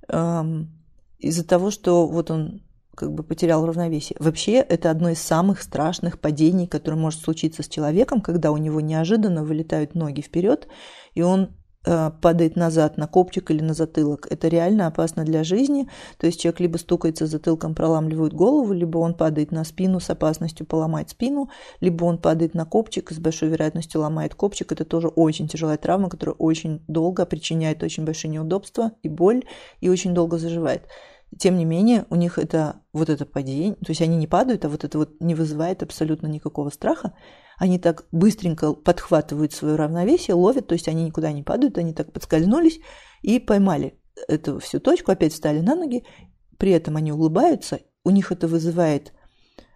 эм, 0.08 0.70
из-за 1.18 1.46
того, 1.46 1.72
что 1.72 2.08
вот 2.08 2.30
он 2.30 2.62
как 2.96 3.14
бы 3.14 3.24
потерял 3.24 3.66
равновесие. 3.66 4.18
Вообще, 4.20 4.56
это 4.56 4.92
одно 4.92 5.10
из 5.10 5.22
самых 5.22 5.62
страшных 5.62 6.20
падений, 6.20 6.68
которое 6.68 6.98
может 6.98 7.22
случиться 7.22 7.64
с 7.64 7.68
человеком, 7.68 8.22
когда 8.22 8.52
у 8.52 8.58
него 8.58 8.82
неожиданно 8.82 9.44
вылетают 9.44 9.96
ноги 9.96 10.22
вперед, 10.22 10.68
и 11.14 11.22
он 11.22 11.56
падает 11.84 12.56
назад 12.56 12.98
на 12.98 13.08
копчик 13.08 13.52
или 13.52 13.62
на 13.62 13.74
затылок. 13.74 14.28
Это 14.30 14.48
реально 14.48 14.88
опасно 14.88 15.24
для 15.24 15.44
жизни. 15.44 15.90
То 16.18 16.28
есть 16.28 16.40
человек 16.40 16.60
либо 16.60 16.78
стукается 16.78 17.26
затылком, 17.26 17.74
проламливает 17.76 18.34
голову, 18.34 18.74
либо 18.74 19.00
он 19.00 19.16
падает 19.16 19.52
на 19.52 19.64
спину 19.64 20.00
с 20.00 20.10
опасностью 20.10 20.66
поломать 20.66 21.10
спину, 21.10 21.50
либо 21.80 22.06
он 22.06 22.18
падает 22.18 22.54
на 22.54 22.66
копчик 22.66 23.12
и 23.12 23.16
с 23.16 23.20
большой 23.20 23.50
вероятностью 23.50 24.02
ломает 24.02 24.36
копчик. 24.36 24.72
Это 24.72 24.86
тоже 24.86 25.08
очень 25.08 25.48
тяжелая 25.48 25.78
травма, 25.78 26.10
которая 26.10 26.36
очень 26.36 26.84
долго 26.88 27.26
причиняет 27.26 27.84
очень 27.84 28.06
большие 28.06 28.32
неудобства 28.32 28.92
и 29.02 29.10
боль, 29.10 29.44
и 29.80 29.90
очень 29.90 30.14
долго 30.14 30.38
заживает. 30.38 30.84
Тем 31.38 31.58
не 31.58 31.64
менее, 31.64 32.06
у 32.10 32.16
них 32.16 32.38
это 32.38 32.82
вот 32.92 33.10
это 33.10 33.26
падение, 33.26 33.76
то 33.76 33.90
есть 33.90 34.02
они 34.02 34.18
не 34.18 34.28
падают, 34.28 34.66
а 34.66 34.70
вот 34.70 34.84
это 34.84 34.98
вот 34.98 35.22
не 35.22 35.34
вызывает 35.34 35.82
абсолютно 35.82 36.28
никакого 36.28 36.70
страха. 36.70 37.14
Они 37.62 37.78
так 37.78 38.06
быстренько 38.12 38.74
подхватывают 38.74 39.54
свое 39.54 39.76
равновесие, 39.76 40.34
ловят, 40.34 40.66
то 40.66 40.74
есть 40.74 40.88
они 40.88 41.04
никуда 41.04 41.32
не 41.32 41.44
падают, 41.44 41.78
они 41.78 41.94
так 41.94 42.12
подскользнулись 42.12 42.80
и 43.22 43.38
поймали 43.38 44.00
эту 44.28 44.58
всю 44.58 44.80
точку, 44.80 45.12
опять 45.12 45.32
встали 45.34 45.60
на 45.60 45.76
ноги, 45.76 46.04
при 46.58 46.72
этом 46.72 46.98
они 46.98 47.12
улыбаются, 47.12 47.82
у 48.04 48.10
них 48.10 48.32
это 48.32 48.48
вызывает 48.48 49.14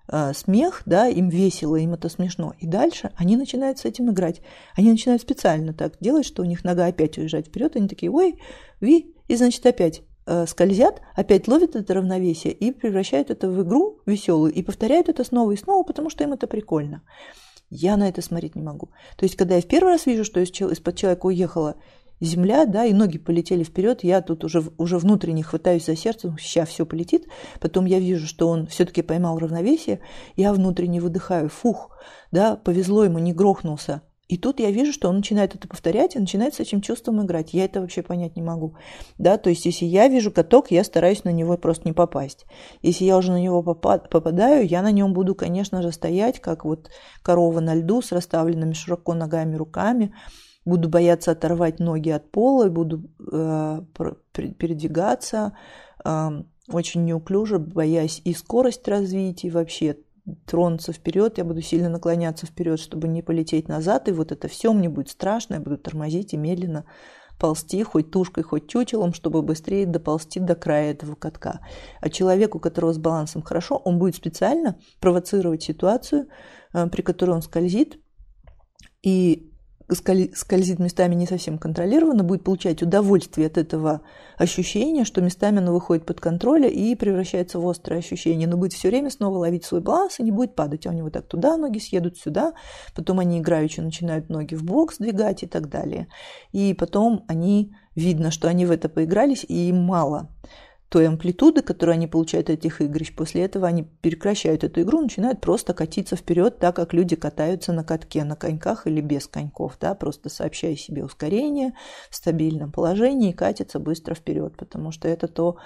э, 0.08 0.34
смех, 0.34 0.82
да, 0.88 1.08
им 1.08 1.30
весело, 1.30 1.76
им 1.76 1.94
это 1.94 2.10
смешно. 2.10 2.56
И 2.58 2.66
дальше 2.66 3.12
они 3.18 3.38
начинают 3.38 3.78
с 3.78 3.86
этим 3.86 4.10
играть. 4.10 4.42
Они 4.76 4.90
начинают 4.90 5.22
специально 5.22 5.72
так 5.72 6.00
делать, 6.00 6.26
что 6.26 6.42
у 6.42 6.46
них 6.46 6.64
нога 6.64 6.88
опять 6.88 7.20
уезжает 7.20 7.50
вперед, 7.50 7.76
они 7.76 7.88
такие, 7.88 8.12
ой, 8.12 8.42
ви, 8.82 9.16
и 9.28 9.36
значит 9.36 9.64
опять 9.64 10.02
Э, 10.28 10.48
скользят, 10.48 11.02
опять 11.14 11.48
ловят 11.48 11.76
это 11.76 11.94
равновесие 11.94 12.52
и 12.52 12.72
превращают 12.72 13.30
это 13.30 13.48
в 13.48 13.62
игру 13.62 14.00
веселую 14.08 14.52
и 14.52 14.64
повторяют 14.64 15.08
это 15.08 15.24
снова 15.24 15.52
и 15.52 15.56
снова, 15.56 15.84
потому 15.84 16.10
что 16.10 16.24
им 16.24 16.34
это 16.34 16.48
прикольно. 16.48 17.04
Я 17.76 17.98
на 17.98 18.08
это 18.08 18.22
смотреть 18.22 18.56
не 18.56 18.62
могу. 18.62 18.90
То 19.18 19.26
есть, 19.26 19.36
когда 19.36 19.56
я 19.56 19.62
в 19.62 19.68
первый 19.68 19.94
раз 19.94 20.06
вижу, 20.06 20.24
что 20.24 20.40
из-под 20.40 20.96
человека 20.96 21.26
уехала 21.26 21.76
земля, 22.20 22.66
да, 22.66 22.86
и 22.86 22.94
ноги 22.94 23.18
полетели 23.18 23.64
вперед, 23.64 24.04
я 24.04 24.22
тут 24.22 24.44
уже, 24.44 24.64
уже 24.78 24.98
внутренне 24.98 25.44
хватаюсь 25.44 25.86
за 25.86 25.96
сердце, 25.96 26.36
сейчас 26.40 26.70
все 26.70 26.86
полетит, 26.86 27.28
потом 27.60 27.86
я 27.86 28.00
вижу, 28.00 28.26
что 28.28 28.48
он 28.48 28.68
все-таки 28.68 29.02
поймал 29.02 29.38
равновесие, 29.38 30.00
я 30.36 30.54
внутренне 30.54 31.02
выдыхаю, 31.02 31.50
фух, 31.50 31.92
да, 32.32 32.56
повезло 32.56 33.04
ему, 33.04 33.20
не 33.20 33.34
грохнулся, 33.34 34.02
и 34.28 34.38
тут 34.38 34.60
я 34.60 34.72
вижу, 34.72 34.92
что 34.92 35.08
он 35.08 35.18
начинает 35.18 35.54
это 35.54 35.68
повторять 35.68 36.16
и 36.16 36.20
начинает 36.20 36.56
с 36.56 36.60
этим 36.60 36.82
чувством 36.82 37.24
играть. 37.24 37.54
Я 37.54 37.66
это 37.66 37.80
вообще 37.80 38.02
понять 38.02 38.36
не 38.36 38.42
могу. 38.42 38.76
Да, 39.20 39.38
то 39.38 39.52
есть, 39.52 39.66
если 39.66 39.86
я 39.86 40.08
вижу 40.08 40.32
каток, 40.32 40.72
я 40.72 40.84
стараюсь 40.84 41.24
на 41.24 41.30
него 41.30 41.58
просто 41.58 41.88
не 41.88 41.94
попасть. 41.94 42.46
Если 42.82 43.06
я 43.06 43.18
уже 43.18 43.32
на 43.32 43.40
него 43.40 43.62
попадаю, 43.62 44.68
я 44.68 44.82
на 44.82 44.92
нем 44.92 45.14
буду, 45.14 45.36
конечно 45.36 45.84
же, 45.84 45.92
стоять, 45.92 46.40
как 46.40 46.66
вот 46.66 46.90
корова 47.22 47.60
на 47.60 47.76
льду 47.76 48.02
с 48.02 48.12
расставленными 48.12 48.74
широко 48.74 49.14
ногами, 49.14 49.56
руками. 49.56 50.16
Буду 50.66 50.90
бояться 50.90 51.32
оторвать 51.32 51.80
ноги 51.80 52.10
от 52.10 52.32
пола, 52.32 52.70
буду 52.70 53.04
э, 53.32 53.82
передвигаться 54.34 55.56
э, 56.04 56.30
очень 56.68 57.06
неуклюже, 57.06 57.60
боясь 57.60 58.22
и 58.26 58.34
скорость 58.34 58.88
развить, 58.88 59.44
и 59.44 59.52
вообще 59.52 59.98
тронуться 60.46 60.92
вперед, 60.92 61.38
я 61.38 61.44
буду 61.44 61.62
сильно 61.62 61.90
наклоняться 61.90 62.46
вперед, 62.46 62.80
чтобы 62.80 63.08
не 63.08 63.22
полететь 63.22 63.68
назад, 63.68 64.08
и 64.08 64.12
вот 64.12 64.32
это 64.32 64.48
все 64.48 64.74
мне 64.74 64.90
будет 64.90 65.10
страшно, 65.10 65.56
я 65.56 65.60
буду 65.60 65.78
тормозить 65.78 66.34
и 66.34 66.38
медленно 66.38 66.86
ползти 67.40 67.84
хоть 67.84 68.12
тушкой, 68.12 68.44
хоть 68.44 68.68
тютелом, 68.68 69.14
чтобы 69.14 69.42
быстрее 69.42 69.86
доползти 69.86 70.40
до 70.40 70.56
края 70.56 70.92
этого 70.92 71.16
катка. 71.16 71.60
А 72.00 72.10
человек, 72.10 72.56
у 72.56 72.60
которого 72.60 72.94
с 72.94 72.98
балансом 72.98 73.42
хорошо, 73.42 73.76
он 73.76 74.00
будет 74.00 74.16
специально 74.16 74.80
провоцировать 75.00 75.64
ситуацию, 75.64 76.28
э, 76.74 76.88
при 76.88 77.02
которой 77.02 77.32
он 77.32 77.42
скользит, 77.42 78.00
и 79.04 79.52
скользит 79.92 80.80
местами 80.80 81.16
не 81.16 81.28
совсем 81.28 81.58
контролированно, 81.58 82.24
будет 82.24 82.44
получать 82.44 82.82
удовольствие 82.82 83.48
от 83.48 83.58
этого 83.58 84.02
ощущения, 84.38 85.06
что 85.06 85.22
местами 85.22 85.60
оно 85.60 85.74
выходит 85.74 86.06
под 86.06 86.20
контроль 86.20 86.66
и 86.66 86.96
превращается 86.96 87.60
в 87.60 87.68
острое 87.68 88.00
ощущение, 88.00 88.48
но 88.48 88.58
будет 88.58 88.74
все 88.74 88.90
время 88.90 89.10
снова 89.10 89.38
ловить 89.38 89.66
свой 89.66 89.82
баланс 89.82 90.20
и 90.20 90.24
не 90.24 90.32
будет 90.32 90.56
падать. 90.56 90.88
А 90.88 90.90
у 90.90 90.94
него 90.94 91.10
так 91.10 91.28
туда 91.28 91.58
ноги 91.58 91.80
съедут, 91.80 92.18
сюда, 92.18 92.54
потом 92.96 93.20
они 93.20 93.40
играючи 93.40 93.80
начинают 93.80 94.30
ноги 94.30 94.56
в 94.56 94.64
бок 94.64 94.94
сдвигать 94.94 95.44
и 95.44 95.48
так 95.48 95.70
далее. 95.70 96.08
И 96.52 96.74
потом 96.74 97.24
они, 97.28 97.76
видно, 97.96 98.32
что 98.32 98.48
они 98.48 98.66
в 98.66 98.72
это 98.72 98.90
поигрались, 98.90 99.46
и 99.48 99.70
им 99.70 99.84
мало 99.84 100.30
той 100.90 101.08
амплитуды, 101.08 101.62
которую 101.62 101.94
они 101.94 102.08
получают 102.08 102.50
от 102.50 102.58
этих 102.58 102.82
игрищ. 102.82 103.14
После 103.16 103.44
этого 103.44 103.68
они 103.68 103.84
прекращают 103.84 104.64
эту 104.64 104.82
игру, 104.82 105.02
начинают 105.02 105.42
просто 105.42 105.74
катиться 105.74 106.16
вперед, 106.16 106.60
так 106.60 106.76
как 106.76 106.94
люди 106.94 107.16
катаются 107.16 107.74
на 107.74 107.84
катке, 107.84 108.24
на 108.24 108.36
коньках 108.36 108.88
или 108.88 109.02
без 109.02 109.28
коньков, 109.28 109.78
да, 109.80 109.96
просто 109.96 110.30
сообщая 110.30 110.76
себе 110.76 111.04
ускорение 111.04 111.74
в 112.10 112.16
стабильном 112.16 112.72
положении 112.72 113.32
и 113.32 113.34
катятся 113.34 113.80
быстро 113.80 114.16
вперед, 114.16 114.56
потому 114.58 114.92
что 114.92 115.08
это 115.08 115.28
то, 115.28 115.58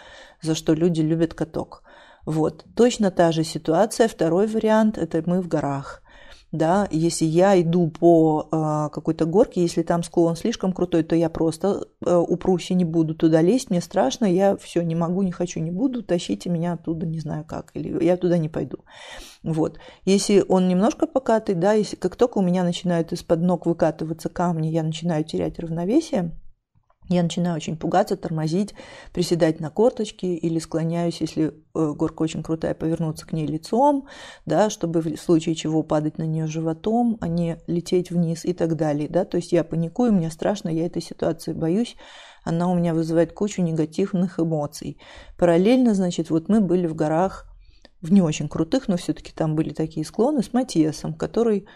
за 0.41 0.55
что 0.55 0.73
люди 0.73 1.01
любят 1.01 1.33
каток. 1.33 1.83
Вот. 2.25 2.65
Точно 2.75 3.11
та 3.11 3.31
же 3.31 3.43
ситуация. 3.43 4.07
Второй 4.07 4.47
вариант– 4.47 4.97
это 4.99 5.23
мы 5.25 5.41
в 5.41 5.47
горах. 5.47 6.01
Да, 6.51 6.87
если 6.89 7.25
я 7.25 7.59
иду 7.61 7.89
по 7.89 8.47
э, 8.51 8.89
какой-то 8.91 9.25
горке, 9.25 9.61
если 9.61 9.83
там 9.83 10.01
склон 10.01 10.35
слишком 10.35 10.73
крутой, 10.73 11.03
то 11.03 11.15
я 11.15 11.29
просто 11.29 11.87
э, 12.03 12.15
упрусь 12.15 12.71
и 12.71 12.73
не 12.73 12.85
буду 12.85 13.13
туда 13.13 13.41
лезть, 13.41 13.69
мне 13.69 13.81
страшно, 13.81 14.25
я 14.25 14.57
все 14.57 14.81
не 14.81 14.95
могу, 14.95 15.21
не 15.21 15.31
хочу, 15.31 15.59
не 15.59 15.69
буду, 15.69 16.01
тащите 16.01 16.49
меня 16.49 16.73
оттуда, 16.73 17.05
не 17.05 17.19
знаю 17.19 17.45
как, 17.45 17.71
или 17.75 18.03
я 18.03 18.17
туда 18.17 18.39
не 18.39 18.49
пойду. 18.49 18.79
Вот. 19.43 19.77
Если 20.05 20.43
он 20.47 20.67
немножко 20.67 21.05
покатый, 21.05 21.53
да, 21.53 21.73
если 21.73 21.95
как 21.95 22.15
только 22.15 22.39
у 22.39 22.41
меня 22.41 22.63
начинают 22.63 23.13
из-под 23.13 23.41
ног 23.41 23.67
выкатываться 23.67 24.29
камни, 24.29 24.69
я 24.69 24.81
начинаю 24.81 25.23
терять 25.23 25.59
равновесие, 25.59 26.31
я 27.09 27.23
начинаю 27.23 27.55
очень 27.55 27.75
пугаться, 27.75 28.15
тормозить, 28.15 28.75
приседать 29.13 29.59
на 29.59 29.71
корточки 29.71 30.27
или 30.27 30.59
склоняюсь, 30.59 31.21
если 31.21 31.47
э, 31.47 31.93
горка 31.93 32.21
очень 32.21 32.43
крутая, 32.43 32.75
повернуться 32.75 33.25
к 33.25 33.33
ней 33.33 33.47
лицом, 33.47 34.07
да, 34.45 34.69
чтобы 34.69 35.01
в 35.01 35.17
случае 35.17 35.55
чего 35.55 35.81
падать 35.81 36.19
на 36.19 36.23
нее 36.23 36.45
животом, 36.45 37.17
а 37.19 37.27
не 37.27 37.57
лететь 37.65 38.11
вниз 38.11 38.45
и 38.45 38.53
так 38.53 38.75
далее. 38.75 39.09
Да? 39.09 39.25
То 39.25 39.37
есть 39.37 39.51
я 39.51 39.63
паникую, 39.63 40.13
мне 40.13 40.29
страшно, 40.29 40.69
я 40.69 40.85
этой 40.85 41.01
ситуации 41.01 41.53
боюсь, 41.53 41.95
она 42.43 42.71
у 42.71 42.75
меня 42.75 42.93
вызывает 42.93 43.33
кучу 43.33 43.61
негативных 43.63 44.39
эмоций. 44.39 44.99
Параллельно, 45.37 45.95
значит, 45.95 46.29
вот 46.29 46.47
мы 46.47 46.61
были 46.61 46.85
в 46.85 46.95
горах, 46.95 47.47
в 48.01 48.11
не 48.11 48.21
очень 48.21 48.47
крутых, 48.47 48.87
но 48.87 48.97
все-таки 48.97 49.31
там 49.33 49.55
были 49.55 49.73
такие 49.73 50.05
склоны 50.05 50.43
с 50.43 50.53
Матиасом, 50.53 51.13
который 51.15 51.67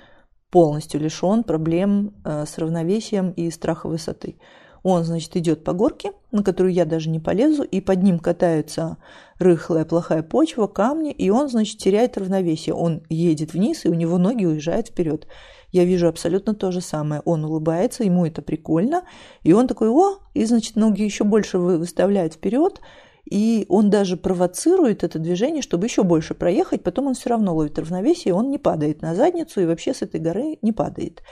полностью 0.52 1.02
лишен 1.02 1.44
проблем 1.44 2.14
э, 2.24 2.46
с 2.46 2.60
равновесием 2.60 3.32
и 3.32 3.50
страха 3.50 3.88
высоты. 3.88 4.38
Он, 4.84 5.06
значит, 5.06 5.36
идет 5.38 5.64
по 5.64 5.72
горке, 5.72 6.12
на 6.32 6.44
которую 6.44 6.74
я 6.74 6.84
даже 6.84 7.10
не 7.10 7.20
полезу, 7.20 7.64
и 7.64 7.80
под 7.80 8.04
ним 8.04 8.20
катаются 8.20 8.98
рыхлая, 9.40 9.86
плохая 9.86 10.24
почва, 10.24 10.68
камни, 10.68 11.12
и 11.12 11.30
он, 11.30 11.48
значит, 11.50 11.78
теряет 11.78 12.18
равновесие. 12.18 12.76
Он 12.76 13.02
едет 13.10 13.54
вниз, 13.54 13.86
и 13.86 13.90
у 13.90 13.94
него 13.94 14.18
ноги 14.18 14.46
уезжают 14.46 14.90
вперед. 14.90 15.28
Я 15.72 15.86
вижу 15.86 16.08
абсолютно 16.08 16.54
то 16.54 16.72
же 16.72 16.82
самое. 16.82 17.22
Он 17.24 17.46
улыбается, 17.46 18.04
ему 18.04 18.26
это 18.26 18.42
прикольно, 18.42 19.04
и 19.42 19.54
он 19.54 19.68
такой, 19.68 19.90
о, 19.90 20.20
и, 20.34 20.44
значит, 20.44 20.76
ноги 20.76 21.02
еще 21.02 21.24
больше 21.24 21.58
выставляет 21.58 22.34
вперед, 22.34 22.82
и 23.24 23.66
он 23.70 23.90
даже 23.90 24.18
провоцирует 24.18 25.06
это 25.06 25.18
движение, 25.18 25.62
чтобы 25.62 25.86
еще 25.86 26.04
больше 26.04 26.34
проехать, 26.34 26.84
потом 26.84 27.08
он 27.08 27.14
все 27.14 27.30
равно 27.30 27.56
ловит 27.56 27.80
равновесие, 27.80 28.34
он 28.34 28.52
не 28.52 28.58
падает 28.58 29.02
на 29.02 29.16
задницу 29.16 29.62
и 29.62 29.66
вообще 29.66 29.94
с 29.94 30.02
этой 30.02 30.20
горы 30.20 30.58
не 30.62 30.74
падает. 30.74 31.24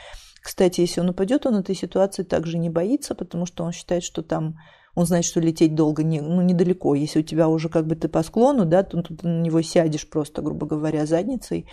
Кстати, 0.41 0.81
если 0.81 1.01
он 1.01 1.09
упадет, 1.09 1.45
он 1.45 1.55
этой 1.55 1.75
ситуации 1.75 2.23
также 2.23 2.57
не 2.57 2.69
боится, 2.69 3.15
потому 3.15 3.45
что 3.45 3.63
он 3.63 3.71
считает, 3.71 4.03
что 4.03 4.21
там 4.21 4.57
он 4.95 5.05
знает, 5.05 5.23
что 5.23 5.39
лететь 5.39 5.75
долго 5.75 6.03
не, 6.03 6.19
ну, 6.19 6.41
недалеко. 6.41 6.95
Если 6.95 7.19
у 7.19 7.23
тебя 7.23 7.47
уже 7.47 7.69
как 7.69 7.87
бы 7.87 7.95
ты 7.95 8.09
по 8.09 8.23
склону, 8.23 8.65
да, 8.65 8.83
то 8.83 9.01
ты 9.01 9.15
на 9.25 9.41
него 9.41 9.61
сядешь 9.61 10.09
просто, 10.09 10.41
грубо 10.41 10.65
говоря, 10.65 11.05
задницей 11.05 11.67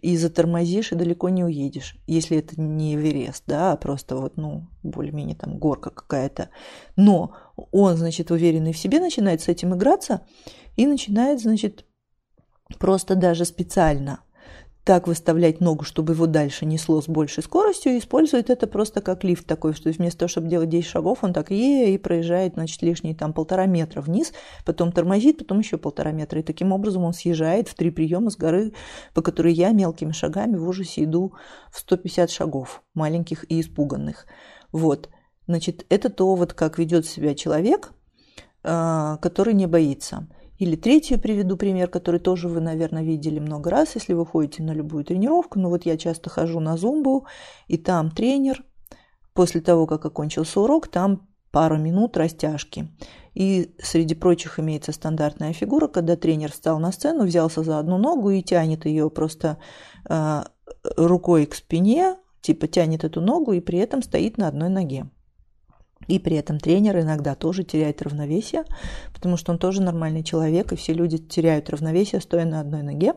и 0.00 0.16
затормозишь, 0.16 0.92
и 0.92 0.96
далеко 0.96 1.28
не 1.28 1.44
уедешь. 1.44 1.96
Если 2.06 2.38
это 2.38 2.60
не 2.60 2.94
Эверест, 2.94 3.44
да, 3.46 3.72
а 3.72 3.76
просто 3.76 4.16
вот, 4.16 4.36
ну, 4.36 4.68
более-менее 4.82 5.36
там 5.36 5.58
горка 5.58 5.90
какая-то. 5.90 6.50
Но 6.96 7.32
он, 7.72 7.96
значит, 7.96 8.30
уверенный 8.30 8.72
в 8.72 8.78
себе, 8.78 9.00
начинает 9.00 9.40
с 9.40 9.48
этим 9.48 9.74
играться 9.74 10.22
и 10.76 10.86
начинает, 10.86 11.40
значит, 11.40 11.84
просто 12.78 13.16
даже 13.16 13.44
специально 13.44 14.20
так 14.88 15.06
выставлять 15.06 15.60
ногу, 15.60 15.84
чтобы 15.84 16.14
его 16.14 16.24
дальше 16.24 16.64
несло 16.64 17.02
с 17.02 17.08
большей 17.08 17.42
скоростью, 17.42 17.98
использует 17.98 18.48
это 18.48 18.66
просто 18.66 19.02
как 19.02 19.22
лифт 19.22 19.44
такой, 19.44 19.74
что 19.74 19.90
вместо 19.90 20.20
того, 20.20 20.30
чтобы 20.30 20.48
делать 20.48 20.70
10 20.70 20.88
шагов, 20.88 21.18
он 21.20 21.34
так 21.34 21.50
е 21.50 21.92
и 21.92 21.98
проезжает, 21.98 22.54
значит, 22.54 22.80
лишние 22.80 23.14
там 23.14 23.34
полтора 23.34 23.66
метра 23.66 24.00
вниз, 24.00 24.32
потом 24.64 24.90
тормозит, 24.90 25.36
потом 25.36 25.58
еще 25.58 25.76
полтора 25.76 26.12
метра. 26.12 26.40
И 26.40 26.42
таким 26.42 26.72
образом 26.72 27.04
он 27.04 27.12
съезжает 27.12 27.68
в 27.68 27.74
три 27.74 27.90
приема 27.90 28.30
с 28.30 28.36
горы, 28.38 28.72
по 29.12 29.20
которой 29.20 29.52
я 29.52 29.72
мелкими 29.72 30.12
шагами 30.12 30.56
в 30.56 30.66
ужасе 30.66 31.04
иду 31.04 31.34
в 31.70 31.80
150 31.80 32.30
шагов, 32.30 32.82
маленьких 32.94 33.44
и 33.50 33.60
испуганных. 33.60 34.24
Вот. 34.72 35.10
Значит, 35.46 35.84
это 35.90 36.08
то, 36.08 36.34
вот 36.34 36.54
как 36.54 36.78
ведет 36.78 37.04
себя 37.04 37.34
человек, 37.34 37.92
а, 38.64 39.18
который 39.18 39.52
не 39.52 39.66
боится. 39.66 40.28
Или 40.58 40.74
третью 40.76 41.20
приведу 41.20 41.56
пример, 41.56 41.88
который 41.88 42.20
тоже 42.20 42.48
вы, 42.48 42.60
наверное, 42.60 43.04
видели 43.04 43.38
много 43.38 43.70
раз, 43.70 43.94
если 43.94 44.12
вы 44.12 44.26
ходите 44.26 44.62
на 44.62 44.72
любую 44.72 45.04
тренировку. 45.04 45.58
Ну 45.58 45.68
вот 45.68 45.86
я 45.86 45.96
часто 45.96 46.30
хожу 46.30 46.60
на 46.60 46.76
зумбу, 46.76 47.26
и 47.68 47.78
там 47.78 48.10
тренер, 48.10 48.64
после 49.34 49.60
того, 49.60 49.86
как 49.86 50.04
окончился 50.04 50.60
урок, 50.60 50.88
там 50.88 51.28
пару 51.52 51.78
минут 51.78 52.16
растяжки. 52.16 52.88
И 53.34 53.74
среди 53.80 54.14
прочих 54.14 54.58
имеется 54.58 54.92
стандартная 54.92 55.52
фигура, 55.52 55.86
когда 55.86 56.16
тренер 56.16 56.50
встал 56.50 56.78
на 56.80 56.90
сцену, 56.90 57.24
взялся 57.24 57.62
за 57.62 57.78
одну 57.78 57.96
ногу 57.98 58.30
и 58.30 58.42
тянет 58.42 58.84
ее 58.84 59.10
просто 59.10 59.58
э, 60.08 60.42
рукой 60.96 61.46
к 61.46 61.54
спине, 61.54 62.16
типа 62.40 62.66
тянет 62.66 63.04
эту 63.04 63.20
ногу 63.20 63.52
и 63.52 63.60
при 63.60 63.78
этом 63.78 64.02
стоит 64.02 64.38
на 64.38 64.48
одной 64.48 64.68
ноге. 64.68 65.08
И 66.06 66.18
при 66.18 66.36
этом 66.36 66.58
тренер 66.58 67.00
иногда 67.00 67.34
тоже 67.34 67.64
теряет 67.64 68.00
равновесие, 68.02 68.64
потому 69.12 69.36
что 69.36 69.52
он 69.52 69.58
тоже 69.58 69.82
нормальный 69.82 70.22
человек, 70.22 70.72
и 70.72 70.76
все 70.76 70.92
люди 70.92 71.18
теряют 71.18 71.68
равновесие, 71.70 72.20
стоя 72.20 72.44
на 72.44 72.60
одной 72.60 72.82
ноге. 72.82 73.14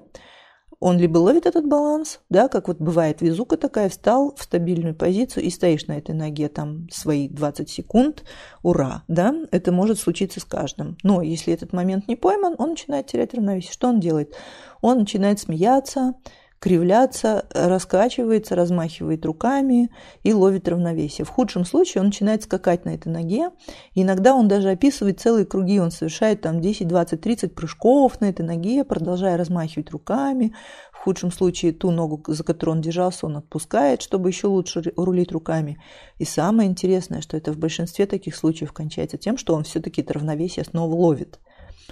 Он 0.80 0.98
либо 0.98 1.20
ловит 1.20 1.46
этот 1.46 1.68
баланс, 1.68 2.22
да, 2.32 2.48
как 2.48 2.68
вот 2.68 2.80
бывает 2.80 3.22
везука 3.22 3.56
такая, 3.56 3.88
встал 3.88 4.34
в 4.36 4.42
стабильную 4.42 4.96
позицию 4.96 5.44
и 5.44 5.52
стоишь 5.52 5.86
на 5.86 5.96
этой 5.96 6.16
ноге 6.16 6.50
там 6.50 6.90
свои 6.90 7.30
20 7.30 7.70
секунд, 7.70 8.24
ура, 8.64 9.04
да, 9.08 9.32
это 9.52 9.72
может 9.72 10.00
случиться 10.00 10.40
с 10.40 10.44
каждым. 10.44 10.98
Но 11.04 11.22
если 11.22 11.54
этот 11.54 11.72
момент 11.72 12.08
не 12.08 12.16
пойман, 12.16 12.56
он 12.58 12.72
начинает 12.72 13.06
терять 13.06 13.36
равновесие. 13.36 13.72
Что 13.72 13.90
он 13.90 14.00
делает? 14.00 14.34
Он 14.82 14.98
начинает 14.98 15.40
смеяться, 15.40 16.16
кривляться, 16.62 17.48
раскачивается, 17.56 18.56
размахивает 18.56 19.26
руками 19.26 19.90
и 20.22 20.32
ловит 20.32 20.70
равновесие. 20.70 21.26
В 21.26 21.30
худшем 21.30 21.66
случае 21.66 22.02
он 22.02 22.08
начинает 22.08 22.44
скакать 22.44 22.86
на 22.86 22.90
этой 22.90 23.12
ноге. 23.12 23.50
Иногда 23.96 24.36
он 24.36 24.48
даже 24.48 24.70
описывает 24.70 25.20
целые 25.20 25.48
круги, 25.48 25.80
он 25.80 25.90
совершает 25.90 26.42
там 26.42 26.62
10, 26.62 26.88
20, 26.88 27.20
30 27.20 27.56
прыжков 27.56 28.22
на 28.22 28.26
этой 28.30 28.46
ноге, 28.46 28.84
продолжая 28.84 29.38
размахивать 29.38 29.90
руками. 29.90 30.54
В 30.92 31.00
худшем 31.00 31.32
случае 31.32 31.72
ту 31.72 31.90
ногу, 31.90 32.24
за 32.28 32.44
которую 32.44 32.76
он 32.76 32.82
держался, 32.84 33.26
он 33.26 33.38
отпускает, 33.38 34.04
чтобы 34.04 34.30
еще 34.30 34.46
лучше 34.46 34.84
рулить 34.96 35.32
руками. 35.32 35.82
И 36.20 36.26
самое 36.26 36.70
интересное, 36.70 37.22
что 37.22 37.36
это 37.38 37.52
в 37.52 37.58
большинстве 37.58 38.06
таких 38.06 38.36
случаев 38.36 38.72
кончается 38.72 39.18
тем, 39.18 39.36
что 39.38 39.56
он 39.56 39.64
все-таки 39.64 40.02
это 40.02 40.14
равновесие 40.14 40.64
снова 40.64 40.94
ловит 40.94 41.40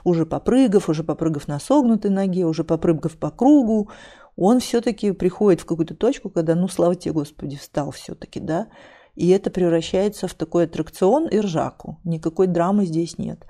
уже 0.04 0.26
попрыгав, 0.26 0.90
уже 0.90 1.04
попрыгав 1.04 1.48
на 1.48 1.60
согнутой 1.60 2.12
ноге, 2.12 2.46
уже 2.46 2.64
попрыгав 2.64 3.18
по 3.18 3.32
кругу, 3.32 3.90
он 4.36 4.60
все-таки 4.60 5.12
приходит 5.12 5.62
в 5.62 5.66
какую-то 5.66 5.96
точку, 5.96 6.30
когда, 6.30 6.56
ну, 6.56 6.68
слава 6.68 6.96
тебе, 6.96 7.14
Господи, 7.14 7.58
встал 7.58 7.92
все-таки, 7.92 8.40
да, 8.40 8.68
и 9.16 9.30
это 9.30 9.50
превращается 9.50 10.28
в 10.28 10.34
такой 10.34 10.64
аттракцион 10.64 11.28
и 11.28 11.40
ржаку. 11.40 12.00
Никакой 12.04 12.48
драмы 12.48 12.86
здесь 12.86 13.18
нет. 13.18 13.46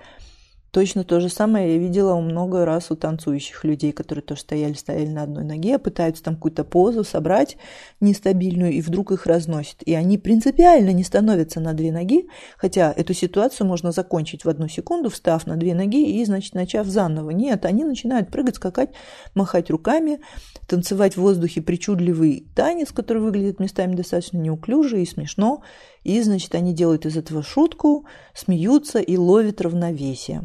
Точно 0.71 1.03
то 1.03 1.19
же 1.19 1.29
самое 1.29 1.73
я 1.73 1.79
видела 1.79 2.15
много 2.19 2.63
раз 2.65 2.91
у 2.91 2.95
танцующих 2.95 3.63
людей, 3.63 3.91
которые 3.91 4.23
тоже 4.23 4.41
стояли, 4.41 4.73
стояли 4.73 5.07
на 5.07 5.23
одной 5.23 5.43
ноге, 5.43 5.79
пытаются 5.79 6.23
там 6.23 6.35
какую-то 6.35 6.63
позу 6.63 7.03
собрать 7.03 7.57
нестабильную, 7.99 8.73
и 8.73 8.81
вдруг 8.81 9.11
их 9.11 9.25
разносит. 9.25 9.81
И 9.83 9.93
они 9.93 10.17
принципиально 10.17 10.91
не 10.91 11.03
становятся 11.03 11.59
на 11.59 11.73
две 11.73 11.91
ноги, 11.91 12.27
хотя 12.57 12.93
эту 12.95 13.13
ситуацию 13.13 13.65
можно 13.65 13.91
закончить 13.91 14.45
в 14.45 14.49
одну 14.49 14.67
секунду, 14.67 15.09
встав 15.09 15.47
на 15.47 15.55
две 15.55 15.73
ноги 15.73 16.19
и, 16.19 16.25
значит, 16.25 16.53
начав 16.53 16.87
заново. 16.87 17.31
Нет, 17.31 17.65
они 17.65 17.83
начинают 17.83 18.29
прыгать, 18.29 18.57
скакать, 18.57 18.89
махать 19.33 19.71
руками, 19.71 20.19
танцевать 20.67 21.15
в 21.15 21.21
воздухе 21.21 21.61
причудливый 21.61 22.47
танец, 22.55 22.91
который 22.91 23.23
выглядит 23.23 23.59
местами 23.59 23.95
достаточно 23.95 24.37
неуклюже 24.37 25.01
и 25.01 25.05
смешно. 25.05 25.63
И, 26.09 26.23
значит, 26.23 26.55
они 26.55 26.73
делают 26.73 27.05
из 27.05 27.17
этого 27.17 27.43
шутку, 27.43 28.07
смеются 28.33 28.97
и 28.97 29.15
ловят 29.15 29.61
равновесие. 29.61 30.41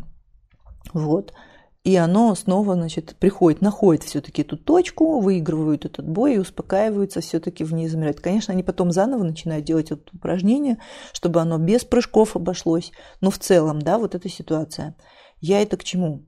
Вот. 0.92 1.32
И 1.84 1.96
оно 1.96 2.34
снова, 2.34 2.74
значит, 2.74 3.16
приходит, 3.18 3.62
находит 3.62 4.02
все-таки 4.02 4.42
эту 4.42 4.58
точку, 4.58 5.20
выигрывают 5.20 5.86
этот 5.86 6.06
бой 6.06 6.34
и 6.34 6.38
успокаиваются, 6.38 7.22
все-таки 7.22 7.64
в 7.64 7.72
ней 7.72 7.88
замирают. 7.88 8.20
Конечно, 8.20 8.52
они 8.52 8.62
потом 8.62 8.92
заново 8.92 9.22
начинают 9.22 9.64
делать 9.64 9.90
это 9.90 10.02
упражнение, 10.12 10.76
чтобы 11.14 11.40
оно 11.40 11.56
без 11.56 11.82
прыжков 11.82 12.36
обошлось. 12.36 12.92
Но 13.22 13.30
в 13.30 13.38
целом, 13.38 13.80
да, 13.80 13.96
вот 13.96 14.14
эта 14.14 14.28
ситуация. 14.28 14.94
Я 15.40 15.62
это 15.62 15.78
к 15.78 15.84
чему? 15.84 16.26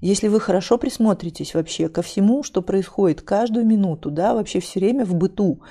Если 0.00 0.26
вы 0.26 0.40
хорошо 0.40 0.78
присмотритесь 0.78 1.54
вообще 1.54 1.88
ко 1.88 2.02
всему, 2.02 2.42
что 2.42 2.60
происходит 2.60 3.22
каждую 3.22 3.66
минуту, 3.66 4.10
да, 4.10 4.34
вообще 4.34 4.58
все 4.58 4.80
время 4.80 5.04
в 5.04 5.14
быту, 5.14 5.62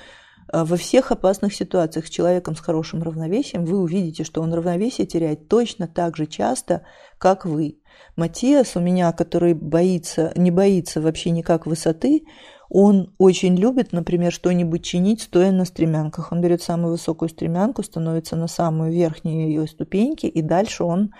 во 0.62 0.76
всех 0.76 1.10
опасных 1.10 1.52
ситуациях 1.52 2.06
с 2.06 2.10
человеком 2.10 2.54
с 2.54 2.60
хорошим 2.60 3.02
равновесием, 3.02 3.64
вы 3.64 3.80
увидите, 3.80 4.22
что 4.22 4.40
он 4.40 4.54
равновесие 4.54 5.06
теряет 5.06 5.48
точно 5.48 5.88
так 5.88 6.16
же 6.16 6.26
часто, 6.26 6.82
как 7.18 7.44
вы. 7.44 7.80
Матиас 8.14 8.76
у 8.76 8.80
меня, 8.80 9.10
который 9.12 9.54
боится, 9.54 10.32
не 10.36 10.52
боится 10.52 11.00
вообще 11.00 11.30
никак 11.30 11.66
высоты, 11.66 12.22
он 12.70 13.12
очень 13.18 13.56
любит, 13.56 13.92
например, 13.92 14.32
что-нибудь 14.32 14.84
чинить, 14.84 15.22
стоя 15.22 15.52
на 15.52 15.64
стремянках. 15.64 16.32
Он 16.32 16.40
берет 16.40 16.62
самую 16.62 16.92
высокую 16.92 17.28
стремянку, 17.28 17.82
становится 17.82 18.36
на 18.36 18.48
самую 18.48 18.92
верхнюю 18.92 19.48
ее 19.48 19.66
ступеньки, 19.66 20.26
и 20.26 20.42
дальше 20.42 20.84
он 20.84 21.12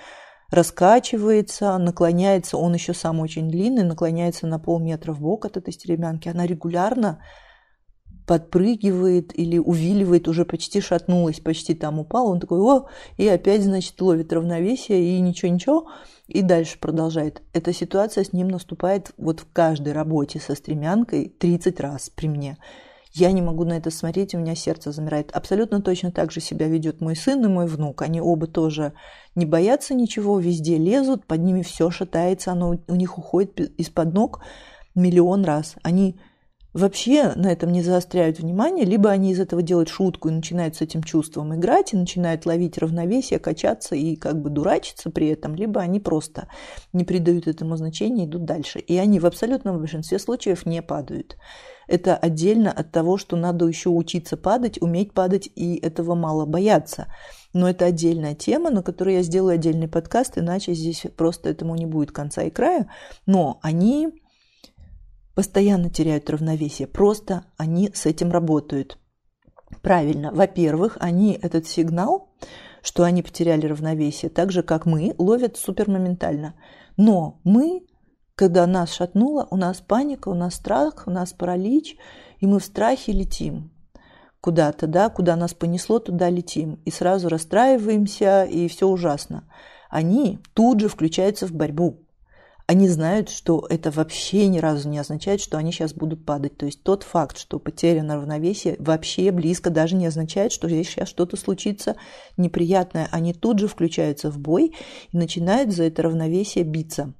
раскачивается, 0.50 1.76
наклоняется, 1.78 2.56
он 2.56 2.74
еще 2.74 2.94
сам 2.94 3.20
очень 3.20 3.50
длинный, 3.50 3.84
наклоняется 3.84 4.46
на 4.46 4.58
полметра 4.58 5.12
в 5.12 5.20
бок 5.20 5.44
от 5.46 5.56
этой 5.56 5.72
стремянки. 5.72 6.28
Она 6.28 6.46
регулярно 6.46 7.20
подпрыгивает 8.26 9.38
или 9.38 9.58
увиливает, 9.58 10.28
уже 10.28 10.44
почти 10.44 10.80
шатнулась, 10.80 11.40
почти 11.40 11.74
там 11.74 11.98
упала, 11.98 12.30
он 12.30 12.40
такой, 12.40 12.58
о, 12.60 12.86
и 13.16 13.28
опять, 13.28 13.62
значит, 13.62 14.00
ловит 14.00 14.32
равновесие, 14.32 15.16
и 15.16 15.20
ничего-ничего, 15.20 15.88
и 16.26 16.42
дальше 16.42 16.78
продолжает. 16.78 17.42
Эта 17.52 17.72
ситуация 17.72 18.24
с 18.24 18.32
ним 18.32 18.48
наступает 18.48 19.12
вот 19.18 19.40
в 19.40 19.52
каждой 19.52 19.92
работе 19.92 20.40
со 20.40 20.54
стремянкой 20.54 21.28
30 21.38 21.80
раз 21.80 22.10
при 22.10 22.28
мне. 22.28 22.58
Я 23.12 23.30
не 23.30 23.42
могу 23.42 23.64
на 23.64 23.74
это 23.74 23.90
смотреть, 23.92 24.34
у 24.34 24.38
меня 24.38 24.56
сердце 24.56 24.90
замирает. 24.90 25.30
Абсолютно 25.30 25.80
точно 25.80 26.10
так 26.10 26.32
же 26.32 26.40
себя 26.40 26.66
ведет 26.66 27.00
мой 27.00 27.14
сын 27.14 27.44
и 27.44 27.48
мой 27.48 27.68
внук. 27.68 28.02
Они 28.02 28.20
оба 28.20 28.48
тоже 28.48 28.92
не 29.36 29.46
боятся 29.46 29.94
ничего, 29.94 30.40
везде 30.40 30.78
лезут, 30.78 31.24
под 31.24 31.40
ними 31.40 31.62
все 31.62 31.90
шатается, 31.90 32.50
оно 32.50 32.76
у 32.88 32.94
них 32.96 33.16
уходит 33.16 33.60
из-под 33.78 34.14
ног 34.14 34.40
миллион 34.96 35.44
раз. 35.44 35.76
Они 35.84 36.18
вообще 36.74 37.32
на 37.36 37.50
этом 37.50 37.72
не 37.72 37.82
заостряют 37.82 38.40
внимание, 38.40 38.84
либо 38.84 39.10
они 39.10 39.32
из 39.32 39.40
этого 39.40 39.62
делают 39.62 39.88
шутку 39.88 40.28
и 40.28 40.32
начинают 40.32 40.76
с 40.76 40.82
этим 40.82 41.02
чувством 41.02 41.54
играть, 41.54 41.94
и 41.94 41.96
начинают 41.96 42.44
ловить 42.44 42.76
равновесие, 42.76 43.38
качаться 43.38 43.94
и 43.94 44.16
как 44.16 44.42
бы 44.42 44.50
дурачиться 44.50 45.10
при 45.10 45.28
этом, 45.28 45.54
либо 45.54 45.80
они 45.80 46.00
просто 46.00 46.48
не 46.92 47.04
придают 47.04 47.46
этому 47.46 47.76
значения 47.76 48.26
идут 48.26 48.44
дальше. 48.44 48.80
И 48.80 48.96
они 48.98 49.20
в 49.20 49.26
абсолютном 49.26 49.78
большинстве 49.78 50.18
случаев 50.18 50.66
не 50.66 50.82
падают. 50.82 51.36
Это 51.86 52.16
отдельно 52.16 52.72
от 52.72 52.90
того, 52.90 53.18
что 53.18 53.36
надо 53.36 53.66
еще 53.66 53.90
учиться 53.90 54.36
падать, 54.36 54.80
уметь 54.80 55.12
падать, 55.12 55.48
и 55.54 55.76
этого 55.76 56.14
мало 56.14 56.46
бояться. 56.46 57.06
Но 57.52 57.68
это 57.68 57.84
отдельная 57.84 58.34
тема, 58.34 58.70
на 58.70 58.82
которую 58.82 59.16
я 59.16 59.22
сделаю 59.22 59.54
отдельный 59.54 59.86
подкаст, 59.86 60.38
иначе 60.38 60.74
здесь 60.74 61.06
просто 61.16 61.50
этому 61.50 61.76
не 61.76 61.86
будет 61.86 62.10
конца 62.10 62.42
и 62.42 62.50
края. 62.50 62.90
Но 63.26 63.60
они 63.62 64.23
постоянно 65.34 65.90
теряют 65.90 66.30
равновесие, 66.30 66.88
просто 66.88 67.44
они 67.56 67.90
с 67.92 68.06
этим 68.06 68.30
работают. 68.30 68.98
Правильно, 69.82 70.30
во-первых, 70.32 70.96
они 71.00 71.38
этот 71.40 71.66
сигнал, 71.66 72.32
что 72.82 73.02
они 73.02 73.22
потеряли 73.22 73.66
равновесие, 73.66 74.30
так 74.30 74.52
же, 74.52 74.62
как 74.62 74.86
мы, 74.86 75.14
ловят 75.18 75.56
супермоментально. 75.56 76.54
Но 76.96 77.40
мы, 77.44 77.86
когда 78.34 78.66
нас 78.66 78.92
шатнуло, 78.92 79.48
у 79.50 79.56
нас 79.56 79.80
паника, 79.80 80.28
у 80.28 80.34
нас 80.34 80.54
страх, 80.54 81.04
у 81.06 81.10
нас 81.10 81.32
паралич, 81.32 81.96
и 82.40 82.46
мы 82.46 82.60
в 82.60 82.64
страхе 82.64 83.12
летим 83.12 83.72
куда-то, 84.44 84.86
да, 84.86 85.08
куда 85.08 85.36
нас 85.36 85.54
понесло, 85.54 85.98
туда 85.98 86.28
летим. 86.28 86.74
И 86.84 86.90
сразу 86.90 87.30
расстраиваемся, 87.30 88.44
и 88.44 88.68
все 88.68 88.86
ужасно. 88.86 89.50
Они 89.88 90.38
тут 90.52 90.80
же 90.80 90.88
включаются 90.88 91.46
в 91.46 91.52
борьбу 91.52 92.03
они 92.66 92.88
знают, 92.88 93.28
что 93.28 93.66
это 93.68 93.90
вообще 93.90 94.46
ни 94.46 94.58
разу 94.58 94.88
не 94.88 94.98
означает, 94.98 95.40
что 95.40 95.58
они 95.58 95.70
сейчас 95.70 95.92
будут 95.92 96.24
падать. 96.24 96.56
То 96.56 96.64
есть 96.64 96.82
тот 96.82 97.02
факт, 97.02 97.36
что 97.36 97.58
потеряно 97.58 98.16
равновесие, 98.16 98.76
вообще 98.78 99.30
близко 99.32 99.68
даже 99.68 99.96
не 99.96 100.06
означает, 100.06 100.50
что 100.50 100.68
здесь 100.68 100.88
сейчас 100.88 101.08
что-то 101.08 101.36
случится 101.36 101.96
неприятное. 102.38 103.08
Они 103.10 103.34
тут 103.34 103.58
же 103.58 103.68
включаются 103.68 104.30
в 104.30 104.38
бой 104.38 104.74
и 105.12 105.16
начинают 105.16 105.72
за 105.72 105.84
это 105.84 106.02
равновесие 106.02 106.64
биться. 106.64 107.12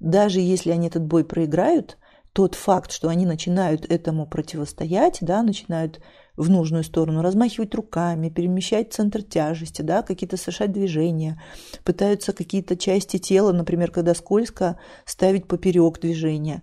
Даже 0.00 0.40
если 0.40 0.70
они 0.70 0.88
этот 0.88 1.04
бой 1.04 1.24
проиграют, 1.24 1.96
тот 2.32 2.54
факт, 2.54 2.90
что 2.90 3.08
они 3.08 3.26
начинают 3.26 3.84
этому 3.90 4.26
противостоять, 4.26 5.18
да, 5.20 5.42
начинают 5.42 6.00
в 6.40 6.48
нужную 6.48 6.84
сторону, 6.84 7.20
размахивать 7.20 7.74
руками, 7.74 8.30
перемещать 8.30 8.94
центр 8.94 9.22
тяжести, 9.22 9.82
да, 9.82 10.02
какие-то 10.02 10.38
совершать 10.38 10.72
движения, 10.72 11.40
пытаются 11.84 12.32
какие-то 12.32 12.76
части 12.76 13.18
тела, 13.18 13.52
например, 13.52 13.90
когда 13.90 14.14
скользко, 14.14 14.78
ставить 15.04 15.46
поперек 15.46 16.00
движения. 16.00 16.62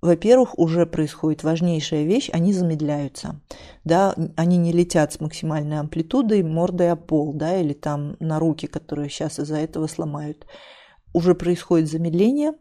Во-первых, 0.00 0.58
уже 0.58 0.86
происходит 0.86 1.44
важнейшая 1.44 2.04
вещь, 2.04 2.30
они 2.32 2.54
замедляются, 2.54 3.42
да, 3.84 4.14
они 4.36 4.56
не 4.56 4.72
летят 4.72 5.12
с 5.12 5.20
максимальной 5.20 5.78
амплитудой 5.78 6.42
мордой 6.42 6.90
о 6.90 6.96
пол, 6.96 7.34
да, 7.34 7.58
или 7.60 7.74
там 7.74 8.16
на 8.20 8.38
руки, 8.38 8.66
которые 8.66 9.10
сейчас 9.10 9.38
из-за 9.38 9.56
этого 9.56 9.86
сломают. 9.86 10.46
Уже 11.12 11.34
происходит 11.34 11.90
замедление, 11.90 12.52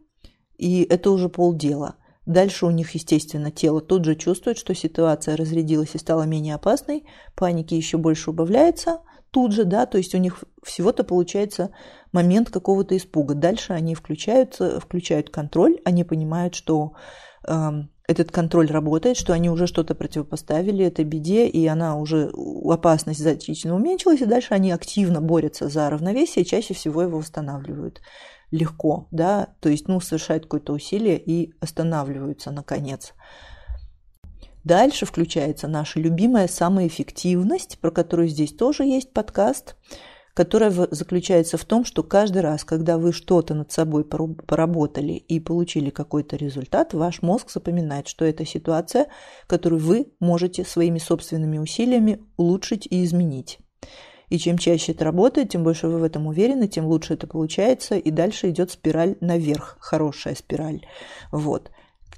и 0.57 0.84
это 0.84 1.12
уже 1.12 1.30
полдела. 1.30 1.95
Дальше 2.30 2.67
у 2.67 2.69
них, 2.69 2.91
естественно, 2.91 3.49
тело 3.49 3.82
тут 3.82 4.05
же 4.05 4.15
чувствует, 4.15 4.59
что 4.59 4.75
ситуация 4.75 5.36
разрядилась 5.36 5.95
и 5.95 5.97
стала 5.97 6.27
менее 6.27 6.53
опасной, 6.53 7.07
паники 7.36 7.73
еще 7.73 7.97
больше 7.97 8.30
убавляется 8.30 8.99
тут 9.32 9.51
же, 9.51 9.63
да, 9.63 9.88
то 9.88 9.97
есть 9.97 10.13
у 10.13 10.19
них 10.19 10.43
всего-то 10.61 11.03
получается 11.03 11.71
момент 12.11 12.51
какого-то 12.51 12.95
испуга. 12.95 13.34
Дальше 13.34 13.73
они 13.73 13.95
включаются, 13.95 14.80
включают 14.80 15.32
контроль, 15.32 15.80
они 15.86 16.03
понимают, 16.03 16.53
что 16.53 16.93
э, 17.47 17.69
этот 18.07 18.32
контроль 18.32 18.67
работает, 18.67 19.17
что 19.17 19.34
они 19.34 19.49
уже 19.49 19.65
что-то 19.65 19.95
противопоставили 19.95 20.86
этой 20.86 21.05
беде, 21.05 21.47
и 21.47 21.65
она 21.65 21.97
уже, 21.97 22.32
опасность 22.63 23.21
значительно 23.21 23.75
уменьшилась, 23.75 24.21
и 24.21 24.25
дальше 24.25 24.53
они 24.53 24.71
активно 24.71 25.19
борются 25.19 25.67
за 25.67 25.89
равновесие, 25.89 26.45
чаще 26.45 26.75
всего 26.75 27.01
его 27.01 27.17
восстанавливают 27.17 28.01
легко, 28.52 29.08
да, 29.12 29.56
то 29.60 29.70
есть, 29.70 29.88
ну, 29.88 30.00
совершают 30.00 30.43
какое-то 30.43 30.74
усилие 30.74 31.20
и 31.20 31.54
останавливаются, 31.60 32.52
наконец. 32.52 33.14
Дальше 34.64 35.06
включается 35.06 35.68
наша 35.68 36.00
любимая 36.00 36.47
самоэффективность, 36.47 37.80
про 37.80 37.91
которую 37.91 38.28
здесь 38.28 38.54
тоже 38.54 38.84
есть 38.84 39.14
подкаст, 39.14 39.76
которая 40.34 40.72
заключается 40.91 41.58
в 41.58 41.66
том, 41.66 41.84
что 41.86 42.04
каждый 42.04 42.41
раз, 42.41 42.64
когда 42.64 42.97
вы 42.97 43.12
что-то 43.12 43.54
над 43.56 43.72
собой 43.72 44.06
поработали 44.06 45.14
и 45.14 45.39
получили 45.39 45.89
какой-то 45.89 46.36
результат, 46.36 46.93
ваш 46.93 47.22
мозг 47.22 47.50
запоминает, 47.50 48.08
что 48.08 48.26
это 48.26 48.45
ситуация, 48.45 49.08
которую 49.47 49.82
вы 49.82 50.14
можете 50.20 50.64
своими 50.64 51.00
собственными 51.00 51.58
усилиями 51.58 52.22
улучшить 52.38 52.88
и 52.89 53.04
изменить. 53.04 53.60
И 54.30 54.38
чем 54.38 54.57
чаще 54.57 54.91
это 54.91 55.05
работает, 55.05 55.49
тем 55.49 55.63
больше 55.63 55.88
вы 55.88 55.99
в 55.99 56.03
этом 56.03 56.27
уверены, 56.27 56.67
тем 56.67 56.86
лучше 56.86 57.15
это 57.15 57.27
получается, 57.27 57.95
и 57.95 58.11
дальше 58.11 58.49
идет 58.49 58.71
спираль 58.71 59.15
наверх, 59.21 59.77
хорошая 59.80 60.36
спираль. 60.36 60.86
Вот. 61.32 61.71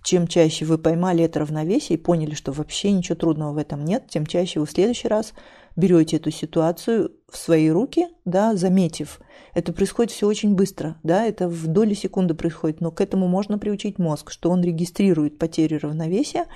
Чем 0.03 0.28
чаще 0.28 0.66
вы 0.66 0.78
поймали 0.78 1.24
это 1.24 1.39
равновесие 1.39 1.97
и 1.97 2.01
поняли, 2.01 2.34
что 2.34 2.51
вообще 2.51 2.91
ничего 2.91 3.16
трудного 3.16 3.53
в 3.53 3.57
этом 3.57 3.86
нет, 3.86 4.07
тем 4.09 4.26
чаще 4.26 4.59
вы 4.59 4.66
в 4.66 4.72
следующий 4.72 5.07
раз 5.07 5.34
берете 5.76 6.18
эту 6.18 6.32
ситуацию 6.32 7.12
в 7.30 7.38
свои 7.38 7.70
руки, 7.70 8.07
да, 8.26 8.55
заметив. 8.55 9.22
Это 9.53 9.72
происходит 9.74 10.12
все 10.12 10.28
очень 10.28 10.55
быстро, 10.55 10.97
да, 11.03 11.26
это 11.26 11.47
в 11.47 11.68
доли 11.68 11.93
секунды 11.93 12.34
происходит, 12.34 12.82
но 12.82 12.91
к 12.91 12.99
этому 12.99 13.28
можно 13.28 13.57
приучить 13.57 13.99
мозг, 13.99 14.32
что 14.32 14.49
он 14.49 14.64
регистрирует 14.64 15.38
потерю 15.38 15.80
равновесия 15.82 16.47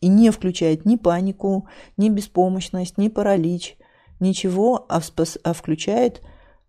и 0.00 0.08
не 0.08 0.30
включает 0.30 0.84
ни 0.84 0.96
панику, 0.96 1.68
ни 1.96 2.10
беспомощность, 2.10 2.98
ни 2.98 3.08
паралич, 3.08 3.76
ничего, 4.20 4.86
а, 4.88 5.00
спас, 5.00 5.38
а 5.42 5.52
включает 5.52 6.22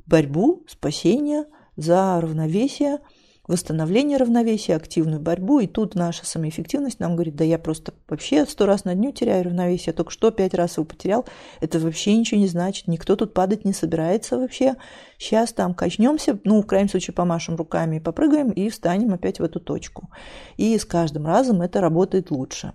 борьбу, 0.06 0.64
спасение 0.68 1.46
за 1.76 2.20
равновесие, 2.20 3.00
восстановление 3.48 4.18
равновесия, 4.18 4.76
активную 4.76 5.20
борьбу. 5.20 5.60
И 5.60 5.68
тут 5.68 5.96
наша 5.96 6.26
самоэффективность 6.26 7.00
нам 7.00 7.16
говорит, 7.16 7.36
да 7.36 7.44
я 7.44 7.60
просто 7.60 7.94
вообще 8.08 8.46
сто 8.46 8.66
раз 8.66 8.86
на 8.86 8.96
дню 8.96 9.12
теряю 9.12 9.46
равновесие, 9.46 9.94
только 9.94 10.12
что 10.12 10.32
пять 10.32 10.54
раз 10.54 10.78
его 10.78 10.86
потерял. 10.86 11.26
Это 11.60 11.80
вообще 11.80 12.16
ничего 12.16 12.40
не 12.40 12.48
значит, 12.48 12.88
никто 12.88 13.16
тут 13.16 13.34
падать 13.34 13.66
не 13.66 13.74
собирается 13.74 14.38
вообще. 14.38 14.76
Сейчас 15.18 15.54
там 15.54 15.74
качнемся, 15.74 16.40
ну, 16.44 16.62
в 16.62 16.66
крайнем 16.66 16.90
случае, 16.90 17.14
помашем 17.14 17.56
руками 17.56 17.98
и 17.98 18.00
попрыгаем, 18.00 18.52
и 18.52 18.70
встанем 18.70 19.14
опять 19.14 19.40
в 19.40 19.44
эту 19.44 19.60
точку. 19.60 20.10
И 20.58 20.78
с 20.78 20.86
каждым 20.86 21.26
разом 21.26 21.62
это 21.62 21.82
работает 21.82 22.32
лучше. 22.32 22.74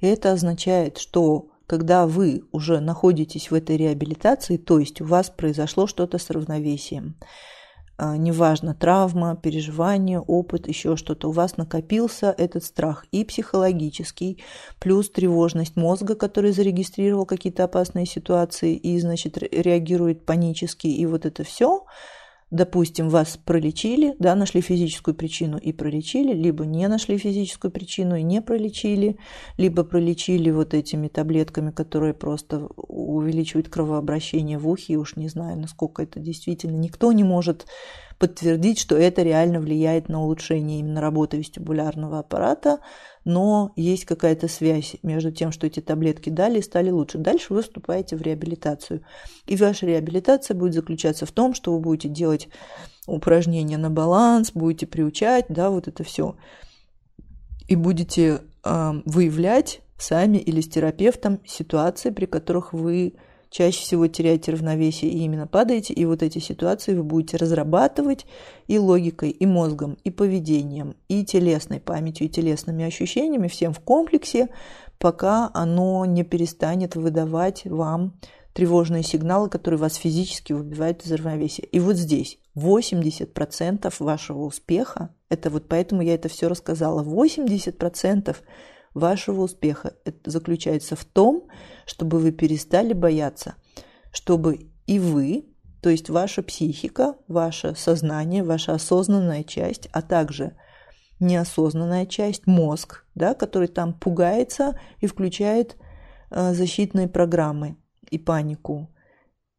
И 0.00 0.06
это 0.06 0.32
означает, 0.32 0.98
что 0.98 1.50
когда 1.68 2.06
вы 2.06 2.44
уже 2.50 2.80
находитесь 2.80 3.50
в 3.50 3.54
этой 3.54 3.76
реабилитации, 3.76 4.56
то 4.56 4.78
есть 4.78 5.02
у 5.02 5.04
вас 5.04 5.28
произошло 5.28 5.86
что-то 5.86 6.16
с 6.16 6.30
равновесием, 6.30 7.14
а, 7.98 8.16
неважно, 8.16 8.74
травма, 8.74 9.36
переживание, 9.36 10.18
опыт, 10.18 10.66
еще 10.66 10.96
что-то, 10.96 11.28
у 11.28 11.32
вас 11.32 11.58
накопился 11.58 12.34
этот 12.36 12.64
страх 12.64 13.04
и 13.12 13.22
психологический, 13.22 14.42
плюс 14.80 15.10
тревожность 15.10 15.76
мозга, 15.76 16.14
который 16.14 16.52
зарегистрировал 16.52 17.26
какие-то 17.26 17.64
опасные 17.64 18.06
ситуации 18.06 18.74
и, 18.74 18.98
значит, 18.98 19.36
реагирует 19.36 20.24
панически, 20.24 20.86
и 20.86 21.04
вот 21.04 21.26
это 21.26 21.44
все– 21.44 21.84
допустим, 22.50 23.08
вас 23.08 23.36
пролечили, 23.36 24.14
да, 24.18 24.34
нашли 24.34 24.60
физическую 24.60 25.14
причину 25.14 25.58
и 25.58 25.72
пролечили, 25.72 26.32
либо 26.32 26.64
не 26.64 26.88
нашли 26.88 27.18
физическую 27.18 27.70
причину 27.70 28.16
и 28.16 28.22
не 28.22 28.40
пролечили, 28.40 29.18
либо 29.58 29.84
пролечили 29.84 30.50
вот 30.50 30.72
этими 30.72 31.08
таблетками, 31.08 31.70
которые 31.70 32.14
просто 32.14 32.68
увеличивают 32.76 33.68
кровообращение 33.68 34.58
в 34.58 34.68
ухе, 34.68 34.94
и 34.94 34.96
уж 34.96 35.16
не 35.16 35.28
знаю, 35.28 35.58
насколько 35.58 36.02
это 36.02 36.20
действительно. 36.20 36.76
Никто 36.76 37.12
не 37.12 37.24
может 37.24 37.66
подтвердить, 38.18 38.78
что 38.78 38.96
это 38.96 39.22
реально 39.22 39.60
влияет 39.60 40.08
на 40.08 40.22
улучшение 40.22 40.80
именно 40.80 41.00
работы 41.00 41.36
вестибулярного 41.36 42.18
аппарата, 42.18 42.80
но 43.28 43.72
есть 43.76 44.06
какая-то 44.06 44.48
связь 44.48 44.96
между 45.02 45.30
тем, 45.30 45.52
что 45.52 45.66
эти 45.66 45.80
таблетки 45.80 46.30
дали 46.30 46.60
и 46.60 46.62
стали 46.62 46.88
лучше. 46.88 47.18
Дальше 47.18 47.52
вы 47.52 47.60
вступаете 47.60 48.16
в 48.16 48.22
реабилитацию. 48.22 49.02
И 49.46 49.54
ваша 49.54 49.84
реабилитация 49.84 50.54
будет 50.54 50.72
заключаться 50.72 51.26
в 51.26 51.32
том, 51.32 51.52
что 51.52 51.74
вы 51.74 51.80
будете 51.80 52.08
делать 52.08 52.48
упражнения 53.06 53.76
на 53.76 53.90
баланс, 53.90 54.52
будете 54.54 54.86
приучать, 54.86 55.44
да, 55.50 55.68
вот 55.68 55.88
это 55.88 56.04
все. 56.04 56.36
И 57.66 57.76
будете 57.76 58.40
э, 58.64 58.92
выявлять 59.04 59.82
сами 59.98 60.38
или 60.38 60.62
с 60.62 60.68
терапевтом 60.70 61.40
ситуации, 61.44 62.08
при 62.08 62.24
которых 62.24 62.72
вы 62.72 63.12
чаще 63.50 63.80
всего 63.80 64.06
теряете 64.06 64.52
равновесие 64.52 65.10
и 65.10 65.18
именно 65.18 65.46
падаете, 65.46 65.94
и 65.94 66.04
вот 66.04 66.22
эти 66.22 66.38
ситуации 66.38 66.94
вы 66.94 67.02
будете 67.02 67.36
разрабатывать 67.36 68.26
и 68.66 68.78
логикой, 68.78 69.30
и 69.30 69.46
мозгом, 69.46 69.98
и 70.04 70.10
поведением, 70.10 70.94
и 71.08 71.24
телесной 71.24 71.80
памятью, 71.80 72.26
и 72.26 72.30
телесными 72.30 72.84
ощущениями, 72.84 73.48
всем 73.48 73.72
в 73.72 73.80
комплексе, 73.80 74.48
пока 74.98 75.50
оно 75.54 76.04
не 76.04 76.24
перестанет 76.24 76.96
выдавать 76.96 77.64
вам 77.64 78.14
тревожные 78.52 79.04
сигналы, 79.04 79.48
которые 79.48 79.78
вас 79.78 79.94
физически 79.94 80.52
выбивают 80.52 81.04
из 81.04 81.12
равновесия. 81.12 81.62
И 81.62 81.78
вот 81.78 81.96
здесь 81.96 82.38
80% 82.56 83.94
вашего 84.00 84.42
успеха, 84.42 85.14
это 85.28 85.48
вот 85.50 85.68
поэтому 85.68 86.02
я 86.02 86.14
это 86.14 86.28
все 86.28 86.48
рассказала, 86.48 87.04
80% 87.04 88.36
вашего 88.98 89.42
успеха 89.42 89.94
заключается 90.24 90.96
в 90.96 91.04
том, 91.04 91.48
чтобы 91.86 92.18
вы 92.18 92.32
перестали 92.32 92.92
бояться, 92.92 93.54
чтобы 94.12 94.70
и 94.86 94.98
вы, 94.98 95.46
то 95.82 95.90
есть 95.90 96.10
ваша 96.10 96.42
психика, 96.42 97.16
ваше 97.28 97.74
сознание, 97.76 98.42
ваша 98.42 98.74
осознанная 98.74 99.44
часть, 99.44 99.88
а 99.92 100.02
также 100.02 100.56
неосознанная 101.20 102.06
часть, 102.06 102.46
мозг, 102.46 103.04
да, 103.14 103.34
который 103.34 103.68
там 103.68 103.92
пугается 103.92 104.78
и 105.00 105.06
включает 105.06 105.76
э, 106.30 106.52
защитные 106.54 107.08
программы 107.08 107.76
и 108.10 108.18
панику. 108.18 108.90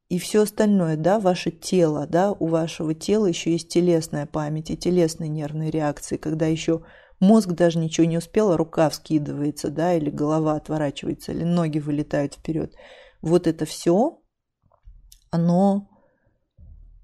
И 0.10 0.18
все 0.18 0.42
остальное, 0.42 0.98
да, 0.98 1.20
ваше 1.20 1.52
тело, 1.52 2.08
да, 2.08 2.32
у 2.32 2.48
вашего 2.48 2.96
тела 2.96 3.28
еще 3.28 3.52
есть 3.52 3.70
телесная 3.70 4.26
память 4.26 4.72
и 4.72 4.78
телесные 4.78 5.30
нервные 5.30 5.70
реакции, 5.70 6.18
когда 6.18 6.48
еще 6.48 6.84
Мозг 7.20 7.50
даже 7.50 7.80
ничего 7.80 8.08
не 8.08 8.18
успел, 8.18 8.52
а 8.52 8.58
рука 8.58 8.90
вскидывается, 8.90 9.70
да, 9.70 9.94
или 9.94 10.10
голова 10.10 10.56
отворачивается, 10.56 11.34
или 11.34 11.44
ноги 11.44 11.80
вылетают 11.80 12.36
вперед. 12.36 12.76
Вот 13.22 13.48
это 13.48 13.66
все, 13.66 14.20
оно 15.30 15.90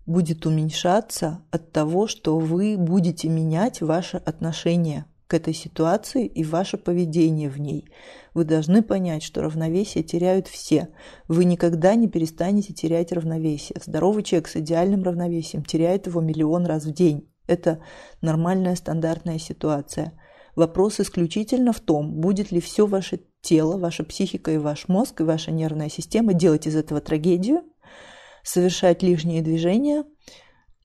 будет 0.06 0.46
уменьшаться 0.46 1.42
от 1.52 1.72
того, 1.72 2.08
что 2.08 2.38
вы 2.38 2.78
будете 2.78 3.28
менять 3.28 3.82
ваше 3.82 4.18
отношение 4.18 5.06
к 5.28 5.34
этой 5.34 5.54
ситуации 5.54 6.28
и 6.28 6.44
ваше 6.44 6.78
поведение 6.78 7.50
в 7.50 7.60
ней. 7.60 7.90
Вы 8.34 8.46
должны 8.46 8.84
понять, 8.84 9.24
что 9.24 9.42
равновесие 9.42 10.04
теряют 10.04 10.48
все. 10.48 10.90
Вы 11.28 11.46
никогда 11.46 11.96
не 11.96 12.08
перестанете 12.08 12.74
терять 12.74 13.12
равновесие. 13.12 13.80
Здоровый 13.84 14.24
человек 14.24 14.48
с 14.48 14.58
идеальным 14.58 15.04
равновесием 15.04 15.66
теряет 15.66 16.06
его 16.06 16.22
миллион 16.22 16.68
раз 16.68 16.86
в 16.86 16.94
день. 16.94 17.28
Это 17.48 17.82
нормальная 18.22 18.76
стандартная 18.76 19.40
ситуация. 19.40 20.14
Вопрос 20.56 21.00
исключительно 21.00 21.74
в 21.74 21.80
том, 21.80 22.14
будет 22.14 22.52
ли 22.52 22.62
все 22.62 22.88
ваше 22.88 23.20
тело, 23.42 23.78
ваша 23.78 24.04
психика 24.04 24.52
и 24.52 24.58
ваш 24.58 24.88
мозг, 24.88 25.22
и 25.22 25.24
ваша 25.24 25.52
нервная 25.52 25.90
система 25.90 26.34
делать 26.34 26.66
из 26.66 26.76
этого 26.76 27.02
трагедию, 27.02 27.64
совершать 28.44 29.04
лишние 29.04 29.42
движения 29.42 30.06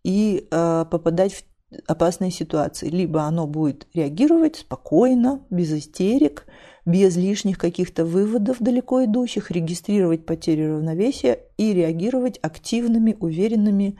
и 0.02 0.48
э, 0.50 0.84
попадать 0.90 1.34
в 1.34 1.44
опасные 1.86 2.30
ситуации. 2.30 2.88
Либо 2.88 3.22
оно 3.22 3.46
будет 3.46 3.86
реагировать 3.94 4.56
спокойно, 4.56 5.46
без 5.50 5.72
истерик, 5.72 6.46
без 6.84 7.16
лишних 7.16 7.58
каких-то 7.58 8.04
выводов 8.04 8.56
далеко 8.60 9.04
идущих, 9.04 9.50
регистрировать 9.50 10.26
потери 10.26 10.64
равновесия 10.64 11.38
и 11.56 11.72
реагировать 11.72 12.38
активными, 12.42 13.16
уверенными 13.20 13.98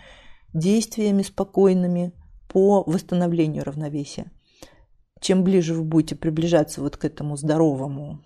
действиями, 0.52 1.22
спокойными, 1.22 2.12
по 2.50 2.82
восстановлению 2.82 3.64
равновесия. 3.64 4.30
Чем 5.20 5.44
ближе 5.44 5.74
вы 5.74 5.84
будете 5.84 6.16
приближаться 6.16 6.80
вот 6.80 6.96
к 6.96 7.04
этому 7.04 7.36
здоровому 7.36 8.20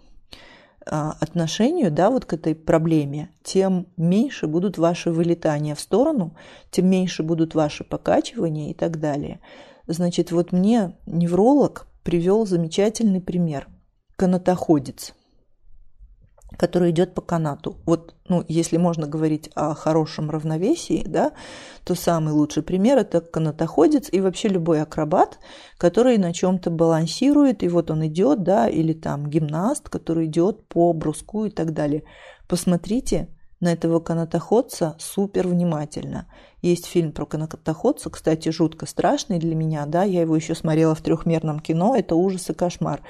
а, 0.86 1.16
отношению, 1.20 1.90
да, 1.90 2.10
вот 2.10 2.24
к 2.24 2.32
этой 2.32 2.54
проблеме, 2.54 3.30
тем 3.42 3.86
меньше 3.96 4.46
будут 4.46 4.78
ваши 4.78 5.10
вылетания 5.10 5.74
в 5.74 5.80
сторону, 5.80 6.36
тем 6.70 6.88
меньше 6.88 7.22
будут 7.22 7.54
ваши 7.54 7.84
покачивания 7.84 8.70
и 8.70 8.74
так 8.74 8.98
далее. 8.98 9.40
Значит, 9.86 10.32
вот 10.32 10.52
мне 10.52 10.96
невролог 11.04 11.86
привел 12.02 12.46
замечательный 12.46 13.20
пример. 13.20 13.68
Канатоходец– 14.16 15.14
который 16.56 16.90
идет 16.90 17.14
по 17.14 17.20
канату. 17.20 17.76
Вот, 17.86 18.14
ну, 18.28 18.44
если 18.48 18.76
можно 18.76 19.06
говорить 19.06 19.50
о 19.54 19.74
хорошем 19.74 20.30
равновесии, 20.30 21.04
да, 21.06 21.32
то 21.84 21.94
самый 21.94 22.32
лучший 22.32 22.62
пример 22.62 22.98
это 22.98 23.20
канатоходец 23.20 24.08
и 24.12 24.20
вообще 24.20 24.48
любой 24.48 24.82
акробат, 24.82 25.38
который 25.78 26.18
на 26.18 26.32
чем-то 26.32 26.70
балансирует, 26.70 27.62
и 27.62 27.68
вот 27.68 27.90
он 27.90 28.06
идет, 28.06 28.42
да, 28.42 28.68
или 28.68 28.92
там 28.92 29.28
гимнаст, 29.28 29.88
который 29.88 30.26
идет 30.26 30.66
по 30.68 30.92
бруску 30.92 31.44
и 31.46 31.50
так 31.50 31.72
далее. 31.72 32.04
Посмотрите 32.48 33.28
на 33.60 33.72
этого 33.72 34.00
канатоходца 34.00 34.94
супер 34.98 35.48
внимательно. 35.48 36.26
Есть 36.60 36.86
фильм 36.86 37.12
про 37.12 37.26
канатоходца, 37.26 38.10
кстати, 38.10 38.50
жутко 38.50 38.86
страшный 38.86 39.38
для 39.38 39.54
меня, 39.54 39.86
да, 39.86 40.02
я 40.02 40.22
его 40.22 40.36
еще 40.36 40.54
смотрела 40.54 40.94
в 40.94 41.00
трехмерном 41.00 41.60
кино, 41.60 41.96
это 41.96 42.14
ужас 42.14 42.50
и 42.50 42.54
кошмар. 42.54 43.00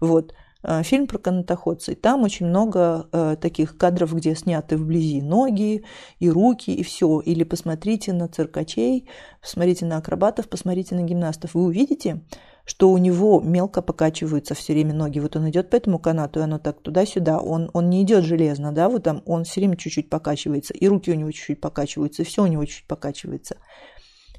Вот, 0.00 0.34
фильм 0.82 1.06
про 1.06 1.18
канатоходца. 1.18 1.92
И 1.92 1.94
там 1.94 2.22
очень 2.22 2.46
много 2.46 3.08
э, 3.12 3.36
таких 3.40 3.76
кадров, 3.76 4.14
где 4.14 4.34
сняты 4.34 4.76
вблизи 4.76 5.22
ноги 5.22 5.84
и 6.18 6.30
руки, 6.30 6.70
и 6.72 6.82
все. 6.82 7.20
Или 7.20 7.44
посмотрите 7.44 8.12
на 8.12 8.28
циркачей, 8.28 9.08
посмотрите 9.40 9.86
на 9.86 9.96
акробатов, 9.96 10.48
посмотрите 10.48 10.94
на 10.94 11.02
гимнастов. 11.02 11.54
Вы 11.54 11.64
увидите, 11.64 12.22
что 12.64 12.90
у 12.90 12.98
него 12.98 13.40
мелко 13.40 13.82
покачиваются 13.82 14.54
все 14.54 14.72
время 14.72 14.94
ноги. 14.94 15.18
Вот 15.18 15.36
он 15.36 15.50
идет 15.50 15.70
по 15.70 15.76
этому 15.76 15.98
канату, 15.98 16.40
и 16.40 16.42
оно 16.44 16.58
так 16.58 16.80
туда-сюда. 16.80 17.38
Он, 17.40 17.70
он 17.72 17.90
не 17.90 18.02
идет 18.02 18.24
железно, 18.24 18.72
да, 18.72 18.88
вот 18.88 19.04
там 19.04 19.22
он 19.26 19.44
все 19.44 19.60
время 19.60 19.76
чуть-чуть 19.76 20.08
покачивается, 20.08 20.74
и 20.74 20.86
руки 20.88 21.10
у 21.10 21.14
него 21.14 21.30
чуть-чуть 21.32 21.60
покачиваются, 21.60 22.22
и 22.22 22.24
все 22.24 22.42
у 22.42 22.46
него 22.46 22.64
чуть-чуть 22.64 22.86
покачивается. 22.86 23.56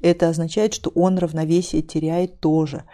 Это 0.00 0.28
означает, 0.28 0.74
что 0.74 0.90
он 0.90 1.18
равновесие 1.18 1.80
теряет 1.82 2.40
тоже 2.40 2.84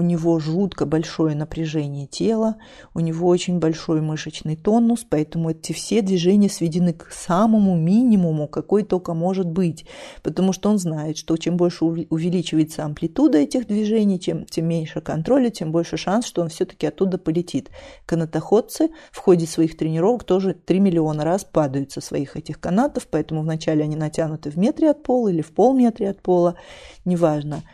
у 0.00 0.02
него 0.02 0.38
жутко 0.38 0.86
большое 0.86 1.36
напряжение 1.36 2.06
тела, 2.06 2.56
у 2.94 3.00
него 3.00 3.28
очень 3.28 3.58
большой 3.58 4.00
мышечный 4.00 4.56
тонус, 4.56 5.04
поэтому 5.06 5.50
эти 5.50 5.74
все 5.74 6.00
движения 6.00 6.48
сведены 6.48 6.94
к 6.94 7.12
самому 7.12 7.76
минимуму, 7.76 8.48
какой 8.48 8.82
только 8.82 9.12
может 9.12 9.46
быть, 9.46 9.84
потому 10.22 10.54
что 10.54 10.70
он 10.70 10.78
знает, 10.78 11.18
что 11.18 11.36
чем 11.36 11.58
больше 11.58 11.84
увеличивается 11.84 12.86
амплитуда 12.86 13.36
этих 13.36 13.66
движений, 13.66 14.18
чем, 14.18 14.46
тем 14.46 14.68
меньше 14.68 15.02
контроля, 15.02 15.50
тем 15.50 15.70
больше 15.70 15.98
шанс, 15.98 16.24
что 16.24 16.40
он 16.40 16.48
все-таки 16.48 16.86
оттуда 16.86 17.18
полетит. 17.18 17.68
Канатоходцы 18.06 18.88
в 19.12 19.18
ходе 19.18 19.46
своих 19.46 19.76
тренировок 19.76 20.24
тоже 20.24 20.54
3 20.54 20.80
миллиона 20.80 21.24
раз 21.24 21.44
падают 21.44 21.92
со 21.92 22.00
своих 22.00 22.38
этих 22.38 22.58
канатов, 22.58 23.06
поэтому 23.06 23.42
вначале 23.42 23.84
они 23.84 23.96
натянуты 23.96 24.50
в 24.50 24.56
метре 24.56 24.92
от 24.92 25.02
пола 25.02 25.28
или 25.28 25.42
в 25.42 25.52
полметре 25.52 26.08
от 26.08 26.22
пола, 26.22 26.56
неважно– 27.04 27.62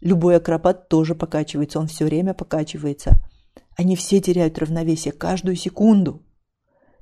Любой 0.00 0.36
акробат 0.36 0.88
тоже 0.88 1.14
покачивается, 1.14 1.78
он 1.78 1.86
все 1.86 2.04
время 2.04 2.34
покачивается. 2.34 3.18
Они 3.76 3.96
все 3.96 4.20
теряют 4.20 4.58
равновесие 4.58 5.12
каждую 5.12 5.56
секунду. 5.56 6.22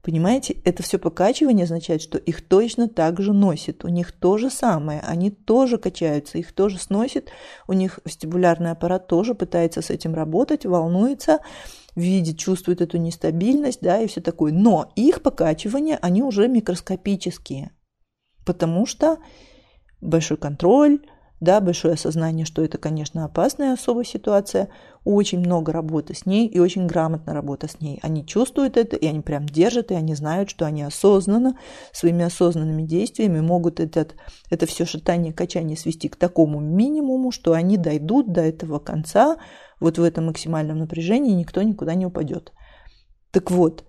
Понимаете, 0.05 0.59
это 0.65 0.83
все 0.83 0.99
покачивание 0.99 1.65
означает, 1.65 2.03
что 2.03 2.19
их 2.19 2.47
точно 2.47 2.89
так 2.89 3.23
же 3.23 3.33
носит. 3.33 3.87
У 3.87 3.89
них 3.89 4.13
то 4.13 4.37
же 4.37 4.51
самое, 4.51 5.01
они 5.01 5.31
тоже 5.31 5.79
качаются, 5.79 6.37
их 6.37 6.53
тоже 6.53 6.79
сносит, 6.79 7.31
у 7.67 7.73
них 7.73 8.01
вестибулярный 8.05 8.73
аппарат 8.73 9.07
тоже 9.07 9.35
пытается 9.35 9.81
с 9.81 9.89
этим 9.89 10.15
работать, 10.15 10.67
волнуется, 10.67 11.39
видит, 11.97 12.39
чувствует 12.39 12.83
эту 12.83 12.99
нестабильность, 12.99 13.81
да, 13.81 13.99
и 13.99 14.07
все 14.07 14.21
такое. 14.21 14.53
Но 14.53 14.93
их 14.95 15.23
покачивания, 15.23 15.99
они 16.03 16.23
уже 16.23 16.49
микроскопические, 16.49 17.71
потому 18.45 18.85
что 18.85 19.17
большой 20.03 20.37
контроль, 20.37 21.01
да, 21.45 21.61
большое 21.61 21.95
осознание, 21.95 22.45
что 22.45 22.65
это, 22.65 22.79
конечно, 22.79 23.25
опасная 23.25 23.75
особая 23.75 24.05
ситуация, 24.05 24.71
очень 25.05 25.39
много 25.39 25.71
работы 25.71 26.15
с 26.15 26.27
ней 26.27 26.49
и 26.49 26.59
очень 26.59 26.87
грамотно 26.87 27.35
работа 27.35 27.69
с 27.69 27.81
ней. 27.81 28.01
Они 28.03 28.27
чувствуют 28.27 28.77
это, 28.77 28.97
и 28.97 29.07
они 29.07 29.21
прям 29.21 29.47
держат, 29.47 29.91
и 29.91 29.95
они 29.95 30.15
знают, 30.15 30.51
что 30.51 30.65
они 30.65 30.83
осознанно, 30.83 31.59
своими 31.93 32.25
осознанными 32.25 32.83
действиями 32.83 33.41
могут 33.41 33.81
этот, 33.81 34.17
это 34.51 34.67
все 34.67 34.85
шатание, 34.87 35.33
качание 35.33 35.77
свести 35.77 36.09
к 36.09 36.17
такому 36.17 36.59
минимуму, 36.59 37.31
что 37.31 37.53
они 37.53 37.77
дойдут 37.77 38.33
до 38.33 38.41
этого 38.41 38.79
конца, 38.79 39.37
вот 39.79 39.99
в 39.99 40.03
этом 40.03 40.27
максимальном 40.27 40.79
напряжении, 40.79 41.33
никто 41.33 41.63
никуда 41.63 41.95
не 41.95 42.07
упадет. 42.07 42.53
Так 43.31 43.51
вот, 43.51 43.85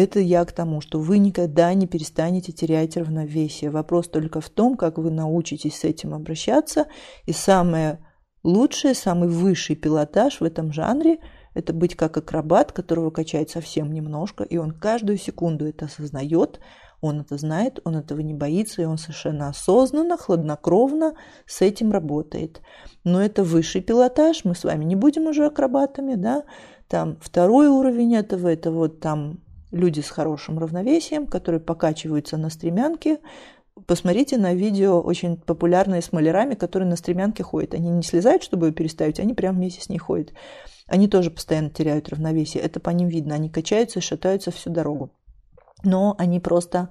это 0.00 0.20
я 0.20 0.44
к 0.44 0.52
тому, 0.52 0.80
что 0.80 0.98
вы 0.98 1.18
никогда 1.18 1.72
не 1.74 1.86
перестанете 1.86 2.52
терять 2.52 2.96
равновесие. 2.96 3.70
Вопрос 3.70 4.08
только 4.08 4.40
в 4.40 4.48
том, 4.48 4.76
как 4.76 4.98
вы 4.98 5.10
научитесь 5.10 5.78
с 5.78 5.84
этим 5.84 6.14
обращаться. 6.14 6.86
И 7.26 7.32
самое 7.32 7.98
лучшее, 8.42 8.94
самый 8.94 9.28
высший 9.28 9.76
пилотаж 9.76 10.40
в 10.40 10.44
этом 10.44 10.72
жанре– 10.72 11.18
это 11.54 11.72
быть 11.72 11.96
как 11.96 12.16
акробат, 12.16 12.72
которого 12.72 13.10
качает 13.10 13.50
совсем 13.50 13.92
немножко, 13.92 14.44
и 14.44 14.56
он 14.56 14.72
каждую 14.72 15.18
секунду 15.18 15.66
это 15.66 15.86
осознает, 15.86 16.60
он 17.00 17.20
это 17.22 17.38
знает, 17.38 17.80
он 17.84 17.96
этого 17.96 18.20
не 18.20 18.34
боится, 18.34 18.82
и 18.82 18.84
он 18.84 18.98
совершенно 18.98 19.48
осознанно, 19.48 20.16
хладнокровно 20.16 21.14
с 21.46 21.62
этим 21.62 21.90
работает. 21.90 22.60
Но 23.04 23.20
это 23.20 23.42
высший 23.42 23.80
пилотаж, 23.80 24.44
мы 24.44 24.54
с 24.54 24.64
вами 24.64 24.84
не 24.84 24.96
будем 24.96 25.26
уже 25.26 25.46
акробатами, 25.46 26.14
да, 26.14 26.44
Там 26.88 27.18
второй 27.20 27.68
уровень 27.68 28.14
этого, 28.16 28.48
это 28.48 28.70
вот 28.70 29.00
там 29.00 29.40
люди 29.70 30.00
с 30.00 30.10
хорошим 30.10 30.58
равновесием, 30.58 31.26
которые 31.26 31.60
покачиваются 31.60 32.36
на 32.36 32.50
стремянке. 32.50 33.20
Посмотрите 33.86 34.36
на 34.36 34.54
видео 34.54 35.00
очень 35.00 35.36
популярные 35.36 36.02
с 36.02 36.12
малярами, 36.12 36.54
которые 36.54 36.88
на 36.88 36.96
стремянке 36.96 37.42
ходят. 37.42 37.74
Они 37.74 37.88
не 37.88 38.02
слезают, 38.02 38.42
чтобы 38.42 38.66
ее 38.66 38.72
переставить, 38.72 39.20
они 39.20 39.34
прямо 39.34 39.58
вместе 39.58 39.80
с 39.80 39.88
ней 39.88 39.98
ходят. 39.98 40.32
Они 40.86 41.08
тоже 41.08 41.30
постоянно 41.30 41.70
теряют 41.70 42.08
равновесие. 42.08 42.62
Это 42.62 42.80
по 42.80 42.90
ним 42.90 43.08
видно. 43.08 43.36
Они 43.36 43.48
качаются 43.48 44.00
и 44.00 44.02
шатаются 44.02 44.50
всю 44.50 44.70
дорогу. 44.70 45.12
Но 45.84 46.14
они 46.18 46.40
просто 46.40 46.90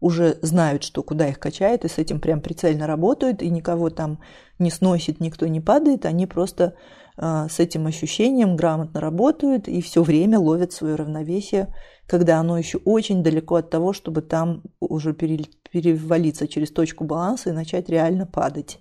уже 0.00 0.38
знают, 0.42 0.82
что 0.82 1.02
куда 1.02 1.28
их 1.28 1.38
качает, 1.38 1.84
и 1.84 1.88
с 1.88 1.98
этим 1.98 2.20
прям 2.20 2.40
прицельно 2.40 2.86
работают, 2.86 3.42
и 3.42 3.50
никого 3.50 3.90
там 3.90 4.18
не 4.58 4.70
сносит, 4.70 5.20
никто 5.20 5.46
не 5.46 5.60
падает, 5.60 6.06
они 6.06 6.26
просто 6.26 6.74
э, 7.16 7.46
с 7.50 7.60
этим 7.60 7.86
ощущением 7.86 8.56
грамотно 8.56 9.00
работают 9.00 9.68
и 9.68 9.80
все 9.82 10.02
время 10.02 10.38
ловят 10.38 10.72
свое 10.72 10.94
равновесие, 10.94 11.74
когда 12.06 12.38
оно 12.38 12.58
еще 12.58 12.78
очень 12.78 13.22
далеко 13.22 13.56
от 13.56 13.70
того, 13.70 13.92
чтобы 13.92 14.22
там 14.22 14.62
уже 14.80 15.12
перевалиться 15.12 16.48
через 16.48 16.70
точку 16.70 17.04
баланса 17.04 17.50
и 17.50 17.54
начать 17.54 17.88
реально 17.88 18.26
падать. 18.26 18.80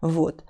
Вот 0.00 0.44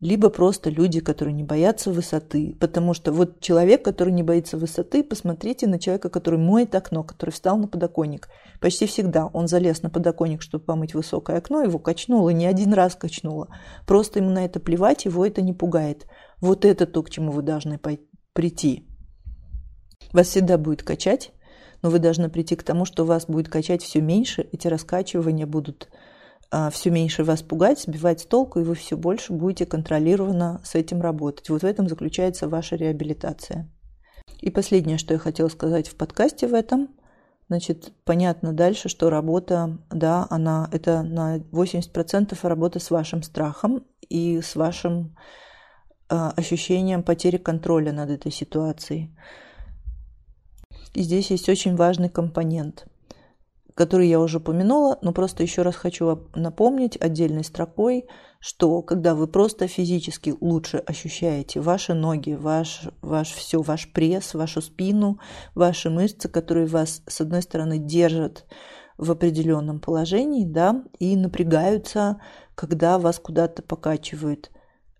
либо 0.00 0.28
просто 0.28 0.68
люди, 0.68 1.00
которые 1.00 1.34
не 1.34 1.42
боятся 1.42 1.90
высоты. 1.90 2.54
Потому 2.60 2.92
что 2.92 3.12
вот 3.12 3.40
человек, 3.40 3.82
который 3.82 4.12
не 4.12 4.22
боится 4.22 4.58
высоты, 4.58 5.02
посмотрите 5.02 5.66
на 5.66 5.78
человека, 5.78 6.10
который 6.10 6.38
моет 6.38 6.74
окно, 6.74 7.02
который 7.02 7.30
встал 7.30 7.56
на 7.56 7.66
подоконник. 7.66 8.28
Почти 8.60 8.86
всегда 8.86 9.26
он 9.26 9.48
залез 9.48 9.82
на 9.82 9.90
подоконник, 9.90 10.42
чтобы 10.42 10.64
помыть 10.64 10.94
высокое 10.94 11.38
окно, 11.38 11.62
его 11.62 11.78
качнуло, 11.78 12.30
не 12.30 12.46
один 12.46 12.74
раз 12.74 12.94
качнуло. 12.94 13.48
Просто 13.86 14.18
ему 14.18 14.30
на 14.30 14.44
это 14.44 14.60
плевать, 14.60 15.06
его 15.06 15.24
это 15.24 15.40
не 15.40 15.54
пугает. 15.54 16.06
Вот 16.40 16.64
это 16.64 16.86
то, 16.86 17.02
к 17.02 17.10
чему 17.10 17.32
вы 17.32 17.42
должны 17.42 17.80
прийти. 18.34 18.86
Вас 20.12 20.28
всегда 20.28 20.58
будет 20.58 20.82
качать, 20.82 21.32
но 21.82 21.88
вы 21.88 21.98
должны 21.98 22.28
прийти 22.28 22.54
к 22.54 22.62
тому, 22.62 22.84
что 22.84 23.04
вас 23.04 23.26
будет 23.26 23.48
качать 23.48 23.82
все 23.82 24.00
меньше, 24.00 24.46
эти 24.52 24.68
раскачивания 24.68 25.46
будут 25.46 25.88
все 26.70 26.90
меньше 26.90 27.24
вас 27.24 27.42
пугать, 27.42 27.80
сбивать 27.80 28.20
с 28.20 28.26
толку, 28.26 28.60
и 28.60 28.64
вы 28.64 28.74
все 28.74 28.96
больше 28.96 29.32
будете 29.32 29.66
контролированно 29.66 30.60
с 30.64 30.74
этим 30.74 31.00
работать. 31.00 31.48
Вот 31.50 31.62
в 31.62 31.66
этом 31.66 31.88
заключается 31.88 32.48
ваша 32.48 32.76
реабилитация. 32.76 33.70
И 34.40 34.50
последнее, 34.50 34.98
что 34.98 35.14
я 35.14 35.18
хотела 35.18 35.48
сказать 35.48 35.88
в 35.88 35.96
подкасте 35.96 36.46
в 36.46 36.54
этом, 36.54 36.88
значит, 37.48 37.92
понятно 38.04 38.52
дальше, 38.52 38.88
что 38.88 39.10
работа, 39.10 39.78
да, 39.90 40.26
она, 40.30 40.68
это 40.72 41.02
на 41.02 41.38
80% 41.38 42.38
работа 42.42 42.78
с 42.78 42.90
вашим 42.90 43.22
страхом 43.22 43.84
и 44.08 44.40
с 44.40 44.56
вашим 44.56 45.16
э, 46.08 46.14
ощущением 46.36 47.02
потери 47.02 47.38
контроля 47.38 47.92
над 47.92 48.10
этой 48.10 48.30
ситуацией. 48.30 49.16
И 50.94 51.02
здесь 51.02 51.30
есть 51.30 51.48
очень 51.48 51.76
важный 51.76 52.08
компонент– 52.08 52.86
который 53.76 54.08
я 54.08 54.20
уже 54.20 54.38
упомянула, 54.38 54.98
но 55.02 55.12
просто 55.12 55.42
еще 55.42 55.60
раз 55.60 55.76
хочу 55.76 56.28
напомнить 56.34 56.96
отдельной 56.98 57.44
строкой, 57.44 58.06
что 58.40 58.80
когда 58.80 59.14
вы 59.14 59.26
просто 59.26 59.68
физически 59.68 60.34
лучше 60.40 60.78
ощущаете 60.78 61.60
ваши 61.60 61.92
ноги, 61.92 62.32
ваш, 62.32 62.88
ваш 63.02 63.32
все, 63.32 63.60
ваш 63.60 63.92
пресс, 63.92 64.32
вашу 64.32 64.62
спину, 64.62 65.20
ваши 65.54 65.90
мышцы, 65.90 66.28
которые 66.28 66.66
вас, 66.66 67.02
с 67.06 67.20
одной 67.20 67.42
стороны, 67.42 67.76
держат 67.76 68.46
в 68.96 69.10
определенном 69.10 69.78
положении, 69.78 70.46
да, 70.46 70.82
и 70.98 71.14
напрягаются, 71.14 72.18
когда 72.54 72.98
вас 72.98 73.18
куда-то 73.18 73.62
покачивают. 73.62 74.50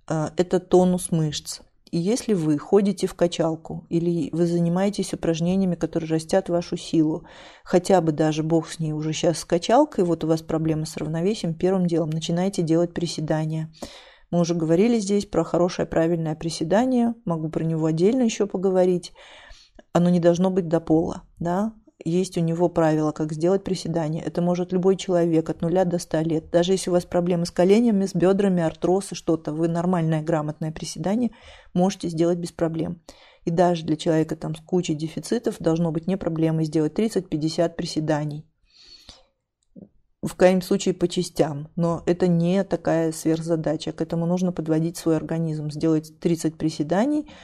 А, 0.07 0.33
это 0.37 0.61
тонус 0.61 1.11
мышц. 1.11 1.61
Если 1.99 2.35
вы 2.35 2.59
ходите 2.59 3.07
в 3.07 3.15
качалку 3.15 3.87
или 3.89 4.29
вы 4.33 4.47
занимаетесь 4.47 5.15
упражнениями, 5.15 5.77
которые 5.77 6.11
растят 6.11 6.51
вашу 6.51 6.77
силу, 6.77 7.25
хотя 7.65 8.03
бы 8.03 8.13
даже 8.13 8.43
бог 8.43 8.69
с 8.69 8.79
ней 8.79 8.93
уже 8.93 9.15
сейчас 9.15 9.39
с 9.39 9.45
качалкой, 9.47 10.05
вот 10.05 10.23
у 10.23 10.27
вас 10.27 10.43
проблемы 10.43 10.85
с 10.85 10.99
равновесием, 10.99 11.55
первым 11.55 11.87
делом 11.87 12.11
начинайте 12.11 12.61
делать 12.61 12.93
приседания. 12.93 13.73
Мы 14.31 14.41
уже 14.41 14.55
говорили 14.55 14.99
здесь 14.99 15.25
про 15.25 15.43
хорошее 15.43 15.89
правильное 15.89 16.35
приседание, 16.35 17.15
могу 17.25 17.49
про 17.49 17.65
него 17.65 17.87
отдельно 17.87 18.25
еще 18.25 18.47
поговорить. 18.47 19.15
Оно 19.95 20.11
не 20.11 20.21
должно 20.21 20.51
быть 20.51 20.69
до 20.69 20.81
пола, 20.81 21.23
да, 21.39 21.73
есть 22.05 22.37
у 22.37 22.41
него 22.41 22.69
правило, 22.69 23.13
как 23.13 23.33
сделать 23.33 23.65
приседание. 23.65 24.23
Это 24.23 24.43
может 24.43 24.73
любой 24.73 24.97
человек 24.97 25.49
от 25.49 25.63
нуля 25.63 25.85
до 25.85 25.99
100 25.99 26.21
лет. 26.21 26.51
Даже 26.51 26.73
если 26.73 26.91
у 26.91 26.93
вас 26.93 27.05
проблемы 27.05 27.47
с 27.47 27.51
коленями, 27.51 28.07
с 28.07 28.15
бедрами, 28.15 28.63
артроз 28.63 29.13
и 29.13 29.15
что-то, 29.15 29.53
вы 29.53 29.69
нормальное 29.69 30.23
грамотное 30.23 30.73
приседание 30.73 31.31
можете 31.73 32.09
сделать 32.09 32.39
без 32.39 32.53
проблем. 32.53 33.03
И 33.45 33.51
даже 33.51 33.85
для 33.85 33.97
человека 33.97 34.37
там 34.37 34.55
с 34.55 34.61
кучей 34.61 34.95
дефицитов 34.95 35.57
должно 35.59 35.91
быть 35.91 36.07
не 36.07 36.17
проблемой 36.17 36.65
сделать 36.65 36.99
30-50 36.99 37.75
приседаний. 37.75 38.45
В 40.23 40.35
крайнем 40.35 40.63
случае 40.63 40.95
по 40.95 41.07
частям, 41.07 41.69
но 41.77 42.03
это 42.05 42.27
не 42.27 42.65
такая 42.65 43.13
сверхзадача. 43.13 43.93
К 43.93 44.01
этому 44.01 44.27
нужно 44.27 44.51
подводить 44.53 44.97
свой 44.97 45.17
организм, 45.17 45.71
сделать 45.71 46.19
30 46.21 46.59
приседаний– 46.59 47.31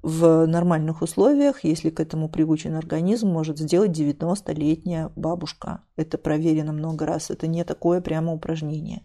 в 0.00 0.46
нормальных 0.46 1.02
условиях, 1.02 1.64
если 1.64 1.90
к 1.90 2.00
этому 2.00 2.28
приучен 2.28 2.74
организм, 2.74 3.28
может 3.28 3.58
сделать 3.58 3.90
90-летняя 3.90 5.10
бабушка. 5.16 5.82
Это 5.96 6.16
проверено 6.16 6.72
много 6.72 7.04
раз. 7.04 7.30
Это 7.30 7.46
не 7.46 7.64
такое 7.64 8.00
прямо 8.00 8.32
упражнение. 8.32 9.02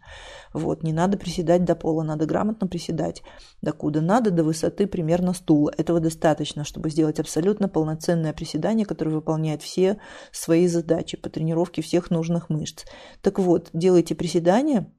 Вот. 0.53 0.83
Не 0.83 0.93
надо 0.93 1.17
приседать 1.17 1.65
до 1.65 1.75
пола, 1.75 2.03
надо 2.03 2.25
грамотно 2.25 2.67
приседать. 2.67 3.21
Докуда 3.61 4.01
надо, 4.01 4.31
до 4.31 4.43
высоты 4.43 4.87
примерно 4.87 5.33
стула. 5.33 5.71
Этого 5.77 5.99
достаточно, 5.99 6.63
чтобы 6.63 6.89
сделать 6.89 7.19
абсолютно 7.19 7.67
полноценное 7.67 8.33
приседание, 8.33 8.85
которое 8.85 9.11
выполняет 9.11 9.61
все 9.61 9.99
свои 10.31 10.67
задачи 10.67 11.17
по 11.17 11.29
тренировке 11.29 11.81
всех 11.81 12.09
нужных 12.09 12.49
мышц. 12.49 12.85
Так 13.21 13.39
вот, 13.39 13.69
делайте 13.73 14.15
приседания, 14.15 14.91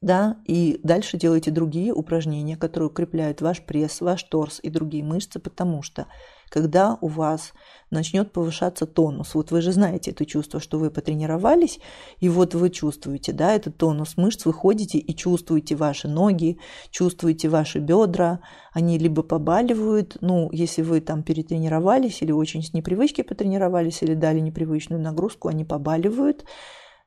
да, 0.00 0.38
и 0.46 0.80
дальше 0.82 1.18
делайте 1.18 1.50
другие 1.50 1.92
упражнения, 1.92 2.56
которые 2.56 2.88
укрепляют 2.88 3.42
ваш 3.42 3.62
пресс, 3.62 4.00
ваш 4.00 4.22
торс 4.22 4.58
и 4.62 4.70
другие 4.70 5.04
мышцы, 5.04 5.38
потому 5.38 5.82
что 5.82 6.06
когда 6.48 6.96
у 7.00 7.08
вас 7.08 7.52
начнет 7.90 8.32
повышаться 8.32 8.86
тонус, 8.86 9.34
вот 9.34 9.50
вы 9.50 9.60
же 9.60 9.72
знаете 9.72 10.12
это 10.12 10.24
чувство, 10.24 10.60
что 10.60 10.78
вы 10.78 10.90
потренировались, 10.90 11.80
и 12.20 12.28
вот 12.28 12.54
вы 12.54 12.70
чувствуете, 12.70 13.32
да, 13.32 13.52
этот 13.52 13.76
тонус 13.76 14.16
мышц, 14.16 14.46
вы 14.46 14.52
ходите 14.52 14.96
и 14.98 15.14
чувствуете 15.14 15.76
ваши 15.76 16.08
ноги, 16.08 16.58
чувствуете 16.90 17.48
ваши 17.48 17.78
бедра, 17.78 18.40
они 18.72 18.96
либо 18.98 19.22
побаливают, 19.22 20.16
ну, 20.20 20.48
если 20.52 20.82
вы 20.82 21.00
там 21.00 21.22
перетренировались 21.22 22.22
или 22.22 22.32
очень 22.32 22.62
с 22.62 22.72
непривычки 22.72 23.22
потренировались, 23.22 24.02
или 24.02 24.14
дали 24.14 24.40
непривычную 24.40 25.02
нагрузку, 25.02 25.48
они 25.48 25.64
побаливают, 25.64 26.44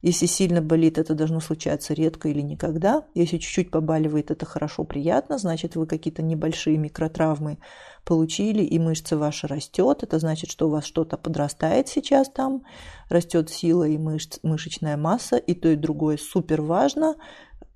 если 0.01 0.27
сильно 0.27 0.61
болит, 0.61 0.97
это 0.97 1.13
должно 1.13 1.41
случаться 1.41 1.93
редко 1.93 2.29
или 2.29 2.39
никогда. 2.39 3.03
Если 3.15 3.37
чуть-чуть 3.37 3.69
побаливает, 3.69 4.31
это 4.31 4.45
хорошо, 4.45 4.85
приятно. 4.85 5.37
Значит, 5.37 5.75
вы 5.75 5.87
какие-то 5.87 6.21
небольшие 6.21 6.77
микротравмы 6.77 7.57
получили, 8.05 8.63
и 8.63 8.79
мышца 8.79 9.17
ваша 9.17 9.47
растет. 9.47 10.03
Это 10.03 10.17
значит, 10.19 10.49
что 10.51 10.67
у 10.67 10.71
вас 10.71 10.85
что-то 10.85 11.17
подрастает 11.17 11.89
сейчас 11.89 12.29
там. 12.29 12.63
Растет 13.09 13.49
сила 13.49 13.83
и 13.83 13.97
мышц, 13.97 14.39
мышечная 14.41 14.95
масса. 14.95 15.35
И 15.35 15.53
то, 15.53 15.67
и 15.67 15.75
другое 15.75 16.17
супер 16.17 16.61
важно. 16.61 17.15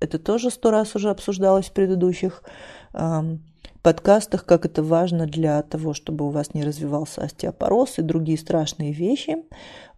Это 0.00 0.18
тоже 0.18 0.50
сто 0.50 0.70
раз 0.70 0.96
уже 0.96 1.10
обсуждалось 1.10 1.66
в 1.66 1.72
предыдущих 1.72 2.42
подкастах, 3.84 4.46
как 4.46 4.64
это 4.64 4.82
важно 4.82 5.26
для 5.26 5.62
того, 5.62 5.92
чтобы 5.92 6.26
у 6.26 6.30
вас 6.30 6.54
не 6.54 6.64
развивался 6.64 7.22
остеопороз 7.22 7.98
и 7.98 8.02
другие 8.02 8.38
страшные 8.38 8.92
вещи. 8.92 9.36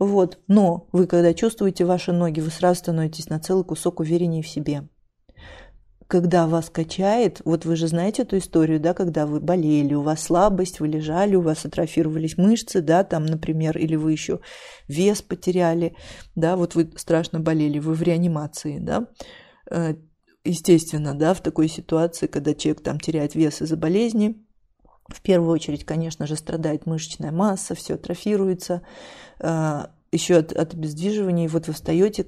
Вот. 0.01 0.41
Но 0.49 0.89
вы, 0.93 1.07
когда 1.07 1.33
чувствуете 1.33 1.85
ваши 1.85 2.13
ноги, 2.13 2.41
вы 2.41 2.51
сразу 2.51 2.81
становитесь 2.81 3.31
на 3.31 3.39
целый 3.39 3.65
кусок 3.65 4.01
увереннее 4.01 4.43
в 4.43 4.49
себе. 4.49 4.89
Когда 6.09 6.49
вас 6.49 6.69
качает, 6.69 7.41
вот 7.45 7.65
вы 7.65 7.77
же 7.77 7.87
знаете 7.87 8.23
эту 8.23 8.39
историю, 8.39 8.81
да, 8.81 8.93
когда 8.93 9.25
вы 9.25 9.41
болели, 9.41 9.95
у 9.95 10.03
вас 10.03 10.21
слабость, 10.21 10.81
вы 10.81 10.89
лежали, 10.89 11.37
у 11.37 11.41
вас 11.41 11.65
атрофировались 11.65 12.37
мышцы, 12.37 12.81
да, 12.81 13.05
там, 13.05 13.25
например, 13.25 13.79
или 13.79 13.95
вы 13.95 14.13
еще 14.13 14.41
вес 14.89 15.23
потеряли, 15.23 15.97
да, 16.35 16.57
вот 16.57 16.75
вы 16.75 16.91
страшно 16.97 17.41
болели, 17.41 17.79
вы 17.79 17.95
в 17.95 18.03
реанимации, 18.03 18.79
да, 18.79 19.09
э, 19.71 19.95
естественно, 20.47 21.15
да, 21.15 21.35
в 21.35 21.41
такой 21.41 21.69
ситуации, 21.69 22.27
когда 22.27 22.55
человек 22.55 22.83
там 22.83 23.01
теряет 23.01 23.35
вес 23.35 23.63
из-за 23.63 23.77
болезни, 23.77 24.43
в 25.09 25.21
первую 25.23 25.51
очередь, 25.51 25.85
конечно 25.85 26.27
же, 26.27 26.37
страдает 26.37 26.87
мышечная 26.87 27.33
масса, 27.33 27.75
все 27.75 27.95
атрофируется, 27.95 28.83
а, 29.39 29.91
еще 30.11 30.37
от, 30.37 30.53
от 30.53 30.75
обездвиживания, 30.75 31.45
и 31.45 31.49
вот 31.49 31.67
вы 31.67 31.73
встаете 31.73 32.27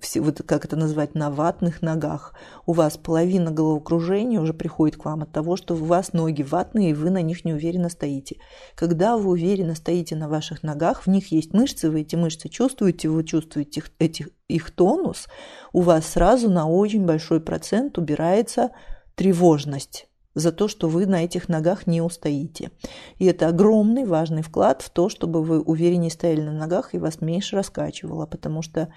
все, 0.00 0.20
вот 0.20 0.42
как 0.44 0.64
это 0.64 0.76
назвать, 0.76 1.14
на 1.14 1.30
ватных 1.30 1.82
ногах. 1.82 2.34
У 2.66 2.72
вас 2.72 2.96
половина 2.96 3.50
головокружения 3.50 4.40
уже 4.40 4.54
приходит 4.54 4.96
к 4.96 5.04
вам 5.04 5.22
от 5.22 5.32
того, 5.32 5.56
что 5.56 5.74
у 5.74 5.84
вас 5.84 6.12
ноги 6.12 6.42
ватные, 6.42 6.90
и 6.90 6.94
вы 6.94 7.10
на 7.10 7.22
них 7.22 7.44
неуверенно 7.44 7.88
стоите. 7.88 8.36
Когда 8.74 9.16
вы 9.16 9.30
уверенно 9.30 9.74
стоите 9.74 10.16
на 10.16 10.28
ваших 10.28 10.62
ногах, 10.62 11.02
в 11.02 11.06
них 11.08 11.32
есть 11.32 11.52
мышцы, 11.52 11.90
вы 11.90 12.00
эти 12.00 12.16
мышцы 12.16 12.48
чувствуете, 12.48 13.08
вы 13.08 13.24
чувствуете 13.24 13.80
их, 13.80 13.90
этих, 13.98 14.28
их 14.48 14.70
тонус, 14.70 15.26
у 15.72 15.80
вас 15.80 16.06
сразу 16.06 16.50
на 16.50 16.68
очень 16.68 17.04
большой 17.04 17.40
процент 17.40 17.98
убирается 17.98 18.70
тревожность. 19.14 20.06
за 20.34 20.52
то, 20.52 20.68
что 20.68 20.88
вы 20.88 21.06
на 21.06 21.24
этих 21.24 21.48
ногах 21.48 21.86
не 21.86 22.00
устоите. 22.00 22.70
И 23.18 23.26
это 23.26 23.48
огромный 23.48 24.04
важный 24.04 24.42
вклад 24.42 24.82
в 24.82 24.90
то, 24.90 25.08
чтобы 25.08 25.42
вы 25.42 25.60
увереннее 25.60 26.10
стояли 26.10 26.42
на 26.42 26.52
ногах 26.52 26.94
и 26.94 26.98
вас 26.98 27.20
меньше 27.20 27.56
раскачивало, 27.56 28.26
потому 28.26 28.62
что 28.62 28.92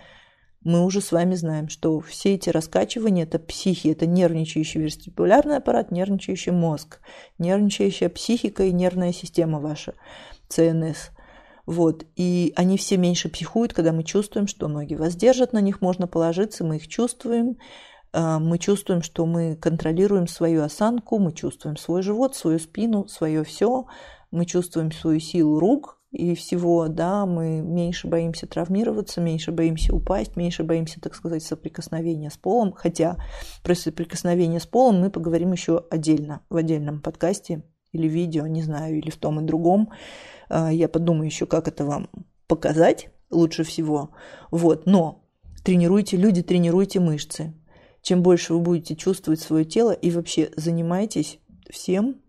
мы 0.64 0.86
уже 0.86 1.01
с 1.01 1.11
вами 1.11 1.36
знаем, 1.36 1.70
что 1.70 1.99
все 1.99 2.36
эти 2.36 2.49
раскачивания– 2.49 3.24
это 3.26 3.39
психи, 3.39 3.89
это 3.89 4.05
нервничающий 4.05 4.82
вестибулярный 4.82 5.57
аппарат, 5.57 5.91
нервничающий 5.91 6.51
мозг, 6.51 6.99
нервничающая 7.38 8.09
психика 8.09 8.64
и 8.64 8.72
нервная 8.72 9.11
система 9.11 9.59
ваша, 9.59 9.93
ЦНС. 10.47 11.09
Вот. 11.66 12.05
И 12.16 12.53
они 12.55 12.78
все 12.78 12.97
меньше 12.97 13.30
психуют, 13.30 13.74
когда 13.74 13.91
мы 13.91 14.03
чувствуем, 14.03 14.47
что 14.47 14.68
ноги 14.68 14.95
вас 14.95 15.16
держат, 15.16 15.53
на 15.53 15.61
них 15.61 15.82
можно 15.82 16.07
положиться, 16.07 16.64
мы 16.64 16.78
их 16.78 16.88
чувствуем, 16.88 17.57
а, 18.11 18.39
мы 18.39 18.57
чувствуем, 18.57 19.01
что 19.01 19.26
мы 19.26 19.55
контролируем 19.55 20.28
свою 20.28 20.64
осанку, 20.64 21.20
мы 21.20 21.34
чувствуем 21.34 21.78
свой 21.78 22.03
живот, 22.03 22.36
свою 22.36 22.59
спину, 22.59 23.07
свое 23.07 23.43
все, 23.43 23.86
мы 24.32 24.45
чувствуем 24.45 24.91
свою 24.91 25.20
силу 25.20 25.59
рук 25.59 25.99
и 26.14 26.36
всего, 26.36 26.88
да, 26.88 27.26
мы 27.26 27.59
меньше 27.61 28.07
боимся 28.07 28.47
травмироваться, 28.47 29.20
меньше 29.20 29.51
боимся 29.51 29.93
упасть, 29.93 30.36
меньше 30.36 30.64
боимся, 30.64 31.01
так 31.01 31.16
сказать, 31.16 31.43
соприкосновения 31.43 32.30
с 32.30 32.38
полом, 32.38 32.72
хотя 32.72 33.18
про 33.64 33.76
соприкосновение 33.76 34.59
с 34.59 34.66
полом 34.66 35.01
мы 35.01 35.09
поговорим 35.09 35.51
еще 35.51 35.86
отдельно, 35.89 36.41
в 36.49 36.55
отдельном 36.55 37.01
подкасте 37.01 37.64
или 37.91 38.07
видео, 38.07 38.47
не 38.47 38.61
знаю, 38.61 38.97
или 38.97 39.09
в 39.09 39.18
том 39.18 39.39
и 39.41 39.43
другом. 39.43 39.91
А, 40.49 40.72
я 40.72 40.88
подумаю 40.88 41.26
еще, 41.26 41.45
как 41.45 41.68
это 41.68 41.84
вам 41.84 42.09
показать 42.47 43.09
лучше 43.30 43.64
всего. 43.64 44.11
Вот, 44.51 44.86
но 44.86 45.26
тренируйте, 45.64 46.16
люди, 46.16 46.41
тренируйте 46.41 46.99
мышцы 46.99 47.53
чем 48.03 48.22
больше 48.22 48.53
вы 48.53 48.59
будете 48.59 48.95
чувствовать 48.95 49.39
свое 49.39 49.66
тело 49.66 49.91
и 49.91 50.11
вообще 50.11 50.51
занимайтесь 50.55 51.39
всем, 51.70 52.22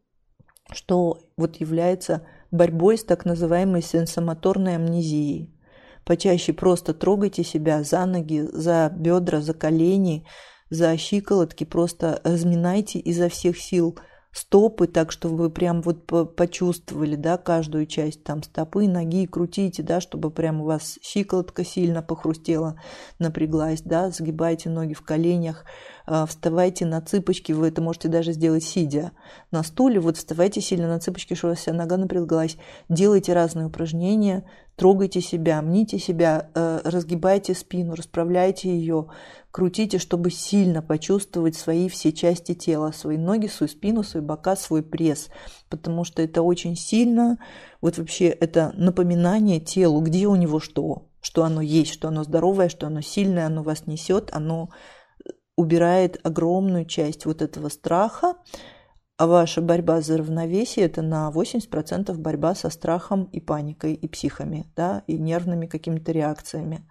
что 0.72 1.18
вот 1.36 1.56
является 1.56 2.26
борьбой 2.54 2.98
с 2.98 3.04
так 3.04 3.24
называемой 3.24 3.82
сенсомоторной 3.82 4.76
амнезией. 4.76 5.54
Почаще 6.04 6.52
просто 6.52 6.94
трогайте 6.94 7.44
себя 7.44 7.82
за 7.82 8.04
ноги, 8.06 8.48
за 8.52 8.92
бедра, 8.94 9.40
за 9.40 9.54
колени, 9.54 10.26
за 10.70 10.96
щиколотки, 10.96 11.64
просто 11.64 12.20
разминайте 12.24 12.98
изо 12.98 13.28
всех 13.28 13.58
сил– 13.58 13.98
стопы, 14.34 14.88
так 14.88 15.12
чтобы 15.12 15.36
вы 15.36 15.50
прям 15.50 15.80
вот 15.80 16.06
почувствовали, 16.36 17.14
да, 17.14 17.38
каждую 17.38 17.86
часть 17.86 18.24
там 18.24 18.42
стопы, 18.42 18.88
ноги, 18.88 19.26
крутите, 19.26 19.82
да, 19.82 20.00
чтобы 20.00 20.30
прям 20.30 20.60
у 20.60 20.64
вас 20.64 20.98
щиколотка 21.02 21.64
сильно 21.64 22.02
похрустела, 22.02 22.80
напряглась, 23.18 23.80
да, 23.82 24.10
сгибайте 24.10 24.68
ноги 24.68 24.92
в 24.92 25.02
коленях, 25.02 25.64
вставайте 26.06 26.84
на 26.84 27.00
цыпочки, 27.00 27.52
вы 27.52 27.68
это 27.68 27.80
можете 27.80 28.08
даже 28.08 28.32
сделать 28.32 28.64
сидя 28.64 29.12
на 29.50 29.62
стуле, 29.62 30.00
вот 30.00 30.16
вставайте 30.16 30.60
сильно 30.60 30.86
на 30.88 31.00
цыпочки, 31.00 31.34
чтобы 31.34 31.54
вся 31.54 31.72
нога 31.72 31.96
напряглась, 31.96 32.56
делайте 32.88 33.32
разные 33.32 33.66
упражнения, 33.66 34.44
трогайте 34.76 35.20
себя, 35.20 35.62
мните 35.62 35.98
себя, 35.98 36.50
э, 36.54 36.80
разгибайте 36.84 37.54
спину, 37.54 37.94
расправляйте 37.94 38.68
ее, 38.68 39.06
крутите, 39.50 39.98
чтобы 39.98 40.30
сильно 40.30 40.82
почувствовать 40.82 41.56
свои 41.56 41.88
все 41.88 42.12
части 42.12 42.54
тела, 42.54 42.92
свои 42.92 43.16
ноги, 43.16 43.46
свою 43.46 43.70
спину, 43.70 44.02
свои 44.02 44.22
бока, 44.22 44.56
свой 44.56 44.82
пресс, 44.82 45.28
потому 45.70 46.04
что 46.04 46.22
это 46.22 46.42
очень 46.42 46.76
сильно, 46.76 47.38
вот 47.80 47.96
вообще 47.96 48.26
это 48.26 48.72
напоминание 48.76 49.60
телу, 49.60 50.00
где 50.00 50.26
у 50.26 50.36
него 50.36 50.60
что, 50.60 51.06
что 51.20 51.44
оно 51.44 51.62
есть, 51.62 51.92
что 51.92 52.08
оно 52.08 52.24
здоровое, 52.24 52.68
что 52.68 52.88
оно 52.88 53.00
сильное, 53.00 53.46
оно 53.46 53.62
вас 53.62 53.86
несет, 53.86 54.28
оно 54.32 54.68
убирает 55.56 56.18
огромную 56.24 56.84
часть 56.84 57.26
вот 57.26 57.42
этого 57.42 57.68
страха, 57.68 58.34
а 59.16 59.26
ваша 59.26 59.60
борьба 59.60 60.00
за 60.00 60.18
равновесие– 60.18 60.86
это 60.86 61.00
на 61.00 61.30
80% 61.32 62.16
борьба 62.16 62.54
со 62.54 62.70
страхом 62.70 63.24
и 63.24 63.40
паникой, 63.40 63.94
и 63.94 64.08
психами, 64.08 64.66
да, 64.74 65.04
и 65.06 65.16
нервными 65.18 65.66
какими-то 65.66 66.12
реакциями 66.12 66.86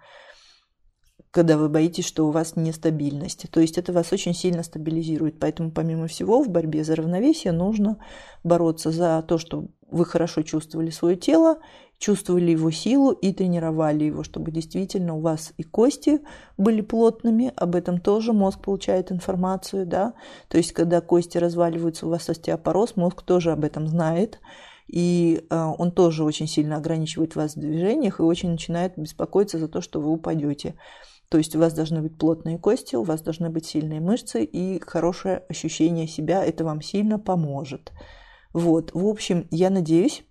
когда 1.33 1.57
вы 1.57 1.67
боитесь, 1.67 2.05
что 2.05 2.27
у 2.27 2.31
вас 2.31 2.55
нестабильность. 2.55 3.47
То 3.49 3.59
есть 3.59 3.79
это 3.79 3.91
вас 3.91 4.13
очень 4.13 4.35
сильно 4.35 4.61
стабилизирует. 4.61 5.39
Поэтому, 5.39 5.71
помимо 5.71 6.05
всего, 6.05 6.43
в 6.43 6.49
борьбе 6.49 6.83
за 6.83 6.95
равновесие 6.95 7.51
нужно 7.51 7.97
бороться 8.43 8.91
за 8.91 9.23
то, 9.27 9.39
чтобы 9.39 9.69
вы 9.89 10.05
хорошо 10.05 10.43
чувствовали 10.43 10.91
свое 10.91 11.15
тело, 11.15 11.57
чувствовали 11.97 12.51
его 12.51 12.69
силу 12.71 13.11
и 13.11 13.31
тренировали 13.31 14.05
его, 14.05 14.23
чтобы 14.23 14.51
действительно 14.51 15.15
у 15.15 15.21
вас 15.21 15.53
и 15.57 15.63
кости 15.63 16.19
были 16.57 16.81
плотными, 16.81 17.53
об 17.55 17.75
этом 17.75 17.99
тоже 17.99 18.33
мозг 18.33 18.61
получает 18.61 19.11
информацию, 19.11 19.85
да, 19.85 20.13
то 20.49 20.57
есть 20.57 20.73
когда 20.73 20.99
кости 21.01 21.37
разваливаются, 21.37 22.05
у 22.05 22.09
вас 22.09 22.29
остеопороз, 22.29 22.95
мозг 22.95 23.21
тоже 23.21 23.51
об 23.51 23.63
этом 23.63 23.87
знает, 23.87 24.39
и 24.87 25.45
э, 25.49 25.55
он 25.55 25.91
тоже 25.91 26.23
очень 26.23 26.47
сильно 26.47 26.77
ограничивает 26.77 27.35
вас 27.35 27.55
в 27.55 27.59
движениях 27.59 28.19
и 28.19 28.23
очень 28.23 28.51
начинает 28.51 28.93
беспокоиться 28.97 29.57
за 29.57 29.67
то, 29.67 29.81
что 29.81 30.01
вы 30.01 30.11
упадете. 30.11 30.75
То 31.29 31.37
есть 31.37 31.55
у 31.55 31.59
вас 31.59 31.73
должны 31.73 32.01
быть 32.01 32.17
плотные 32.17 32.59
кости, 32.59 32.95
у 32.95 33.03
вас 33.03 33.21
должны 33.21 33.49
быть 33.49 33.65
сильные 33.65 34.01
мышцы 34.01 34.43
и 34.43 34.79
хорошее 34.79 35.43
ощущение 35.49 36.07
себя. 36.07 36.45
Это 36.45 36.63
вам 36.63 36.81
сильно 36.81 37.17
поможет. 37.17 37.91
Вот, 38.53 38.91
в 38.93 39.07
общем, 39.07 39.47
я 39.49 39.71
надеюсь, 39.71 40.23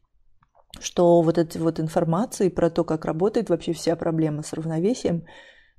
что 0.80 1.22
вот 1.22 1.38
эти 1.38 1.58
вот 1.58 1.80
информации 1.80 2.48
про 2.48 2.70
то, 2.70 2.84
как 2.84 3.04
работает 3.04 3.50
вообще 3.50 3.72
вся 3.72 3.96
проблема 3.96 4.42
с 4.42 4.52
равновесием, 4.52 5.24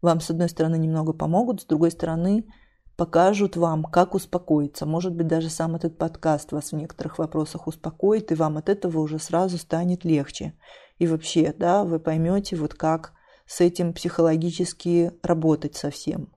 вам, 0.02 0.20
с 0.20 0.30
одной 0.30 0.50
стороны, 0.50 0.78
немного 0.78 1.14
помогут, 1.14 1.62
с 1.62 1.66
другой 1.66 1.91
стороны, 1.91 2.46
покажут 2.96 3.56
вам, 3.56 3.84
как 3.84 4.14
успокоиться. 4.16 4.86
Может 4.86 5.16
быть, 5.16 5.28
даже 5.28 5.50
сам 5.50 5.76
этот 5.76 5.98
подкаст 5.98 6.52
вас 6.52 6.72
в 6.72 6.76
некоторых 6.76 7.18
вопросах 7.18 7.68
успокоит, 7.68 8.32
и 8.32 8.36
вам 8.36 8.58
от 8.58 8.70
этого 8.70 9.00
уже 9.00 9.20
сразу 9.20 9.58
станет 9.58 10.04
легче. 10.04 10.54
И 11.00 11.08
вообще, 11.08 11.54
да, 11.58 11.84
вы 11.84 12.00
поймете, 12.00 12.56
вот 12.56 12.74
как 12.74 13.14
с 13.46 13.62
этим 13.62 13.94
психологически 13.94 15.12
работать 15.22 15.76
совсем. 15.76 16.34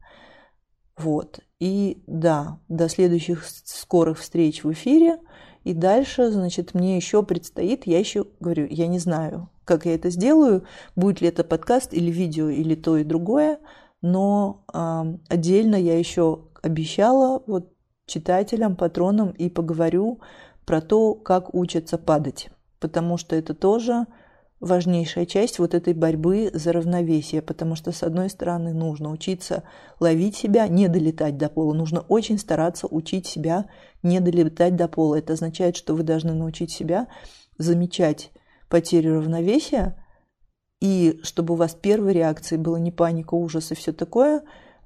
Вот. 0.97 1.41
И 1.59 2.03
да, 2.07 2.61
до 2.69 2.89
следующих 2.89 3.45
скорых 3.45 4.19
встреч 4.19 4.65
в 4.65 4.73
эфире. 4.73 5.19
И 5.67 5.75
дальше, 5.75 6.31
значит, 6.31 6.75
мне 6.75 6.95
еще 6.95 7.25
предстоит, 7.25 7.89
я 7.89 7.99
еще 7.99 8.25
говорю, 8.39 8.69
я 8.71 8.87
не 8.87 9.01
знаю, 9.01 9.51
как 9.65 9.85
я 9.85 9.97
это 9.97 10.11
сделаю, 10.11 10.63
будет 10.95 11.21
ли 11.21 11.27
это 11.27 11.43
подкаст 11.43 11.93
или 11.93 12.09
видео, 12.09 12.49
или 12.49 12.77
то 12.77 12.97
и 12.97 13.03
другое, 13.03 13.59
но 14.01 14.65
э, 14.73 15.17
отдельно 15.29 15.75
я 15.75 15.99
еще 15.99 16.43
обещала 16.63 17.43
вот 17.49 17.73
читателям, 18.07 18.77
патронам 18.77 19.31
и 19.31 19.51
поговорю 19.51 20.21
про 20.67 20.81
то, 20.81 21.15
как 21.15 21.53
учатся 21.53 21.99
падать, 21.99 22.49
потому 22.79 23.17
что 23.17 23.35
это 23.35 23.53
тоже 23.53 24.07
важнейшая 24.61 25.27
часть 25.27 25.59
вот 25.59 25.75
этой 25.75 25.95
борьбы 25.95 26.51
за 26.55 26.73
равновесие, 26.73 27.43
потому 27.43 27.75
что, 27.75 27.93
с 27.93 28.03
одной 28.03 28.31
стороны, 28.31 28.73
нужно 28.73 29.11
учиться 29.11 29.65
ловить 30.01 30.37
себя, 30.37 30.67
не 30.69 30.89
долетать 30.89 31.37
до 31.37 31.49
пола. 31.49 31.75
Нужно 31.75 32.01
очень 32.01 32.39
стараться 32.39 32.87
учить 32.87 33.27
себя 33.27 33.67
не 34.07 34.21
долетать 34.21 34.77
до 34.77 34.89
пола. 34.89 35.17
Это 35.17 35.35
означает, 35.35 35.77
что 35.77 35.95
вы 35.95 36.03
должны 36.03 36.33
научить 36.33 36.71
себя 36.71 37.09
замечать 37.59 38.31
потерю 38.69 39.17
равновесия, 39.17 40.03
и 40.81 41.21
чтобы 41.23 41.55
у 41.55 41.57
вас 41.57 41.75
первой 41.75 42.13
реакцией 42.13 42.61
была 42.61 42.79
не 42.79 42.93
паника, 42.93 43.35
ужас 43.35 43.73
и 43.73 43.75
все 43.75 43.93
такое, 43.93 44.43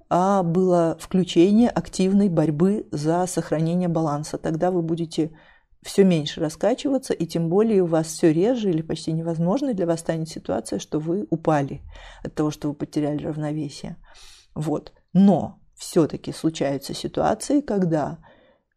а 0.08 0.42
было 0.42 0.96
включение 1.00 1.68
активной 1.68 2.28
борьбы 2.28 2.86
за 2.90 3.26
сохранение 3.26 3.88
баланса. 3.88 4.38
Тогда 4.38 4.70
вы 4.70 4.82
будете 4.82 5.36
все 5.82 6.04
меньше 6.04 6.40
раскачиваться, 6.40 7.14
и 7.14 7.26
тем 7.26 7.48
более 7.48 7.82
у 7.82 7.86
вас 7.86 8.08
все 8.08 8.32
реже 8.32 8.70
или 8.70 8.82
почти 8.82 9.12
невозможно 9.12 9.72
для 9.72 9.86
вас 9.86 10.00
станет 10.00 10.28
ситуация, 10.28 10.78
что 10.78 10.98
вы 10.98 11.26
упали 11.30 11.82
от 12.22 12.34
того, 12.34 12.50
что 12.50 12.68
вы 12.68 12.74
потеряли 12.74 13.24
равновесие. 13.24 13.96
Вот. 14.54 14.92
Но 15.12 15.58
все-таки 15.74 16.32
случаются 16.32 16.92
ситуации, 16.92 17.62
когда 17.62 18.18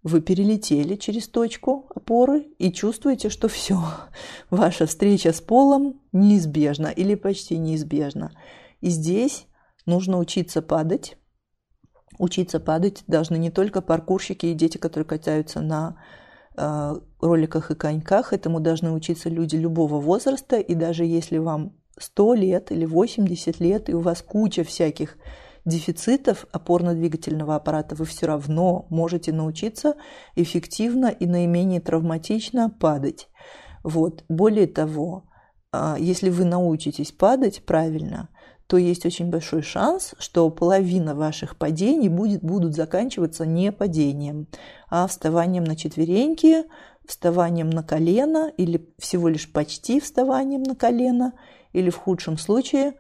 вы 0.04 0.22
перелетели 0.22 0.96
через 0.96 1.28
точку 1.28 1.88
опоры 1.96 2.48
и 2.60 2.72
чувствуете, 2.72 3.30
что 3.30 3.48
все, 3.48 3.80
ваша 4.50 4.86
встреча 4.86 5.34
с 5.34 5.42
полом 5.42 6.02
неизбежна 6.12 6.88
или 6.88 7.16
почти 7.16 7.58
неизбежна. 7.58 8.32
И 8.82 8.90
здесь 8.90 9.48
нужно 9.86 10.20
учиться 10.20 10.62
падать. 10.62 11.18
Учиться 12.20 12.60
падать 12.60 13.04
должны 13.08 13.38
не 13.38 13.50
только 13.50 13.82
паркурщики 13.82 14.48
и 14.48 14.54
дети, 14.54 14.78
которые 14.78 15.08
катаются 15.08 15.62
на 15.62 15.98
Э, 16.56 16.96
роликах 17.20 17.72
и 17.72 17.76
коньках. 17.76 18.32
Этому 18.32 18.60
должны 18.60 18.92
учиться 18.92 19.30
люди 19.30 19.56
любого 19.56 20.00
возраста. 20.00 20.58
И 20.58 20.76
даже 20.76 21.04
если 21.04 21.40
вам 21.40 21.74
100 21.98 22.34
лет 22.36 22.72
или 22.72 22.86
80 22.86 23.60
лет, 23.60 23.90
и 23.90 23.94
у 23.94 24.02
вас 24.02 24.22
куча 24.22 24.64
всяких 24.64 25.18
дефицитов 25.66 26.46
опорно-двигательного 26.52 27.56
аппарата, 27.56 27.96
вы 27.96 28.06
все 28.06 28.28
равно 28.28 28.86
можете 28.90 29.32
научиться 29.32 29.96
эффективно 30.36 31.08
и 31.08 31.26
наименее 31.26 31.82
травматично 31.82 32.70
падать. 32.70 33.30
Вот. 33.84 34.24
Более 34.30 34.68
того, 34.68 35.26
а, 35.72 35.98
если 36.00 36.30
вы 36.30 36.46
научитесь 36.46 37.12
падать 37.12 37.64
правильно, 37.66 38.30
то 38.68 38.78
есть 38.78 39.06
очень 39.06 39.30
большой 39.30 39.62
шанс, 39.62 40.16
что 40.20 40.50
половина 40.50 41.16
ваших 41.16 41.58
падений 41.58 42.08
будет, 42.08 42.42
будут 42.44 42.74
заканчиваться 42.74 43.46
не 43.46 43.72
падением, 43.72 44.48
а 44.90 45.06
вставанием 45.08 45.64
на 45.64 45.76
четвереньки, 45.76 46.64
вставанием 47.06 47.70
на 47.70 47.84
колено 47.84 48.52
или 48.58 48.90
всего 48.98 49.28
лишь 49.28 49.52
почти 49.52 50.00
вставанием 50.00 50.64
на 50.64 50.76
колено, 50.76 51.34
или 51.74 51.90
в 51.90 51.98
худшем 51.98 52.38
случае 52.38 52.94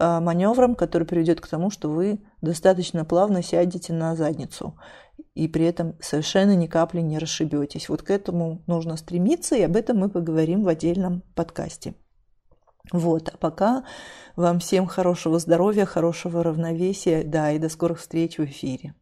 маневром, 0.00 0.74
который 0.74 1.06
приведет 1.06 1.40
к 1.40 1.46
тому, 1.46 1.70
что 1.70 1.90
вы 1.90 2.20
достаточно 2.40 3.04
плавно 3.04 3.42
сядете 3.42 3.92
на 3.92 4.16
задницу 4.16 4.74
и 5.34 5.48
при 5.48 5.64
этом 5.64 5.94
совершенно 6.00 6.56
ни 6.56 6.66
капли 6.66 7.00
не 7.00 7.18
расшибетесь. 7.18 7.88
Вот 7.88 8.02
к 8.02 8.10
этому 8.10 8.62
нужно 8.66 8.96
стремиться, 8.96 9.56
и 9.56 9.62
об 9.62 9.76
этом 9.76 9.98
мы 9.98 10.08
поговорим 10.08 10.62
в 10.62 10.68
отдельном 10.68 11.22
подкасте. 11.34 11.94
Вот, 12.92 13.28
а 13.28 13.36
пока 13.36 13.84
вам 14.36 14.58
всем 14.58 14.86
хорошего 14.86 15.38
здоровья, 15.38 15.84
хорошего 15.84 16.42
равновесия, 16.42 17.22
да, 17.22 17.52
и 17.52 17.58
до 17.58 17.68
скорых 17.68 18.00
встреч 18.00 18.38
в 18.38 18.44
эфире. 18.44 18.94